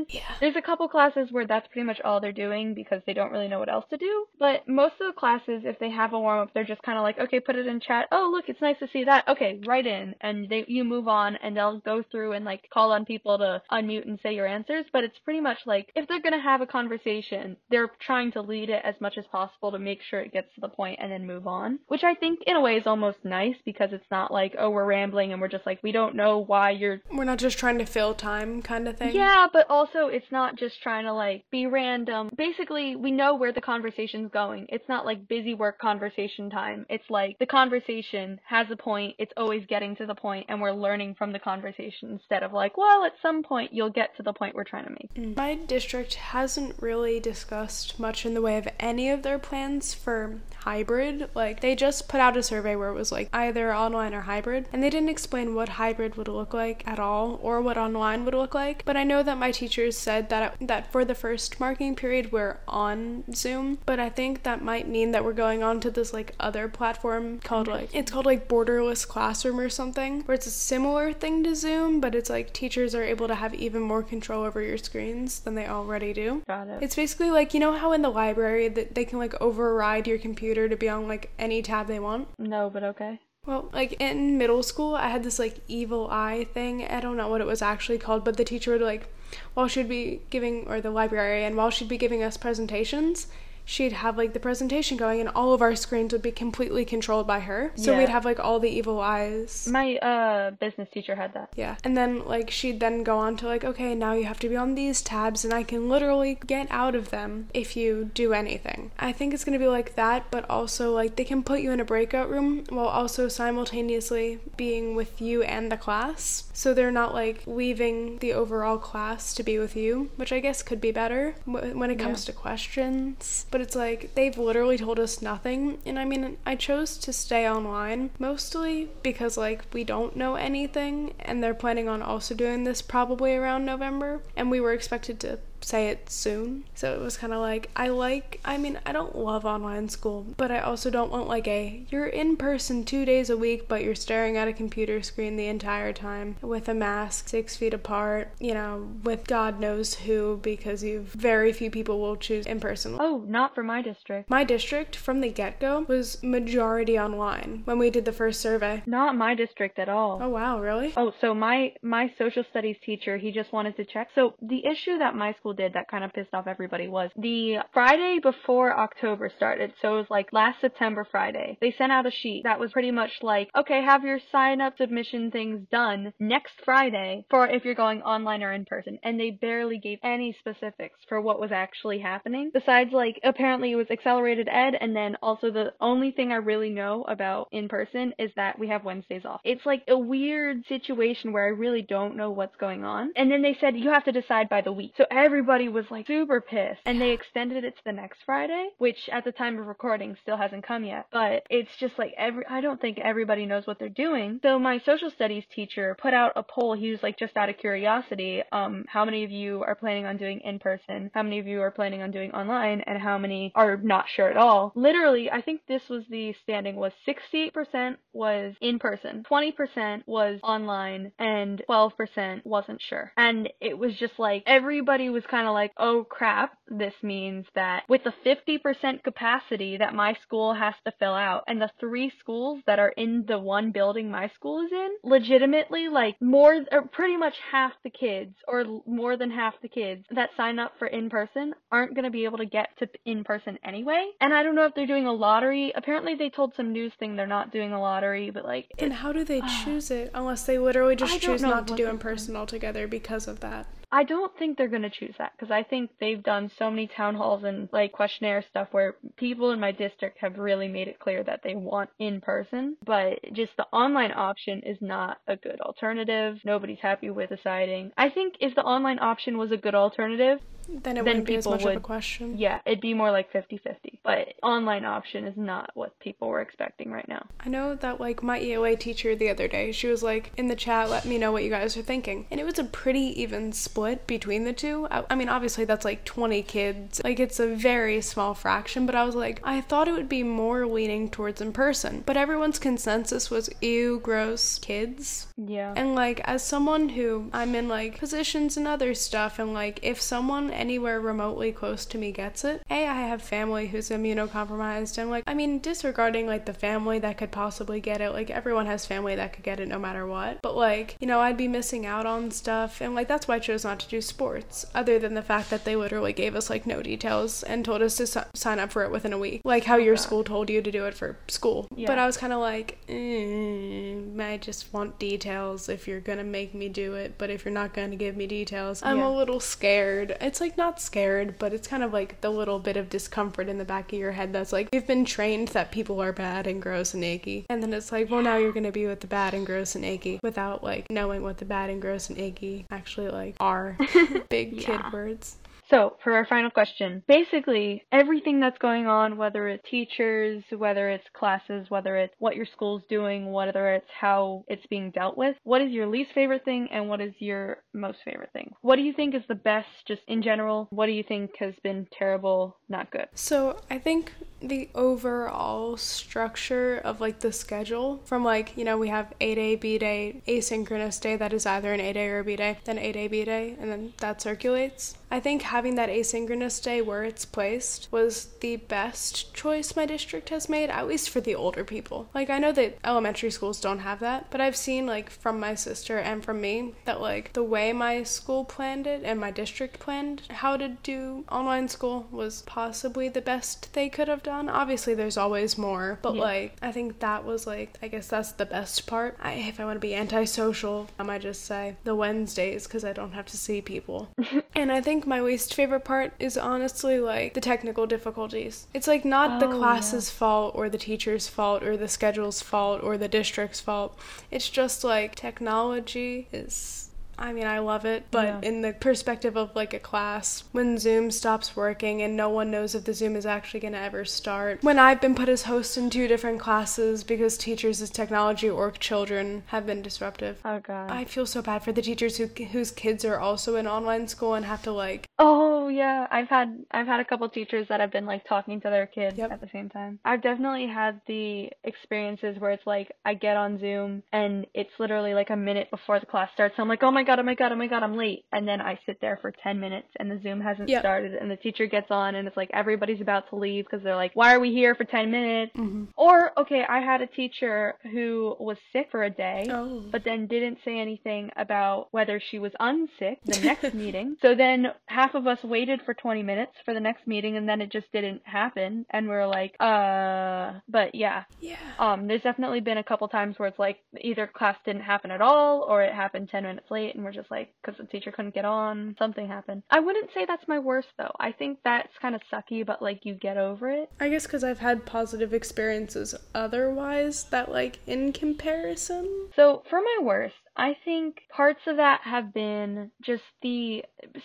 Yeah. 0.10 0.22
there's 0.40 0.56
a 0.56 0.62
couple 0.62 0.88
classes 0.90 1.28
where 1.32 1.46
that's 1.46 1.68
pretty 1.68 1.86
much 1.86 2.02
all 2.04 2.20
they're 2.20 2.32
doing 2.32 2.74
because 2.74 3.02
they 3.06 3.14
don't 3.14 3.32
really 3.32 3.48
know 3.48 3.60
what 3.60 3.70
else 3.72 3.86
to 3.92 3.98
do. 3.98 4.26
But 4.40 4.68
most 4.68 4.96
of 5.00 5.08
the 5.08 5.20
classes, 5.20 5.62
if 5.64 5.78
they 5.80 5.92
have 5.92 6.14
a 6.14 6.20
warm 6.20 6.40
up, 6.42 6.54
they're 6.54 6.64
just 6.64 6.82
kind 6.82 6.98
of 6.98 7.04
like, 7.04 7.20
okay, 7.20 7.40
put 7.40 7.56
it 7.56 7.68
in 7.68 7.80
chat. 7.80 8.08
Oh, 8.12 8.30
look, 8.34 8.46
it's 8.50 8.62
nice 8.62 8.80
to 8.80 8.88
see 8.92 9.04
that. 9.04 9.28
Okay, 9.28 9.60
write 9.68 9.86
in, 9.86 10.16
and 10.22 10.50
they 10.50 10.66
you 10.68 10.84
move 10.84 11.08
on, 11.08 11.36
and 11.44 11.56
they'll 11.56 11.80
go 11.80 12.04
through 12.12 12.32
and 12.34 12.44
like 12.44 12.68
call 12.74 12.92
on 12.92 13.06
people 13.06 13.38
to 13.38 13.62
unmute 13.72 14.08
and 14.08 14.20
say 14.24 14.34
your 14.34 14.48
answers. 14.48 14.86
But 14.92 15.04
it's 15.04 15.20
pretty 15.24 15.42
much 15.42 15.60
like 15.68 15.92
if 15.96 16.08
they're 16.08 16.22
gonna 16.22 16.42
have 16.42 16.62
a 16.62 16.68
conversation, 16.68 17.58
they're 17.70 17.92
trying 18.00 18.32
to 18.34 18.42
lead 18.42 18.70
it 18.70 18.82
as 18.84 18.96
much 19.00 19.18
as 19.18 19.26
possible 19.32 19.72
to 19.72 19.80
make 19.80 20.02
sure 20.10 20.22
it 20.22 20.34
gets 20.34 20.54
to 20.56 20.62
the 20.62 20.70
point 20.70 21.00
and 21.02 21.12
then 21.12 21.28
move 21.28 21.46
on. 21.48 21.80
Which 21.88 22.04
I 22.04 22.16
think 22.16 22.40
in 22.56 22.62
a 22.62 22.64
way 22.64 22.76
is 22.76 22.88
almost 22.88 23.18
nice 23.24 23.56
because 23.66 23.90
it's 23.92 24.10
not 24.10 24.32
like 24.32 24.56
oh 24.58 24.70
we're 24.70 24.86
rambling 24.86 25.34
and 25.34 25.42
we're 25.42 25.48
just 25.48 25.66
like 25.66 25.82
we 25.84 25.92
don't 25.92 26.16
know 26.16 26.40
why 26.40 26.72
you're 26.72 27.02
We're 27.12 27.26
not 27.26 27.38
just 27.38 27.58
trying 27.58 27.78
to 27.80 27.86
fill 27.86 28.14
time 28.14 28.62
kind 28.62 28.88
of 28.88 28.98
thing. 28.98 29.16
yeah, 29.16 29.48
but 29.52 29.70
also 29.70 30.08
it's 30.08 30.32
not 30.32 30.58
just 30.58 30.82
trying 30.82 31.06
to 31.06 31.14
like 31.14 31.44
be 31.52 31.66
random. 31.66 32.32
Basically, 32.38 32.96
we 32.96 33.12
know 33.12 33.36
where 33.36 33.52
the 33.52 33.62
conversation's 33.62 34.32
going. 34.32 34.68
It's 34.70 34.88
not 34.88 35.06
like 35.06 35.28
busy 35.28 35.54
work 35.54 35.80
conversation 35.80 36.50
time. 36.50 36.86
It's 36.90 37.10
like 37.10 37.38
the 37.40 37.46
conversation 37.46 38.40
has 38.46 38.68
a 38.72 38.76
point, 38.76 39.16
it's 39.20 39.34
always 39.38 39.66
getting 39.68 39.96
to 39.98 40.06
the 40.06 40.16
point, 40.16 40.46
and 40.50 40.62
we're 40.62 40.72
learning 40.72 41.16
from 41.16 41.34
the 41.34 41.40
conversation 41.40 42.12
instead 42.12 42.44
of 42.44 42.54
like, 42.54 42.78
well, 42.78 43.06
at 43.06 43.14
some 43.22 43.44
point 43.44 43.74
you'll 43.74 43.90
get 43.90 44.16
to 44.18 44.24
the 44.24 44.34
point 44.34 44.56
we're 44.56 44.64
trying 44.64 44.86
to 44.86 44.92
make. 44.92 45.14
Mm. 45.16 45.36
My 45.36 45.56
district 45.56 46.16
hasn't 46.16 46.82
really 46.82 47.20
discussed 47.20 48.00
much 48.00 48.26
in 48.26 48.34
the 48.34 48.42
way 48.42 48.58
of 48.58 48.68
any 48.80 49.10
of 49.10 49.24
their 49.24 49.40
plans 49.40 49.94
for 49.94 50.40
hybrid. 50.60 51.30
Like, 51.36 51.62
they 51.62 51.76
just 51.76 52.08
put 52.08 52.20
out 52.20 52.38
a 52.38 52.44
survey 52.46 52.76
where 52.76 52.90
it 52.90 52.94
was 52.94 53.12
like 53.12 53.30
either 53.34 53.74
online 53.74 54.14
or 54.14 54.22
hybrid, 54.22 54.68
and 54.72 54.82
they 54.82 54.90
didn't 54.90 55.10
explain 55.10 55.56
what 55.56 55.70
hybrid 55.70 56.16
would 56.16 56.28
look 56.28 56.54
like 56.54 56.88
at 56.88 57.00
all 57.00 57.40
or 57.42 57.62
what 57.62 57.78
online 57.78 58.26
would 58.26 58.34
look 58.34 58.54
like. 58.54 58.84
But 58.86 58.98
I 58.98 59.04
know 59.04 59.24
that 59.24 59.38
my 59.38 59.52
teachers 59.52 59.98
said 59.98 60.30
that 60.30 60.56
that 60.62 60.92
for 60.92 61.04
the 61.06 61.16
first 61.16 61.60
marking 61.60 61.96
period 61.96 62.32
we're 62.32 62.60
on 62.68 63.24
Zoom, 63.34 63.80
but 63.86 64.00
I 64.00 64.10
think 64.10 64.44
that 64.44 64.62
might 64.62 64.88
mean 64.88 65.12
that 65.12 65.24
we're 65.24 65.34
going 65.34 65.64
on 65.64 65.80
to 65.82 65.92
this 65.92 66.14
like 66.14 66.34
other 66.40 66.68
platform 66.68 67.40
called 67.40 67.68
like 67.68 67.90
it's 67.94 68.12
called 68.12 68.26
like 68.26 68.48
Borderless 68.48 69.08
Classroom 69.08 69.60
or 69.60 69.70
something, 69.70 70.22
where 70.22 70.36
it's 70.36 70.48
a 70.48 70.52
similar 70.52 71.14
thing 71.14 71.44
to 71.44 71.56
Zoom, 71.56 72.00
but 72.00 72.16
it's 72.16 72.30
like 72.30 72.54
teachers 72.54 72.94
are 72.96 73.04
able 73.04 73.28
to 73.28 73.36
have 73.36 73.54
even 73.54 73.82
more 73.82 74.04
control 74.04 74.44
over 74.44 74.62
your 74.62 74.78
screens 74.78 75.40
than 75.40 75.56
they 75.56 75.68
already 75.68 76.14
do. 76.14 76.44
Got 76.48 76.68
it. 76.68 76.84
It's 76.84 76.96
basically 76.96 77.32
like 77.32 77.54
you 77.54 77.60
know 77.60 77.74
how 77.74 77.92
in 77.92 78.02
the 78.02 78.10
library 78.10 78.68
that 78.70 78.96
they 78.96 79.06
can 79.06 79.20
like 79.20 79.40
override 79.42 80.08
your 80.08 80.18
computer 80.18 80.70
to 80.70 80.76
be 80.76 80.90
on 80.90 81.08
like 81.08 81.32
any 81.40 81.62
tab 81.62 81.88
they 81.88 82.00
want. 82.00 82.28
No, 82.38 82.70
but 82.70 82.84
okay. 82.84 83.20
Well, 83.46 83.70
like 83.74 83.96
in 84.00 84.38
middle 84.38 84.64
school, 84.64 84.96
I 84.96 85.10
had 85.10 85.24
this 85.24 85.38
like 85.38 85.60
evil 85.68 86.10
eye 86.10 86.48
thing. 86.54 86.84
I 86.86 87.00
don't 87.00 87.18
know 87.18 87.28
what 87.28 87.42
it 87.42 87.48
was 87.48 87.62
actually 87.62 88.00
called, 88.00 88.26
but 88.26 88.38
the 88.38 88.44
teacher 88.44 88.72
would 88.72 88.82
like, 88.82 89.08
while 89.54 89.68
she'd 89.68 89.90
be 89.90 90.22
giving, 90.30 90.68
or 90.68 90.82
the 90.82 90.90
librarian, 90.90 91.56
while 91.56 91.70
she'd 91.70 91.90
be 91.90 91.98
giving 91.98 92.24
us 92.24 92.38
presentations, 92.38 93.28
she'd 93.66 93.92
have 93.92 94.18
like 94.18 94.34
the 94.34 94.40
presentation 94.40 94.96
going 94.96 95.20
and 95.20 95.30
all 95.30 95.54
of 95.54 95.62
our 95.62 95.76
screens 95.76 96.14
would 96.14 96.22
be 96.22 96.32
completely 96.32 96.86
controlled 96.86 97.26
by 97.28 97.40
her. 97.42 97.72
So 97.76 97.92
Yeah. 97.92 97.98
we'd 98.00 98.10
have 98.10 98.24
like 98.26 98.40
all 98.40 98.60
the 98.60 98.70
evil 98.70 99.00
eyes. 99.02 99.68
My 99.70 99.98
uh 99.98 100.52
business 100.52 100.88
teacher 100.94 101.16
had 101.16 101.34
that. 101.34 101.50
Yeah. 101.56 101.76
And 101.84 101.98
then 101.98 102.26
like 102.26 102.52
she'd 102.52 102.80
then 102.80 103.04
go 103.04 103.18
on 103.18 103.36
to 103.38 103.48
like, 103.48 103.64
okay, 103.66 103.96
now 103.96 104.14
you 104.14 104.26
have 104.26 104.40
to 104.42 104.50
be 104.50 104.56
on 104.56 104.76
these 104.76 105.02
tabs 105.02 105.44
and 105.44 105.54
I 105.54 105.64
can 105.64 105.90
literally 105.90 106.38
get 106.46 106.68
out 106.70 106.96
of 106.96 107.10
them 107.10 107.48
if 107.54 107.76
you 107.76 108.12
do 108.14 108.34
anything. 108.34 108.92
I 109.00 109.12
think 109.12 109.34
it's 109.34 109.44
gonna 109.44 109.60
be 109.60 109.68
like 109.68 109.96
that, 109.96 110.30
but 110.30 110.48
also 110.50 110.94
like 110.94 111.16
they 111.16 111.26
can 111.26 111.44
put 111.44 111.62
you 111.62 111.72
in 111.72 111.80
a 111.80 111.86
breakout 111.86 112.30
room 112.30 112.64
while 112.70 112.88
also 112.88 113.28
simultaneously 113.28 114.40
being 114.58 114.96
with 114.96 115.20
you 115.22 115.42
and 115.44 115.72
the 115.72 115.78
class. 115.78 116.44
So 116.54 116.74
they're 116.74 116.92
not 116.92 117.14
like 117.14 117.44
leaving 117.48 118.20
the 118.20 118.34
overall 118.34 118.78
class 118.78 119.34
to 119.34 119.44
be 119.44 119.58
with 119.58 119.76
you, 119.76 120.12
which 120.18 120.32
I 120.32 120.40
guess 120.40 120.62
could 120.62 120.80
be 120.80 120.92
better 120.92 121.36
when 121.46 121.90
it 121.90 121.98
comes 122.00 122.26
to 122.26 122.32
questions. 122.34 123.46
But 123.56 123.62
it's 123.62 123.74
like 123.74 124.16
they've 124.16 124.38
literally 124.38 124.78
told 124.78 125.00
us 125.00 125.22
nothing. 125.22 125.78
And 125.86 125.98
I 125.98 126.04
mean, 126.04 126.36
I 126.46 126.58
chose 126.58 126.98
to 126.98 127.14
stay 127.14 127.50
online 127.50 128.10
mostly 128.20 128.90
because 129.02 129.38
like 129.38 129.64
we 129.72 129.86
don't 129.86 130.18
know 130.18 130.36
anything 130.36 131.14
and 131.22 131.42
they're 131.42 131.54
planning 131.54 131.88
on 131.88 132.02
also 132.02 132.36
doing 132.36 132.66
this 132.66 132.82
probably 132.82 133.34
around 133.34 133.64
November 133.64 134.22
and 134.36 134.52
we 134.52 134.60
were 134.60 134.74
expected 134.74 135.22
to 135.22 135.40
say 135.66 135.88
it 135.90 136.10
soon. 136.10 136.64
So 136.76 136.94
it 136.94 137.02
was 137.02 137.18
kind 137.18 137.34
of 137.34 137.40
like 137.40 137.70
I 137.76 137.88
like 137.88 138.40
I 138.46 138.58
mean, 138.58 138.80
I 138.86 138.92
don't 138.92 139.16
love 139.16 139.46
online 139.46 139.90
school, 139.90 140.26
but 140.38 140.52
I 140.52 140.60
also 140.60 140.90
don't 140.90 141.12
want 141.12 141.28
like 141.28 141.48
a 141.48 141.84
you're 141.90 142.06
in 142.06 142.38
person 142.38 142.84
2 142.84 143.04
days 143.06 143.30
a 143.30 143.38
week 143.38 143.68
but 143.68 143.84
you're 143.84 143.96
staring 143.96 144.38
at 144.38 144.48
a 144.48 144.54
computer 144.54 145.02
screen 145.02 145.36
the 145.36 145.48
entire 145.48 145.92
time 145.92 146.36
with 146.42 146.70
a 146.70 146.74
mask 146.74 147.30
6 147.30 147.56
feet 147.56 147.74
apart, 147.74 148.32
you 148.40 148.54
know, 148.54 148.88
with 149.04 149.26
God 149.26 149.60
knows 149.60 149.96
who 149.96 150.40
because 150.44 150.84
you 150.84 151.02
very 151.02 151.52
few 151.52 151.72
people 151.72 152.00
will 152.00 152.16
choose 152.16 152.46
in 152.46 152.60
person. 152.60 152.98
Oh, 153.00 153.24
not 153.28 153.56
for 153.56 153.64
my 153.64 153.82
district. 153.82 154.30
My 154.30 154.44
district 154.44 154.96
from 154.96 155.22
the 155.22 155.30
get-go 155.30 155.86
was 155.88 156.22
majority 156.22 157.00
online 157.00 157.64
when 157.66 157.80
we 157.80 157.90
did 157.90 158.06
the 158.06 158.12
first 158.12 158.40
survey. 158.40 158.84
Not 158.86 159.16
my 159.16 159.34
district 159.34 159.80
at 159.80 159.90
all. 159.90 160.20
Oh 160.22 160.30
wow, 160.30 160.60
really? 160.60 160.94
Oh, 160.96 161.12
so 161.22 161.34
my 161.34 161.74
my 161.82 162.12
social 162.18 162.44
studies 162.52 162.78
teacher, 162.86 163.18
he 163.18 163.32
just 163.32 163.52
wanted 163.52 163.76
to 163.78 163.86
check. 163.86 164.10
So 164.14 164.36
the 164.42 164.66
issue 164.66 164.98
that 165.00 165.16
my 165.16 165.34
school 165.34 165.55
did 165.56 165.74
that 165.74 165.90
kind 165.90 166.04
of 166.04 166.14
pissed 166.14 166.34
off 166.34 166.48
everybody 166.48 166.88
was 166.88 167.10
the 167.18 167.58
Friday 167.74 168.20
before 168.22 168.78
October 168.78 169.32
started. 169.36 169.74
So 169.82 169.96
it 169.96 169.98
was 169.98 170.10
like 170.10 170.32
last 170.32 170.62
September 170.62 171.08
Friday. 171.10 171.58
They 171.62 171.74
sent 171.78 171.92
out 171.92 172.06
a 172.06 172.12
sheet 172.12 172.44
that 172.44 172.60
was 172.60 172.72
pretty 172.72 172.92
much 172.92 173.12
like, 173.22 173.50
okay, 173.56 173.82
have 173.84 174.04
your 174.04 174.20
sign 174.32 174.62
up 174.62 174.78
submission 174.78 175.32
things 175.32 175.68
done 175.72 176.14
next 176.20 176.54
Friday 176.64 177.26
for 177.30 177.48
if 177.48 177.66
you're 177.66 177.76
going 177.76 178.02
online 178.02 178.44
or 178.44 178.52
in 178.52 178.66
person. 178.66 179.00
And 179.04 179.20
they 179.20 179.32
barely 179.32 179.80
gave 179.80 180.00
any 180.04 180.36
specifics 180.40 181.00
for 181.08 181.22
what 181.22 181.40
was 181.40 181.52
actually 181.52 182.00
happening. 182.00 182.52
Besides 182.54 182.92
like 182.92 183.20
apparently 183.24 183.72
it 183.72 183.76
was 183.76 183.90
accelerated 183.90 184.48
ed 184.50 184.76
and 184.80 184.96
then 184.96 185.18
also 185.22 185.52
the 185.52 185.74
only 185.80 186.12
thing 186.12 186.32
I 186.32 186.36
really 186.36 186.70
know 186.70 187.04
about 187.08 187.48
in 187.52 187.68
person 187.68 188.14
is 188.20 188.32
that 188.36 188.60
we 188.60 188.68
have 188.68 188.84
Wednesdays 188.84 189.26
off. 189.26 189.42
It's 189.44 189.66
like 189.66 189.84
a 189.88 189.98
weird 189.98 190.66
situation 190.68 191.32
where 191.32 191.46
I 191.46 191.50
really 191.50 191.82
don't 191.82 192.16
know 192.16 192.32
what's 192.32 192.56
going 192.58 192.84
on. 192.84 193.12
And 193.16 193.32
then 193.32 193.42
they 193.42 193.58
said 193.60 193.76
you 193.76 193.92
have 193.92 194.06
to 194.06 194.12
decide 194.12 194.50
by 194.50 194.62
the 194.62 194.72
week. 194.72 194.94
So 194.98 195.06
everybody 195.10 195.45
was 195.46 195.86
like 195.90 196.08
super 196.08 196.42
pissed. 196.42 196.82
And 196.86 197.02
they 197.02 197.12
extended 197.12 197.64
it 197.64 197.76
to 197.78 197.84
the 197.86 197.92
next 197.92 198.20
Friday, 198.26 198.70
which 198.78 199.10
at 199.12 199.24
the 199.24 199.32
time 199.32 199.58
of 199.58 199.68
recording 199.68 200.18
still 200.22 200.38
hasn't 200.38 200.66
come 200.66 200.84
yet. 200.84 201.08
But 201.12 201.44
it's 201.50 201.76
just 201.78 201.98
like 201.98 202.14
every 202.18 202.46
I 202.48 202.62
don't 202.62 202.82
think 202.82 203.00
everybody 203.00 203.46
knows 203.46 203.68
what 203.68 203.80
they're 203.80 203.90
doing. 203.90 204.40
So 204.42 204.60
my 204.60 204.80
social 204.80 205.10
studies 205.10 205.44
teacher 205.54 205.96
put 206.00 206.14
out 206.14 206.34
a 206.36 206.44
poll. 206.44 206.74
He 206.74 206.92
was 206.92 207.04
like 207.04 207.18
just 207.18 207.38
out 207.38 207.50
of 207.50 207.58
curiosity, 207.58 208.44
um, 208.52 208.86
how 208.88 209.06
many 209.06 209.24
of 209.24 209.32
you 209.32 209.64
are 209.64 209.76
planning 209.76 210.06
on 210.06 210.18
doing 210.18 210.42
in 210.42 210.60
person? 210.60 211.12
How 211.14 211.24
many 211.24 211.40
of 211.40 211.48
you 211.48 211.62
are 211.62 211.72
planning 211.72 212.02
on 212.02 212.12
doing 212.12 212.32
online? 212.32 212.82
And 212.82 212.98
how 213.02 213.18
many 213.18 213.52
are 213.56 213.78
not 213.78 214.06
sure 214.08 214.30
at 214.30 214.38
all? 214.38 214.72
Literally, 214.76 215.32
I 215.32 215.42
think 215.42 215.62
this 215.68 215.88
was 215.90 216.04
the 216.10 216.34
standing 216.44 216.76
was 216.76 216.92
68% 217.08 217.98
was 218.14 218.56
in 218.62 218.80
person, 218.80 219.24
20% 219.30 220.04
was 220.06 220.40
online, 220.44 221.12
and 221.20 221.62
12% 221.70 222.46
wasn't 222.46 222.82
sure. 222.82 223.12
And 223.18 223.50
it 223.60 223.78
was 223.78 223.96
just 223.96 224.18
like 224.18 224.44
everybody 224.46 225.10
was 225.10 225.25
kind 225.30 225.48
of 225.48 225.54
like, 225.54 225.72
oh 225.78 226.06
crap, 226.08 226.58
this 226.68 226.94
means 227.04 227.46
that 227.56 227.84
with 227.88 228.02
the 228.04 228.14
50% 228.26 229.04
capacity 229.04 229.78
that 229.78 229.94
my 229.94 230.16
school 230.24 230.54
has 230.54 230.74
to 230.86 230.94
fill 231.00 231.14
out 231.14 231.44
and 231.48 231.62
the 231.62 231.70
three 231.80 232.12
schools 232.20 232.62
that 232.66 232.80
are 232.80 232.90
in 232.90 233.26
the 233.28 233.38
one 233.38 233.72
building 233.72 234.10
my 234.10 234.30
school 234.30 234.66
is 234.66 234.72
in, 234.72 234.90
legitimately 235.04 235.90
like 235.90 236.16
more 236.22 236.64
or 236.72 236.84
pretty 236.84 237.18
much 237.18 237.36
half 237.52 237.72
the 237.84 237.90
kids 237.90 238.34
or 238.48 238.66
more 238.86 239.18
than 239.18 239.32
half 239.32 239.54
the 239.62 239.68
kids 239.70 240.06
that 240.14 240.30
sign 240.36 240.60
up 240.60 240.74
for 240.80 240.88
in 240.88 241.10
person 241.10 241.54
aren't 241.72 241.94
going 241.94 242.06
to 242.06 242.12
be 242.12 242.26
able 242.26 242.38
to 242.38 242.46
get 242.46 242.70
to 242.80 242.88
in 243.06 243.24
person 243.24 243.58
anyway. 243.64 244.10
And 244.20 244.34
I 244.34 244.44
don't 244.44 244.56
know 244.56 244.66
if 244.66 244.74
they're 244.76 244.88
doing 244.88 245.08
a 245.08 245.14
lottery. 245.14 245.72
Apparently 245.76 246.16
they 246.16 246.30
told 246.30 246.54
some 246.56 246.72
news 246.72 246.94
thing 247.00 247.16
they're 247.16 247.28
not 247.28 247.52
doing 247.52 247.74
a 247.74 247.80
lottery, 247.80 248.32
but 248.32 248.46
like 248.46 248.72
And 248.80 248.94
how 248.94 249.12
do 249.12 249.24
they 249.24 249.42
choose 249.64 249.92
it 249.92 250.12
unless 250.14 250.46
they 250.46 250.58
literally 250.58 250.96
just 250.96 251.20
choose 251.22 251.42
not 251.42 251.68
to 251.68 251.76
do 251.76 251.88
in 251.88 251.98
person 251.98 252.36
altogether 252.36 252.88
because 252.88 253.28
of 253.28 253.40
that? 253.42 253.68
I 253.96 254.04
don't 254.04 254.38
think 254.38 254.58
they're 254.58 254.68
going 254.68 254.82
to 254.82 254.90
choose 254.90 255.16
that 255.20 255.32
because 255.38 255.52
I 255.52 255.64
think 255.64 255.90
they've 256.02 256.22
done 256.22 256.52
so 256.60 256.70
many 256.70 256.86
town 256.88 257.16
halls 257.16 257.46
and 257.46 257.70
like 257.72 257.94
questionnaire 257.94 258.44
stuff 258.50 258.68
where 258.72 258.96
people 259.16 259.52
in 259.52 259.60
my 259.62 259.72
district 259.72 260.18
have 260.20 260.38
really 260.38 260.68
made 260.68 260.90
it 260.90 261.00
clear 261.00 261.24
that 261.24 261.40
they 261.46 261.56
want 261.56 261.90
in 261.98 262.20
person, 262.20 262.76
but 262.86 263.20
just 263.32 263.56
the 263.56 263.68
online 263.72 264.12
option 264.12 264.60
is 264.64 264.78
not 264.82 265.20
a 265.28 265.38
good 265.38 265.62
alternative. 265.62 266.40
Nobody's 266.44 266.80
happy 266.82 267.10
with 267.10 267.30
deciding. 267.30 267.94
I 267.98 268.10
think 268.10 268.34
if 268.42 268.54
the 268.54 268.64
online 268.64 269.00
option 269.00 269.38
was 269.38 269.54
a 269.54 269.58
good 269.58 269.76
alternative, 269.76 270.40
Then 270.68 270.78
it 270.78 270.84
Then 270.84 271.06
wouldn't 271.06 271.28
be 271.28 271.36
as 271.36 271.46
people 271.46 271.52
much 271.60 271.66
of 271.66 271.76
a 271.78 271.80
question. 271.80 272.38
yeah, 272.38 272.60
it'd 272.66 272.82
be 272.82 272.96
more 272.96 273.12
like 273.12 273.32
50-50. 273.32 274.00
But 274.04 274.34
online 274.42 274.84
option 274.84 275.26
is 275.26 275.38
not 275.38 275.70
what 275.76 275.98
people 276.00 276.28
were 276.28 276.42
expecting 276.42 276.90
right 276.92 277.08
now. 277.08 277.24
I 277.40 277.50
know 277.50 277.76
that 277.76 278.00
like 278.02 278.24
my 278.24 278.40
EOA 278.40 278.80
teacher 278.80 279.16
the 279.16 279.30
other 279.30 279.48
day, 279.48 279.72
she 279.72 279.88
was 279.88 280.02
like 280.02 280.32
in 280.38 280.48
the 280.48 280.56
chat, 280.56 280.90
let 280.90 281.06
me 281.06 281.20
know 281.20 281.32
what 281.32 281.44
you 281.44 281.52
guys 281.52 281.78
are 281.78 281.84
thinking. 281.84 282.26
And 282.32 282.40
it 282.40 282.46
was 282.46 282.58
a 282.58 282.64
pretty 282.64 283.22
even 283.22 283.54
split 283.54 283.85
between 284.08 284.44
the 284.44 284.54
two. 284.54 284.88
I, 284.90 285.04
I 285.10 285.16
mean, 285.16 285.30
obviously 285.30 285.66
that's 285.66 285.86
like 285.86 286.04
20 286.06 286.42
kids. 286.44 287.02
Like 287.04 287.20
it's 287.20 287.40
a 287.40 287.48
very 287.48 288.02
small 288.02 288.34
fraction, 288.34 288.86
but 288.86 288.96
I 288.96 289.04
was 289.04 289.16
like, 289.16 289.40
I 289.44 289.62
thought 289.62 289.88
it 289.88 289.94
would 289.94 290.10
be 290.10 290.24
more 290.24 290.66
leaning 290.66 291.10
towards 291.10 291.42
in 291.42 291.52
person. 291.52 292.04
But 292.06 292.18
everyone's 292.18 292.60
consensus 292.60 293.30
was 293.30 293.50
ew, 293.62 294.00
gross 294.02 294.60
kids. 294.60 295.28
Yeah. 295.38 295.74
And 295.76 295.96
like 295.96 296.22
as 296.22 296.44
someone 296.44 296.90
who 296.90 297.30
I'm 297.34 297.56
in 297.56 297.68
like 297.68 298.00
positions 298.00 298.58
and 298.58 298.68
other 298.68 298.94
stuff 298.94 299.40
and 299.40 299.54
like 299.54 299.80
if 299.84 300.02
someone 300.02 300.52
anywhere 300.52 301.00
remotely 301.00 301.52
close 301.52 301.86
to 301.88 301.98
me 301.98 302.12
gets 302.12 302.44
it, 302.44 302.62
A, 302.70 302.88
I 302.88 303.02
have 303.08 303.22
family 303.22 303.68
who's 303.68 303.90
immunocompromised 303.90 304.98
and 304.98 305.10
like 305.10 305.24
I 305.28 305.34
mean 305.34 305.60
disregarding 305.60 306.28
like 306.28 306.46
the 306.46 306.54
family 306.54 307.00
that 307.00 307.18
could 307.18 307.32
possibly 307.32 307.80
get 307.80 308.02
it, 308.02 308.12
like 308.12 308.30
everyone 308.30 308.66
has 308.66 308.86
family 308.86 309.16
that 309.16 309.34
could 309.34 309.44
get 309.44 309.60
it 309.60 309.68
no 309.68 309.80
matter 309.80 310.06
what. 310.06 310.42
But 310.42 310.56
like, 310.56 310.96
you 311.00 311.08
know, 311.08 311.20
I'd 311.20 311.38
be 311.38 311.48
missing 311.48 311.86
out 311.86 312.06
on 312.06 312.32
stuff 312.32 312.82
and 312.82 312.96
like 312.96 313.08
that's 313.08 313.28
why 313.28 313.36
I 313.36 313.40
chose 313.40 313.64
not 313.64 313.75
to 313.80 313.88
do 313.88 314.02
sports, 314.02 314.66
other 314.74 315.00
than 315.00 315.14
the 315.14 315.22
fact 315.22 315.50
that 315.50 315.66
they 315.66 315.76
literally 315.76 316.14
gave 316.14 316.36
us 316.36 316.50
like 316.50 316.66
no 316.66 316.82
details 316.82 317.44
and 317.44 317.64
told 317.66 317.82
us 317.82 317.98
to 317.98 318.08
si- 318.08 318.20
sign 318.34 318.60
up 318.60 318.72
for 318.72 318.84
it 318.84 318.92
within 318.92 319.14
a 319.14 319.18
week. 319.18 319.42
Like 319.44 319.66
how 319.66 319.78
your 319.78 319.98
school 319.98 320.24
told 320.24 320.50
you 320.50 320.62
to 320.62 320.72
do 320.72 320.86
it 320.86 320.94
for 320.94 321.18
school. 321.28 321.68
Yeah. 321.76 321.88
But 321.88 322.00
I 322.00 322.06
was 322.06 322.18
kind 322.18 322.34
of 322.34 322.40
like, 322.40 322.78
mm, 322.88 324.20
I 324.22 324.38
just 324.38 324.74
want 324.74 325.00
details 325.00 325.70
if 325.70 325.88
you're 325.88 326.00
gonna 326.00 326.24
make 326.24 326.54
me 326.54 326.70
do 326.70 326.94
it, 326.96 327.16
but 327.18 327.30
if 327.30 327.46
you're 327.46 327.54
not 327.54 327.74
gonna 327.74 327.96
give 327.96 328.16
me 328.18 328.28
details, 328.28 328.82
I'm 328.84 328.98
Yeah. 329.00 329.08
a 329.08 329.10
little 329.10 329.40
scared. 329.40 330.16
It's 330.22 330.42
like 330.42 330.58
not 330.58 330.80
scared, 330.82 331.36
but 331.40 331.54
it's 331.54 331.68
kind 331.68 331.84
of 331.84 331.94
like 331.94 332.22
the 332.22 332.30
little 332.30 332.60
bit 332.60 332.78
of 332.78 332.90
discomfort 332.90 333.48
in 333.50 333.58
the 333.58 333.66
back 333.66 333.92
of 333.94 334.00
your 334.00 334.12
head 334.14 334.34
that's 334.34 334.52
like, 334.54 334.70
you've 334.74 334.88
been 334.88 335.06
trained 335.06 335.50
that 335.50 335.72
people 335.72 336.02
are 336.02 336.12
bad 336.14 336.48
and 336.48 336.62
gross 336.62 336.94
and 336.94 337.04
icky. 337.04 337.46
And 337.50 337.62
then 337.62 337.74
it's 337.74 337.92
like, 337.92 338.10
well, 338.10 338.22
now 338.22 338.38
you're 338.38 338.52
gonna 338.54 338.72
be 338.72 338.86
with 338.88 339.02
the 339.02 339.08
bad 339.08 339.34
and 339.34 339.46
gross 339.46 339.76
and 339.76 339.86
icky 339.86 340.20
without 340.24 340.64
like 340.64 340.86
knowing 340.90 341.22
what 341.24 341.38
the 341.38 341.46
bad 341.46 341.70
and 341.70 341.82
gross 341.82 342.10
and 342.10 342.18
icky 342.18 342.66
actually 342.72 343.10
like 343.10 343.36
are. 343.40 343.55
Big 344.30 344.60
kid 344.60 344.82
words. 344.92 345.38
So, 345.70 345.98
for 346.04 346.14
our 346.14 346.26
final 346.26 346.52
question, 346.52 347.04
basically 347.08 347.84
everything 347.92 348.40
that's 348.40 348.58
going 348.60 348.86
on, 348.86 349.18
whether 349.18 349.48
it's 349.48 349.68
teachers, 349.70 350.44
whether 350.56 350.90
it's 350.90 351.06
classes, 351.14 351.70
whether 351.70 351.98
it's 351.98 352.14
what 352.20 352.36
your 352.36 352.46
school's 352.46 352.84
doing, 352.88 353.32
whether 353.32 353.74
it's 353.74 353.90
how 354.00 354.46
it's 354.48 354.66
being 354.68 354.92
dealt 354.92 355.18
with, 355.18 355.36
what 355.44 355.62
is 355.62 355.72
your 355.72 355.88
least 355.88 356.12
favorite 356.14 356.46
thing 356.46 356.68
and 356.72 356.88
what 356.88 357.02
is 357.02 357.14
your 357.18 357.64
most 357.74 357.98
favorite 358.06 358.30
thing? 358.32 358.54
What 358.62 358.76
do 358.76 358.84
you 358.84 358.94
think 358.94 359.16
is 359.16 359.24
the 359.28 359.36
best 359.36 359.68
just 359.88 360.02
in 360.08 360.22
general? 360.22 360.68
What 360.70 360.86
do 360.86 360.92
you 360.92 361.04
think 361.04 361.32
has 361.40 361.56
been 361.64 361.88
terrible, 361.92 362.58
not 362.70 362.92
good? 362.92 363.08
So 363.16 363.60
I 363.72 363.80
think 363.80 364.14
the 364.48 364.70
overall 364.76 365.78
structure 365.78 366.78
of 366.78 367.02
like 367.02 367.20
the 367.20 367.32
schedule 367.32 368.02
from 368.06 368.24
like, 368.24 368.56
you 368.58 368.64
know, 368.64 368.78
we 368.78 368.90
have 368.90 369.14
A 369.20 369.36
day, 369.36 369.56
B 369.56 369.78
day, 369.78 370.22
asynchronous 370.28 371.02
day 371.02 371.16
that 371.16 371.34
is 371.34 371.46
either 371.46 371.74
an 371.74 371.80
A 371.80 371.94
day 371.94 372.08
or 372.10 372.20
a 372.20 372.24
B 372.24 372.36
day, 372.36 372.60
then 372.66 372.78
A 372.78 372.92
day, 372.92 373.08
B 373.08 373.26
day, 373.26 373.56
and 373.60 373.72
then 373.72 373.94
that 373.98 374.22
circulates. 374.22 374.96
I 375.12 375.16
I 375.16 375.22
think 375.22 375.44
having 375.44 375.76
that 375.76 375.88
asynchronous 375.88 376.62
day 376.62 376.82
where 376.82 377.06
it's 377.06 377.24
placed 377.24 377.88
was 377.90 378.26
the 378.42 378.58
best 378.58 379.34
choice 379.34 379.74
my 379.74 379.86
district 379.86 380.28
has 380.28 380.50
made, 380.50 380.70
at 380.70 380.88
least 380.88 381.10
for 381.10 381.22
the 381.22 381.36
older 381.36 381.64
people. 381.64 382.10
Like, 382.14 382.30
I 382.30 382.38
know 382.38 382.52
that 382.52 382.78
elementary 382.84 383.32
schools 383.32 383.62
don't 383.62 383.80
have 383.80 384.02
that, 384.02 384.30
but 384.30 384.42
I've 384.42 384.58
seen, 384.58 384.86
like, 384.86 385.10
from 385.10 385.40
my 385.40 385.56
sister 385.56 385.98
and 385.98 386.22
from 386.22 386.42
me 386.42 386.74
that, 386.84 387.00
like, 387.00 387.32
the 387.32 387.46
way 387.46 387.72
my 387.72 388.04
school 388.04 388.44
planned 388.44 388.88
it 388.88 389.04
and 389.06 389.18
my 389.18 389.32
district 389.32 389.80
planned 389.80 390.24
how 390.30 390.58
to 390.58 390.68
do 390.68 391.24
online 391.32 391.70
school 391.70 392.08
was 392.12 392.42
possibly 392.42 393.08
the 393.08 393.22
best 393.22 393.72
they 393.72 393.88
could 393.88 394.10
have 394.10 394.22
done. 394.22 394.35
Obviously, 394.50 394.94
there's 394.94 395.18
always 395.18 395.58
more, 395.58 396.00
but, 396.02 396.16
Yeah. 396.16 396.22
like, 396.22 396.58
I 396.62 396.72
think 396.72 397.00
that 397.00 397.24
was, 397.26 397.46
like, 397.48 397.78
I 397.82 397.88
guess 397.88 398.08
that's 398.08 398.34
the 398.34 398.46
best 398.46 398.86
part. 398.88 399.18
I, 399.22 399.34
if 399.34 399.60
I 399.60 399.66
want 399.66 399.76
to 399.78 399.80
be 399.80 399.96
antisocial, 399.96 400.88
I 401.00 401.04
might 401.04 401.22
just 401.22 401.46
say 401.46 401.76
the 401.84 401.96
Wednesdays 401.96 402.66
because 402.68 402.84
I 402.84 402.94
don't 402.94 403.12
have 403.14 403.26
to 403.28 403.38
see 403.38 403.62
people. 403.62 404.10
and 404.56 404.72
I 404.72 404.82
think 404.82 405.06
my 405.08 405.22
least 405.22 405.54
favorite 405.54 405.86
part 405.86 406.14
is 406.20 406.38
honestly, 406.38 407.00
like, 407.00 407.34
the 407.34 407.42
technical 407.42 407.86
difficulties. 407.86 408.68
It's, 408.74 408.88
like, 408.88 409.06
not 409.06 409.40
the 409.40 409.48
Oh, 409.48 409.58
class's 409.58 410.10
fault 410.10 410.54
or 410.56 410.70
the 410.70 410.78
teacher's 410.78 411.28
fault 411.28 411.64
or 411.64 411.78
the 411.78 411.88
schedule's 411.88 412.42
fault 412.42 412.82
or 412.84 412.98
the 412.98 413.08
district's 413.08 413.60
fault. 413.62 413.98
It's 414.32 414.50
just, 414.50 414.84
like, 414.84 415.16
technology 415.16 416.28
is. 416.34 416.85
I 417.18 417.32
mean, 417.32 417.46
I 417.46 417.60
love 417.60 417.86
it, 417.86 418.06
but 418.12 418.26
Yeah. 418.26 418.40
in 418.42 418.62
the 418.62 418.74
perspective 418.74 419.36
of 419.38 419.56
like 419.56 419.74
a 419.74 419.80
class, 419.80 420.44
when 420.52 420.78
Zoom 420.78 421.12
stops 421.12 421.56
working 421.56 422.02
and 422.02 422.16
no 422.18 422.30
one 422.30 422.52
knows 422.52 422.76
if 422.76 422.84
the 422.86 422.94
Zoom 422.94 423.16
is 423.16 423.26
actually 423.26 423.62
going 423.62 423.74
to 423.74 423.80
ever 423.80 424.06
start, 424.06 424.64
when 424.64 424.80
I've 424.80 425.00
been 425.02 425.16
put 425.16 425.30
as 425.30 425.44
host 425.44 425.78
in 425.78 425.90
two 425.90 426.08
different 426.08 426.40
classes 426.40 427.04
because 427.04 427.38
teachers 427.38 427.82
as 427.82 427.90
technology 427.90 428.50
or 428.50 428.72
children 428.72 429.44
have 429.48 429.66
been 429.66 429.82
disruptive. 429.82 430.40
Oh 430.44 430.60
god. 430.60 430.92
I 430.92 431.06
feel 431.06 431.26
so 431.26 431.42
bad 431.42 431.64
for 431.64 431.72
the 431.72 431.82
teachers 431.82 432.18
who 432.18 432.28
whose 432.52 432.72
kids 432.72 433.06
are 433.06 433.20
also 433.20 433.56
in 433.56 433.68
online 433.68 434.08
school 434.08 434.34
and 434.34 434.46
have 434.46 434.62
to 434.64 434.72
like 434.72 435.05
Oh 435.18 435.70
yeah, 435.70 436.08
I've 436.12 436.28
had 436.28 436.66
I've 436.72 436.88
had 436.88 437.00
a 437.00 437.06
couple 437.06 437.28
teachers 437.30 437.68
that 437.70 437.80
have 437.80 437.92
been 437.92 438.06
like 438.06 438.28
talking 438.28 438.60
to 438.62 438.70
their 438.70 438.86
kids 438.86 439.18
Yep. 439.18 439.32
at 439.32 439.42
the 439.42 439.48
same 439.54 439.70
time. 439.70 440.00
I've 440.04 440.22
definitely 440.22 440.68
had 440.68 441.00
the 441.08 441.50
experiences 441.64 442.36
where 442.40 442.52
it's 442.52 442.66
like 442.68 442.92
I 443.06 443.14
get 443.14 443.38
on 443.38 443.60
Zoom 443.60 444.04
and 444.12 444.46
it's 444.54 444.72
literally 444.78 445.14
like 445.14 445.30
a 445.30 445.36
minute 445.36 445.72
before 445.72 446.00
the 446.00 446.06
class 446.06 446.30
starts. 446.34 446.56
So 446.58 446.64
I'm 446.64 446.68
like, 446.70 446.84
"Oh 446.84 446.92
my 446.92 447.04
god, 447.04 447.20
oh 447.20 447.24
my 447.24 447.36
god, 447.36 447.52
oh 447.54 447.56
my 447.56 447.68
god, 447.68 447.82
I'm 447.84 447.96
late." 447.96 448.26
And 448.34 448.46
then 448.48 448.60
I 448.60 448.78
sit 448.86 449.00
there 449.00 449.18
for 449.22 449.32
10 449.32 449.60
minutes 449.60 449.88
and 450.00 450.12
the 450.12 450.20
Zoom 450.22 450.42
hasn't 450.42 450.68
Yep. 450.70 450.82
started 450.82 451.14
and 451.14 451.32
the 451.32 451.38
teacher 451.38 451.66
gets 451.66 451.92
on 451.92 452.16
and 452.16 452.28
it's 452.28 452.38
like 452.38 452.50
everybody's 452.54 453.00
about 453.02 453.30
to 453.30 453.38
leave 453.38 453.66
because 453.66 453.84
they're 453.84 453.96
like, 453.96 454.12
"Why 454.16 454.34
are 454.36 454.40
we 454.42 454.52
here 454.52 454.76
for 454.76 454.84
10 454.84 455.12
minutes?" 455.12 455.54
Mm-hmm. 455.56 455.86
Or 455.96 456.38
okay, 456.38 456.66
I 456.68 456.80
had 456.80 457.02
a 457.02 457.08
teacher 457.08 457.76
who 457.92 458.36
was 458.40 458.58
sick 458.74 458.88
for 458.92 459.04
a 459.04 459.10
day 459.10 459.48
oh 459.50 459.84
but 459.92 460.04
then 460.04 460.28
didn't 460.28 460.58
say 460.66 460.78
anything 460.80 461.30
about 461.38 461.88
whether 461.92 462.20
she 462.32 462.38
was 462.40 462.52
unsick 462.60 463.18
the 463.26 463.40
next 463.44 463.74
meeting. 463.74 464.18
So 464.22 464.36
then 464.36 464.68
half 465.06 465.16
of 465.16 465.28
us 465.28 465.38
waited 465.44 465.82
for 465.86 465.94
20 465.94 466.24
minutes 466.24 466.54
for 466.64 466.74
the 466.74 466.80
next 466.80 467.06
meeting 467.06 467.38
and 467.38 467.48
then 467.48 467.62
it 467.62 467.72
just 467.72 467.92
didn't 467.92 468.22
happen 468.26 468.86
and 468.90 469.08
we 469.08 469.14
are 469.14 469.28
like, 469.28 469.56
uh, 469.60 470.60
but 470.68 470.96
yeah. 470.96 471.24
yeah. 471.40 471.58
Um 471.78 472.08
there's 472.08 472.22
definitely 472.22 472.60
been 472.60 472.78
a 472.78 472.84
couple 472.84 473.08
times 473.08 473.38
where 473.38 473.48
it's 473.48 473.60
like 473.60 473.78
either 474.02 474.28
class 474.28 474.58
didn't 474.66 474.82
happen 474.82 475.12
at 475.12 475.22
all 475.22 475.66
or 475.70 475.84
it 475.84 475.94
happened 475.94 476.30
10 476.30 476.44
minutes 476.44 476.72
late 476.72 476.96
and 476.96 477.04
we're 477.04 477.12
just 477.12 477.30
like 477.30 477.54
cuz 477.64 477.76
the 477.78 477.86
teacher 477.86 478.12
couldn't 478.12 478.34
get 478.34 478.46
on, 478.46 478.96
something 478.98 479.28
happened. 479.28 479.62
I 479.70 479.80
wouldn't 479.80 480.10
say 480.14 480.26
that's 480.26 480.48
my 480.48 480.60
worst 480.60 480.88
though. 480.98 481.16
I 481.20 481.32
think 481.32 481.60
that's 481.64 481.98
kind 482.02 482.16
of 482.16 482.22
sucky 482.32 482.66
but 482.66 482.82
like 482.82 483.06
you 483.06 483.14
get 483.14 483.38
over 483.38 483.70
it. 483.70 483.92
I 484.00 484.10
guess 484.10 484.26
cuz 484.26 484.44
I've 484.44 484.60
had 484.60 484.86
positive 484.86 485.34
experiences 485.34 486.16
otherwise 486.34 487.26
that 487.26 487.52
like 487.52 487.80
in 487.86 488.12
comparison. 488.12 489.30
So, 489.36 489.64
for 489.70 489.82
my 489.82 489.98
worst, 490.02 490.36
I 490.56 490.76
think 490.86 491.22
parts 491.30 491.62
of 491.68 491.78
that 491.78 492.02
have 492.04 492.34
been 492.34 492.92
just 493.02 493.24
the 493.42 493.84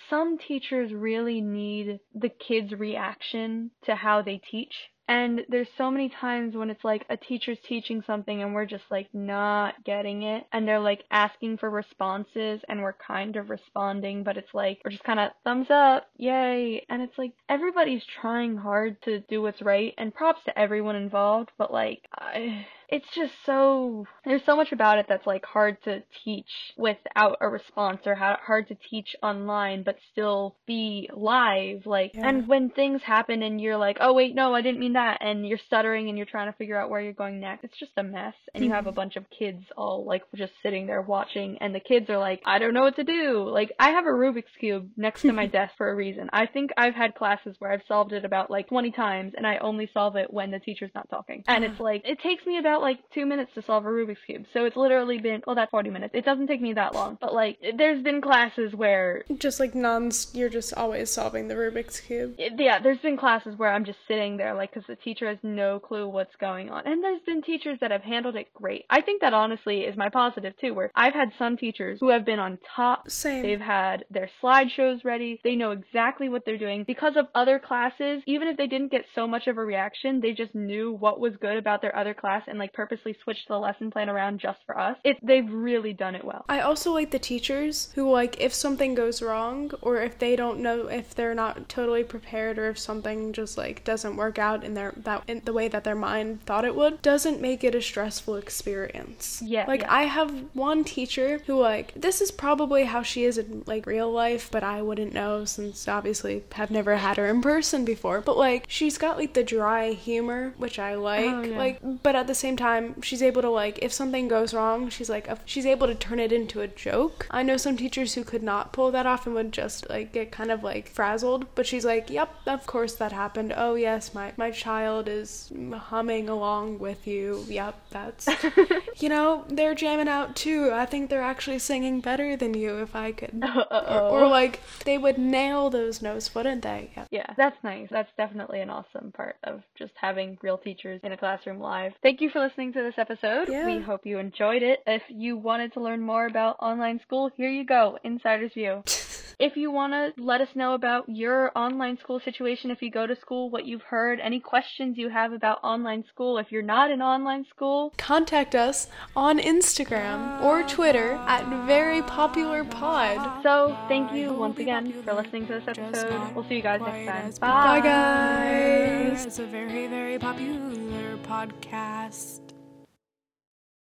some 0.09 0.39
teachers 0.39 0.93
really 0.93 1.41
need 1.41 2.01
the 2.15 2.29
kids' 2.29 2.73
reaction 2.73 3.71
to 3.85 3.95
how 3.95 4.23
they 4.23 4.41
teach. 4.51 4.75
And 5.09 5.41
there's 5.49 5.67
so 5.77 5.91
many 5.91 6.09
times 6.09 6.55
when 6.55 6.71
it's 6.71 6.85
like 6.85 7.05
a 7.11 7.17
teacher's 7.17 7.59
teaching 7.69 8.01
something 8.07 8.43
and 8.43 8.55
we're 8.55 8.65
just 8.65 8.85
like 8.93 9.09
not 9.13 9.83
getting 9.83 10.23
it. 10.23 10.45
And 10.53 10.69
they're 10.69 10.79
like 10.79 11.03
asking 11.11 11.59
for 11.59 11.69
responses 11.69 12.61
and 12.69 12.81
we're 12.81 12.93
kind 12.93 13.35
of 13.35 13.51
responding, 13.51 14.23
but 14.23 14.37
it's 14.37 14.55
like 14.55 14.81
we're 14.85 14.93
just 14.93 15.03
kind 15.03 15.19
of 15.19 15.33
thumbs 15.43 15.67
up, 15.69 16.07
yay. 16.17 16.87
And 16.89 17.03
it's 17.03 17.19
like 17.19 17.33
everybody's 17.49 18.05
trying 18.21 18.57
hard 18.57 19.03
to 19.03 19.19
do 19.29 19.43
what's 19.43 19.61
right. 19.61 19.95
And 19.99 20.15
props 20.15 20.45
to 20.45 20.57
everyone 20.57 20.95
involved, 20.95 21.51
but 21.59 21.73
like, 21.73 22.07
I 22.15 22.65
it's 22.91 23.07
just 23.15 23.33
so 23.47 24.05
there's 24.25 24.45
so 24.45 24.57
much 24.57 24.73
about 24.73 24.99
it 24.99 25.07
that's 25.09 25.27
like 25.27 25.45
hard 25.45 25.83
to 25.85 26.03
teach 26.25 26.73
without 26.77 27.39
a 27.41 27.49
response 27.49 28.01
or 28.07 28.15
how 28.15 28.37
hard 28.45 28.69
to 28.69 28.77
teach 28.91 29.15
online 29.23 29.83
but 29.83 29.97
still 30.13 30.57
be 30.67 31.09
live 31.15 31.87
like 31.87 32.13
Yeah. 32.15 32.29
and 32.29 32.49
when 32.49 32.71
things 32.71 33.03
happen 33.03 33.43
and 33.43 33.61
you're 33.61 33.77
like 33.77 33.99
oh 34.01 34.13
wait 34.13 34.35
no 34.35 34.55
I 34.55 34.63
didn't 34.63 34.81
mean 34.81 34.95
that 34.95 35.19
and 35.21 35.47
you're 35.47 35.59
stuttering 35.59 36.09
and 36.09 36.19
you're 36.19 36.27
trying 36.27 36.51
to 36.51 36.57
figure 36.57 36.77
out 36.77 36.91
where 36.91 37.01
you're 37.01 37.13
going 37.13 37.41
next 37.41 37.65
it's 37.65 37.79
just 37.79 37.93
a 37.97 38.03
mess 38.03 38.35
and 38.55 38.65
you 38.65 38.71
mm-hmm. 38.71 38.77
have 38.77 38.87
a 38.87 38.93
bunch 38.93 39.17
of 39.17 39.25
kids 39.31 39.63
all 39.77 40.05
like 40.05 40.23
just 40.35 40.53
sitting 40.63 40.87
there 40.87 41.03
watching 41.03 41.59
and 41.61 41.75
the 41.75 41.81
kids 41.81 42.11
are 42.11 42.19
like 42.19 42.43
I 42.45 42.59
don't 42.59 42.75
know 42.75 42.83
what 42.83 42.97
to 42.97 43.05
do 43.05 43.49
like 43.49 43.73
I 43.79 43.91
have 43.91 44.07
a 44.07 44.09
Rubik's 44.09 44.57
cube 44.59 44.91
next 44.97 45.23
to 45.23 45.33
my 45.33 45.47
desk 45.61 45.75
for 45.77 45.91
a 45.91 45.95
reason. 45.95 46.29
I 46.33 46.47
think 46.47 46.71
I've 46.77 46.95
had 46.95 47.15
classes 47.15 47.57
where 47.59 47.73
I've 47.73 47.83
solved 47.87 48.13
it 48.13 48.25
about 48.25 48.51
like 48.51 48.69
20 48.69 48.91
times 48.93 49.33
and 49.37 49.47
I 49.47 49.59
only 49.59 49.89
solve 49.93 50.17
it 50.17 50.33
when 50.33 50.51
the 50.51 50.59
teacher's 50.59 50.91
not 50.95 51.09
talking 51.09 51.45
and 51.47 51.65
uh-huh. 51.65 51.73
it's 51.73 51.81
like 51.81 52.03
it 52.05 52.21
takes 52.21 52.45
me 52.47 52.59
about 52.59 52.80
like 52.81 52.99
two 53.13 53.27
minutes 53.27 53.51
to 53.55 53.63
solve 53.63 53.85
a 53.85 53.89
Rubik's 53.89 54.21
cube 54.27 54.45
so 54.53 54.65
it's 54.65 54.77
literally 54.77 55.19
been 55.19 55.43
well 55.47 55.57
that's 55.57 55.71
40 55.71 55.91
minutes 55.91 56.15
it 56.15 56.25
doesn't 56.25 56.47
take 56.47 56.61
me 56.61 56.73
that 56.75 56.95
long 56.95 57.19
but 57.21 57.35
like 57.35 57.59
there's 57.77 58.03
been 58.03 58.21
classes 58.21 58.75
where 58.75 59.25
Just 59.39 59.61
like 59.61 59.75
nuns, 59.75 60.31
you're 60.35 60.49
just 60.49 60.75
always 60.75 61.11
solving 61.11 61.49
the 61.49 61.55
Rubik's 61.55 62.01
cube. 62.01 62.35
yeah, 62.39 62.79
there's 62.81 62.99
been 62.99 63.17
classes 63.17 63.55
where 63.57 63.73
I'm 63.73 63.85
just 63.85 63.99
sitting 64.09 64.37
there, 64.37 64.55
like, 64.55 64.73
because 64.73 64.87
the 64.87 64.97
teacher 64.97 65.29
has 65.29 65.39
no 65.43 65.79
clue 65.79 66.09
what's 66.09 66.35
going 66.37 66.71
on. 66.71 66.87
And 66.87 67.03
there's 67.03 67.23
been 67.27 67.43
teachers 67.43 67.79
that 67.81 67.91
have 67.91 68.03
handled 68.03 68.37
it 68.37 68.53
great. 68.55 68.85
I 68.91 69.01
think 69.01 69.21
that 69.21 69.35
honestly 69.35 69.81
is 69.81 69.97
my 69.97 70.09
positive, 70.09 70.55
too, 70.61 70.75
where 70.75 70.91
I've 70.95 71.15
had 71.15 71.31
some 71.39 71.57
teachers 71.57 71.99
who 72.01 72.09
have 72.11 72.25
been 72.25 72.39
on 72.39 72.59
top. 72.77 73.11
Same. 73.11 73.43
They've 73.43 73.61
had 73.61 74.05
their 74.11 74.31
slideshows 74.43 75.05
ready. 75.05 75.41
They 75.43 75.57
know 75.57 75.73
exactly 75.73 76.29
what 76.29 76.45
they're 76.45 76.59
doing. 76.59 76.85
Because 76.85 77.15
of 77.17 77.27
other 77.35 77.59
classes, 77.59 78.23
even 78.27 78.49
if 78.49 78.57
they 78.57 78.67
didn't 78.67 78.93
get 78.93 79.05
so 79.15 79.27
much 79.27 79.47
of 79.47 79.59
a 79.59 79.65
reaction, 79.65 80.21
they 80.21 80.33
just 80.33 80.55
knew 80.55 80.93
what 80.93 81.21
was 81.21 81.33
good 81.41 81.57
about 81.57 81.83
their 81.83 81.97
other 81.97 82.15
class 82.15 82.43
and, 82.47 82.59
like, 82.59 82.70
purposely 82.73 83.17
switched 83.23 83.49
the 83.49 83.59
lesson 83.59 83.91
plan 83.91 84.09
around 84.09 84.41
just 84.41 84.59
for 84.67 84.79
us. 84.79 84.97
It, 85.05 85.17
they've 85.23 85.51
really 85.51 85.93
done 85.93 86.15
it 86.15 86.25
well. 86.25 86.45
I 86.49 86.61
also 86.61 86.93
like 86.93 87.11
the 87.11 87.19
teachers 87.19 87.93
who 87.95 88.11
like 88.11 88.41
if 88.41 88.55
something 88.55 88.95
goes 88.95 89.23
wrong 89.23 89.71
or 89.83 90.01
if 90.01 90.19
they 90.19 90.37
don't 90.37 90.61
know 90.61 90.89
if 90.89 91.15
they're 91.15 91.35
not 91.35 91.69
totally 91.69 92.05
prepared 92.05 92.59
or 92.59 92.69
if 92.71 92.79
something 92.79 93.33
just 93.33 93.57
like 93.57 93.85
doesn't 93.85 94.17
work 94.17 94.39
out 94.39 94.65
in 94.65 94.75
their 94.75 94.93
that 94.97 95.23
in 95.27 95.43
the 95.45 95.53
way 95.53 95.69
that 95.69 95.85
their 95.85 95.95
mind 95.95 96.45
thought 96.45 96.65
it 96.65 96.75
would 96.75 97.03
doesn't 97.03 97.41
make 97.41 97.65
it 97.65 97.75
a 97.75 97.83
stressful 97.83 98.37
experience. 98.37 99.43
Yeah, 99.45 99.65
Like 99.67 99.83
yeah. 99.83 99.95
I 99.95 100.03
have 100.05 100.31
one 100.55 100.85
teacher 100.85 101.41
who 101.47 101.59
like 101.59 101.93
this 101.95 102.21
is 102.21 102.31
probably 102.31 102.85
how 102.85 103.03
she 103.03 103.25
is 103.25 103.39
in 103.39 103.63
like 103.67 103.87
real 103.87 104.11
life, 104.11 104.51
but 104.51 104.63
I 104.63 104.83
wouldn't 104.83 105.13
know 105.13 105.45
since 105.45 105.87
obviously 105.89 106.45
have 106.53 106.71
never 106.71 106.97
had 106.97 107.17
her 107.17 107.27
in 107.27 107.43
person 107.43 107.85
before. 107.85 108.21
But 108.21 108.37
like 108.37 108.65
she's 108.69 108.99
got 108.99 109.17
like 109.19 109.35
the 109.35 109.45
dry 109.45 109.93
humor, 109.93 110.53
which 110.57 110.79
I 110.79 110.95
like. 110.95 111.27
Oh, 111.27 111.43
yeah. 111.43 111.59
Like 111.59 112.03
but 112.03 112.15
at 112.15 112.27
the 112.27 112.35
same 112.35 112.57
time 112.61 113.01
she's 113.03 113.23
able 113.23 113.43
to 113.43 113.51
like 113.51 113.79
if 113.83 113.93
something 113.93 114.29
goes 114.29 114.55
wrong 114.55 114.89
she's 114.89 115.11
like 115.11 115.29
she's 115.45 115.67
able 115.67 115.87
to 115.87 115.95
turn 115.95 116.21
it 116.21 116.33
into 116.33 116.61
a 116.61 116.69
joke. 116.69 117.27
I 117.31 117.43
know 117.43 117.57
some 117.57 117.77
teachers 117.77 118.15
who 118.15 118.25
could 118.25 118.43
not 118.43 118.73
pull 118.73 118.91
that 118.93 119.07
off 119.07 119.27
and 119.27 119.35
would 119.35 119.53
just 119.53 119.89
like 119.89 120.13
get 120.13 120.31
kind 120.31 120.51
of 120.51 120.63
like 120.63 120.89
frazzled 120.89 121.47
but 121.55 121.67
she's 121.67 121.85
like 121.85 122.11
yep 122.11 122.31
of 122.47 122.67
course 122.67 122.95
that 122.97 123.13
happened. 123.13 123.53
Oh 123.57 123.75
yes 123.75 124.15
my 124.15 124.33
my 124.37 124.51
child 124.51 125.09
is 125.09 125.51
humming 125.73 126.29
along 126.29 126.79
with 126.79 127.07
you. 127.07 127.45
Yep 127.49 127.75
that's 127.91 128.29
you 128.99 129.09
know 129.09 129.45
they're 129.49 129.75
jamming 129.75 130.09
out 130.09 130.37
too. 130.37 130.71
I 130.73 130.87
think 130.87 131.11
they're 131.11 131.23
actually 131.23 131.59
singing 131.59 132.01
better 132.01 132.37
than 132.37 132.55
you 132.55 132.79
if 132.79 132.95
i 132.95 133.13
could. 133.13 133.43
Or, 133.71 134.23
or 134.23 134.27
like 134.29 134.61
they 134.85 134.99
would 134.99 135.19
nail 135.19 135.71
those 135.71 136.03
notes 136.03 136.35
wouldn't 136.35 136.63
they? 136.63 136.91
Yep. 136.97 137.09
Yeah, 137.11 137.35
that's 137.37 137.57
nice. 137.63 137.89
That's 137.91 138.11
definitely 138.17 138.61
an 138.61 138.71
awesome 138.71 139.13
part 139.13 139.37
of 139.45 139.63
just 139.79 139.93
having 140.01 140.39
real 140.43 140.59
teachers 140.59 141.01
in 141.03 141.13
a 141.13 141.17
classroom 141.17 141.59
live. 141.59 141.93
Thank 142.03 142.21
you 142.21 142.31
for 142.31 142.41
listening 142.41 142.50
to 142.57 142.83
this 142.83 142.99
episode. 142.99 143.49
Yeah. 143.49 143.65
We 143.65 143.81
hope 143.81 144.05
you 144.05 144.19
enjoyed 144.19 144.63
it. 144.63 144.81
If 144.87 145.03
you 145.09 145.37
wanted 145.37 145.73
to 145.75 145.81
learn 145.81 146.01
more 146.01 146.27
about 146.27 146.57
online 146.61 147.01
school, 147.01 147.31
here 147.37 147.49
you 147.49 147.65
go, 147.65 147.99
Insider's 148.03 148.53
View. 148.53 148.83
If 149.41 149.57
you 149.57 149.71
want 149.71 149.95
to 149.95 150.13
let 150.23 150.43
us 150.43 150.49
know 150.55 150.75
about 150.75 151.09
your 151.09 151.51
online 151.57 151.99
school 151.99 152.21
situation, 152.21 152.71
if 152.71 152.83
you 152.83 152.91
go 152.91 153.07
to 153.07 153.17
school, 153.17 153.49
what 153.49 153.65
you've 153.65 153.81
heard, 153.81 154.21
any 154.21 154.39
questions 154.39 154.99
you 154.99 155.09
have 155.09 155.33
about 155.33 155.65
online 155.65 156.05
school, 156.13 156.37
if 156.37 156.53
you're 156.53 156.61
not 156.61 156.91
in 156.91 157.01
online 157.01 157.47
school, 157.49 157.93
contact 157.97 158.55
us 158.55 158.89
on 159.17 159.39
instagram 159.39 160.43
or 160.43 160.63
twitter 160.65 161.13
at 161.27 161.67
very 161.67 162.03
popular 162.03 162.65
pod 162.65 163.43
so 163.43 163.77
thank 163.89 164.13
you 164.13 164.33
once 164.33 164.59
again 164.59 164.93
for 165.03 165.15
listening 165.15 165.47
to 165.47 165.55
this 165.55 165.69
episode. 165.69 166.35
We'll 166.35 166.47
see 166.49 166.57
you 166.57 166.63
guys 166.63 166.81
next 166.81 167.07
time. 167.07 167.33
Bye, 167.41 167.81
guys. 167.81 169.25
It's 169.25 169.39
a 169.39 169.47
very, 169.47 169.87
very 169.87 170.19
popular 170.19 171.17
podcast. 171.19 172.50